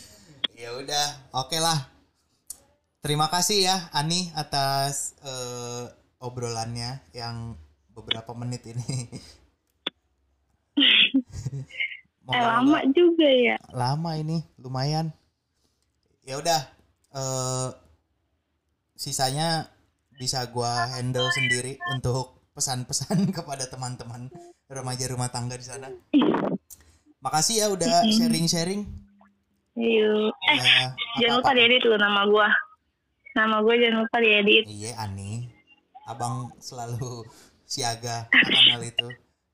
ya 0.61 0.77
udah. 0.77 1.09
Oke 1.41 1.57
lah. 1.57 1.89
Terima 3.01 3.33
kasih 3.33 3.65
ya 3.65 3.77
Ani 3.97 4.29
atas 4.37 5.17
eh, 5.25 5.89
obrolannya 6.21 7.01
yang 7.17 7.57
beberapa 7.97 8.37
menit 8.37 8.69
ini. 8.69 9.09
Eh 12.31 12.39
lama 12.39 12.79
juga 12.95 13.27
ya. 13.27 13.59
lama 13.75 14.15
ini 14.15 14.39
lumayan. 14.55 15.11
Ya 16.23 16.39
udah 16.39 16.63
eh 17.11 17.69
sisanya 18.95 19.67
bisa 20.15 20.47
gua 20.55 20.95
handle 20.95 21.27
sendiri 21.35 21.75
untuk 21.91 22.39
pesan-pesan 22.55 23.27
kepada 23.37 23.67
teman-teman 23.67 24.31
remaja 24.71 25.11
rumah 25.11 25.27
tangga 25.35 25.59
di 25.59 25.67
sana. 25.67 25.91
Makasih 27.19 27.57
ya 27.59 27.67
udah 27.67 28.07
sharing-sharing 28.07 29.10
Yuk. 29.79 30.33
Eh 30.51 30.59
ya, 30.59 30.91
Jangan 31.23 31.37
lupa 31.43 31.51
diedit 31.55 31.83
lu 31.87 31.95
nama 31.95 32.27
gua. 32.27 32.49
Nama 33.39 33.57
gua 33.63 33.75
jangan 33.79 34.03
lupa 34.03 34.17
diedit. 34.19 34.65
iya 34.67 34.99
Ani 34.99 35.47
abang 36.11 36.51
selalu 36.59 37.23
siaga 37.71 38.27
akan 38.31 38.65
hal 38.75 38.83
itu. 38.83 39.09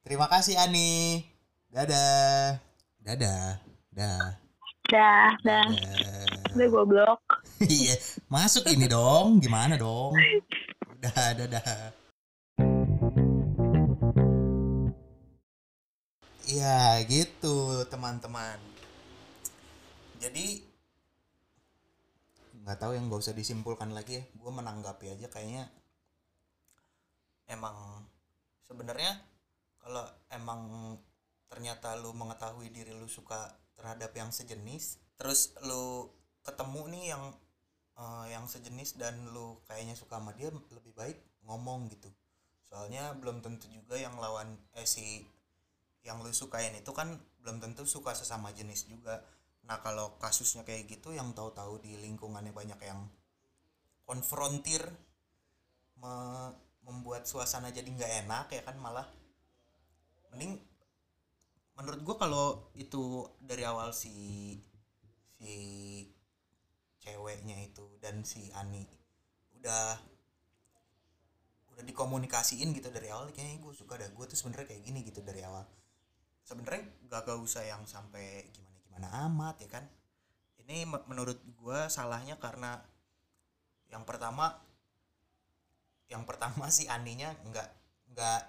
Terima 0.06 0.26
kasih 0.30 0.56
Ani. 0.56 1.20
Dadah. 1.68 2.56
Dadah. 3.04 3.60
Dah. 3.92 4.40
Dah, 4.86 5.34
dah. 5.42 5.66
Udah 6.54 6.66
gue 6.70 6.84
blok. 6.86 7.20
Iya, 7.56 7.96
masuk 8.30 8.68
ini 8.70 8.86
dong. 8.86 9.40
Gimana 9.42 9.74
dong? 9.74 10.14
Udah, 10.92 11.34
dadah. 11.34 11.90
Iya, 16.46 17.02
gitu 17.10 17.82
teman-teman. 17.90 18.75
Jadi 20.26 20.58
nggak 22.66 22.82
tahu 22.82 22.98
yang 22.98 23.06
nggak 23.06 23.22
usah 23.22 23.30
disimpulkan 23.30 23.94
lagi 23.94 24.18
ya. 24.18 24.24
Gue 24.34 24.50
menanggapi 24.50 25.14
aja 25.14 25.30
kayaknya. 25.30 25.70
Emang 27.46 28.02
sebenarnya 28.66 29.22
kalau 29.78 30.02
emang 30.34 30.60
ternyata 31.46 31.94
lu 31.94 32.10
mengetahui 32.10 32.74
diri 32.74 32.90
lu 32.90 33.06
suka 33.06 33.54
terhadap 33.78 34.10
yang 34.18 34.34
sejenis, 34.34 34.98
terus 35.14 35.54
lu 35.62 36.10
ketemu 36.42 36.90
nih 36.90 37.04
yang 37.14 37.24
eh, 37.94 38.26
yang 38.34 38.50
sejenis 38.50 38.98
dan 38.98 39.14
lu 39.30 39.62
kayaknya 39.70 39.94
suka 39.94 40.18
sama 40.18 40.34
dia 40.34 40.50
lebih 40.50 40.90
baik 40.98 41.22
ngomong 41.46 41.86
gitu. 41.94 42.10
Soalnya 42.66 43.14
belum 43.14 43.46
tentu 43.46 43.70
juga 43.70 43.94
yang 43.94 44.18
lawan 44.18 44.58
eh 44.74 44.82
si 44.82 45.22
yang 46.02 46.18
lu 46.18 46.34
sukain 46.34 46.74
itu 46.74 46.90
kan 46.90 47.14
belum 47.46 47.62
tentu 47.62 47.86
suka 47.86 48.10
sesama 48.10 48.50
jenis 48.50 48.90
juga 48.90 49.22
nah 49.66 49.78
kalau 49.82 50.14
kasusnya 50.22 50.62
kayak 50.62 50.86
gitu 50.86 51.10
yang 51.18 51.34
tahu-tahu 51.34 51.82
di 51.82 51.98
lingkungannya 51.98 52.54
banyak 52.54 52.80
yang 52.86 53.00
konfrontir 54.06 54.82
me- 56.00 56.54
membuat 56.86 57.26
suasana 57.26 57.74
jadi 57.74 57.88
nggak 57.90 58.12
enak 58.26 58.46
ya 58.54 58.62
kan 58.62 58.76
malah 58.78 59.06
mending 60.30 60.62
menurut 61.76 62.00
gua 62.06 62.16
kalau 62.22 62.46
itu 62.78 63.26
dari 63.42 63.66
awal 63.66 63.90
si 63.90 64.14
si 65.36 65.54
ceweknya 67.02 67.56
itu 67.62 67.86
dan 68.02 68.22
si 68.26 68.50
Ani 68.54 68.82
udah 69.58 69.98
udah 71.76 71.84
dikomunikasiin 71.84 72.72
gitu 72.72 72.88
dari 72.88 73.12
awal 73.12 73.28
kayaknya 73.36 73.60
gue 73.60 73.74
suka 73.76 74.00
dah. 74.00 74.08
Gue 74.16 74.24
tuh 74.24 74.38
sebenarnya 74.40 74.72
kayak 74.72 74.82
gini 74.88 75.04
gitu 75.04 75.20
dari 75.20 75.44
awal. 75.44 75.60
Sebenarnya 76.40 76.88
gak, 77.12 77.28
gak 77.28 77.36
usah 77.36 77.68
yang 77.68 77.84
sampai 77.84 78.48
gimana 78.48 78.75
gimana 78.96 79.28
amat 79.28 79.60
ya 79.60 79.68
kan? 79.68 79.84
Ini 80.64 80.88
me- 80.88 81.04
menurut 81.04 81.36
gue 81.36 81.80
salahnya 81.92 82.40
karena 82.40 82.80
yang 83.92 84.08
pertama 84.08 84.56
yang 86.08 86.24
pertama 86.24 86.72
si 86.76 86.88
Aninya 86.88 87.36
nggak 87.44 87.68
nggak 88.16 88.42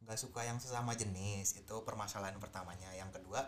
nggak 0.00 0.16
suka 0.16 0.48
yang 0.48 0.56
sesama 0.56 0.96
jenis. 0.96 1.60
Itu 1.60 1.84
permasalahan 1.84 2.40
pertamanya. 2.40 2.88
Yang 2.96 3.20
kedua 3.20 3.44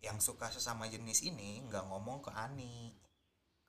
yang 0.00 0.16
suka 0.24 0.48
sesama 0.48 0.88
jenis 0.88 1.20
ini 1.20 1.60
nggak 1.68 1.84
ngomong 1.84 2.24
ke 2.24 2.32
Ani. 2.32 2.96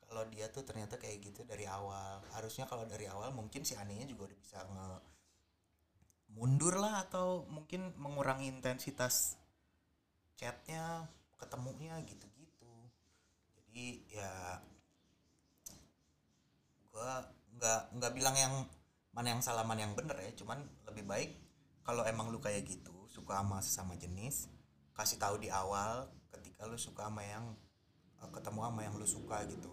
Kalau 0.07 0.23
dia 0.31 0.47
tuh 0.47 0.63
ternyata 0.63 0.95
kayak 0.95 1.19
gitu 1.19 1.43
dari 1.43 1.67
awal. 1.67 2.23
Harusnya 2.31 2.63
kalau 2.63 2.87
dari 2.87 3.11
awal 3.11 3.35
mungkin 3.35 3.67
si 3.67 3.75
Aninya 3.75 4.07
juga 4.07 4.31
udah 4.31 4.39
bisa 4.39 4.63
nge 4.63 4.87
mundur 6.31 6.79
lah 6.79 7.03
atau 7.03 7.43
mungkin 7.51 7.91
mengurangi 7.99 8.47
intensitas 8.51 9.35
chatnya 10.37 11.09
ketemunya 11.37 11.97
gitu-gitu. 12.03 12.73
Jadi 13.53 14.09
ya 14.09 14.61
gua 16.91 17.29
nggak 17.57 17.81
nggak 17.97 18.11
bilang 18.13 18.35
yang 18.35 18.53
mana 19.13 19.33
yang 19.33 19.41
salah 19.41 19.65
mana 19.65 19.85
yang 19.85 19.93
bener 19.93 20.17
ya. 20.17 20.33
Cuman 20.37 20.61
lebih 20.89 21.05
baik 21.05 21.31
kalau 21.85 22.03
emang 22.03 22.33
lu 22.33 22.41
kayak 22.41 22.65
gitu 22.67 23.07
suka 23.07 23.39
sama 23.39 23.63
sesama 23.63 23.93
jenis 23.95 24.51
kasih 24.97 25.21
tahu 25.21 25.37
di 25.37 25.53
awal 25.53 26.09
ketika 26.33 26.65
lu 26.65 26.75
suka 26.75 27.05
sama 27.05 27.21
yang 27.21 27.53
eh, 28.21 28.29
ketemu 28.33 28.59
sama 28.65 28.81
yang 28.81 28.93
lu 28.97 29.07
suka 29.07 29.45
gitu. 29.45 29.71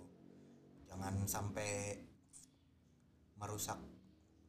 Jangan 0.88 1.24
sampai 1.24 1.98
merusak 3.40 3.80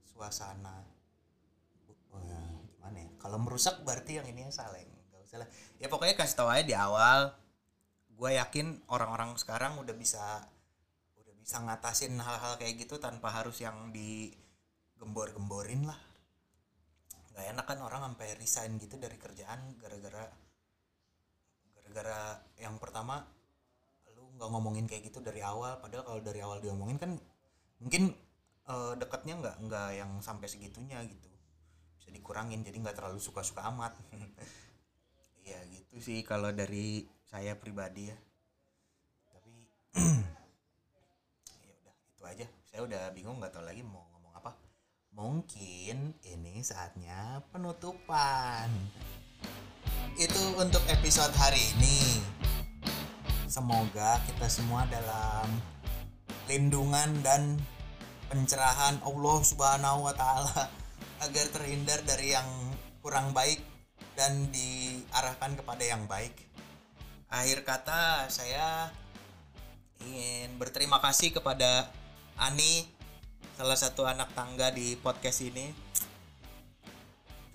suasana. 0.04 0.84
Gimana 2.86 3.02
ya? 3.02 3.10
Kalau 3.18 3.42
merusak 3.42 3.82
berarti 3.82 4.22
yang 4.22 4.28
ini 4.30 4.46
yang 4.48 4.54
salah 4.54 4.78
lah. 5.40 5.48
Ya 5.82 5.88
pokoknya 5.92 6.16
kasih 6.16 6.38
tahu 6.40 6.50
aja 6.52 6.64
di 6.64 6.76
awal 6.76 7.36
gue 8.16 8.32
yakin 8.40 8.88
orang-orang 8.88 9.36
sekarang 9.36 9.76
udah 9.76 9.92
bisa 9.92 10.48
udah 11.20 11.36
bisa 11.36 11.60
ngatasin 11.60 12.16
hal-hal 12.16 12.56
kayak 12.56 12.80
gitu 12.88 12.96
tanpa 12.96 13.28
harus 13.28 13.60
yang 13.60 13.92
digembor-gemborin 13.92 15.84
lah. 15.84 16.00
Nggak 17.36 17.46
enak 17.52 17.66
kan 17.68 17.80
orang 17.84 18.02
sampai 18.12 18.40
resign 18.40 18.80
gitu 18.80 18.96
dari 18.96 19.20
kerjaan 19.20 19.76
gara-gara 19.76 20.32
gara-gara 21.76 22.40
yang 22.56 22.80
pertama 22.80 23.20
lu 24.16 24.32
nggak 24.40 24.50
ngomongin 24.56 24.88
kayak 24.88 25.12
gitu 25.12 25.20
dari 25.20 25.44
awal. 25.44 25.84
Padahal 25.84 26.08
kalau 26.08 26.22
dari 26.24 26.40
awal 26.40 26.64
diomongin 26.64 26.96
kan 26.96 27.12
mungkin 27.84 28.16
eh, 28.72 28.94
deketnya 28.96 29.36
nggak 29.44 29.56
nggak 29.68 29.90
yang 30.00 30.12
sampai 30.24 30.48
segitunya 30.48 31.04
gitu. 31.04 31.28
Bisa 32.00 32.16
dikurangin 32.16 32.64
jadi 32.64 32.80
nggak 32.80 32.96
terlalu 32.96 33.20
suka-suka 33.20 33.68
amat 33.76 33.92
gitu 35.96 36.12
sih 36.12 36.28
kalau 36.28 36.52
dari 36.52 37.08
saya 37.24 37.56
pribadi 37.56 38.12
ya. 38.12 38.18
Tapi 39.32 39.56
ya 41.64 41.72
udah 41.72 41.96
itu 41.96 42.24
aja. 42.28 42.46
Saya 42.68 42.84
udah 42.84 43.16
bingung 43.16 43.40
nggak 43.40 43.56
tahu 43.56 43.64
lagi 43.64 43.80
mau 43.80 44.04
ngomong 44.12 44.36
apa. 44.36 44.52
Mungkin 45.16 46.20
ini 46.20 46.60
saatnya 46.60 47.40
penutupan. 47.48 48.68
Itu 50.20 50.60
untuk 50.60 50.84
episode 50.92 51.32
hari 51.40 51.64
ini. 51.80 52.20
Semoga 53.48 54.20
kita 54.28 54.52
semua 54.52 54.84
dalam 54.92 55.48
lindungan 56.52 57.24
dan 57.24 57.56
pencerahan 58.28 59.00
Allah 59.00 59.38
Subhanahu 59.48 60.12
wa 60.12 60.12
taala 60.12 60.68
agar 61.24 61.46
terhindar 61.56 62.04
dari 62.04 62.36
yang 62.36 62.52
kurang 63.00 63.32
baik 63.32 63.75
dan 64.16 64.48
diarahkan 64.50 65.60
kepada 65.60 65.84
yang 65.84 66.08
baik. 66.08 66.34
Akhir 67.28 67.68
kata 67.68 68.32
saya 68.32 68.90
ingin 70.00 70.56
berterima 70.56 71.04
kasih 71.04 71.36
kepada 71.36 71.92
Ani 72.36 72.88
salah 73.56 73.80
satu 73.80 74.04
anak 74.08 74.32
tangga 74.36 74.72
di 74.72 74.96
podcast 75.00 75.44
ini. 75.44 75.72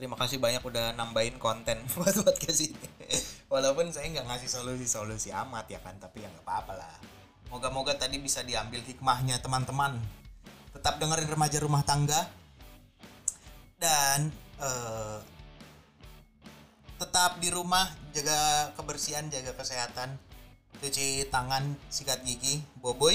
Terima 0.00 0.16
kasih 0.16 0.40
banyak 0.40 0.64
udah 0.64 0.96
nambahin 0.96 1.36
konten 1.36 1.76
buat 1.96 2.16
podcast 2.24 2.60
ini. 2.64 2.88
Walaupun 3.52 3.92
saya 3.92 4.08
nggak 4.08 4.28
ngasih 4.32 4.48
solusi-solusi 4.48 5.28
amat 5.32 5.68
ya 5.68 5.80
kan, 5.84 5.96
tapi 6.00 6.24
ya 6.24 6.28
nggak 6.32 6.44
apa-apa 6.44 6.72
lah. 6.76 6.94
Moga-moga 7.52 7.92
tadi 7.98 8.16
bisa 8.16 8.40
diambil 8.40 8.80
hikmahnya 8.80 9.42
teman-teman. 9.44 10.00
Tetap 10.72 10.96
dengerin 11.02 11.28
remaja 11.28 11.58
rumah 11.60 11.84
tangga 11.84 12.30
dan 13.76 14.32
eh, 14.62 15.18
tetap 17.00 17.40
di 17.40 17.48
rumah 17.48 17.88
jaga 18.12 18.70
kebersihan, 18.76 19.24
jaga 19.32 19.56
kesehatan, 19.56 20.20
cuci 20.84 21.32
tangan, 21.32 21.72
sikat 21.88 22.20
gigi, 22.28 22.60
bobo. 22.84 23.08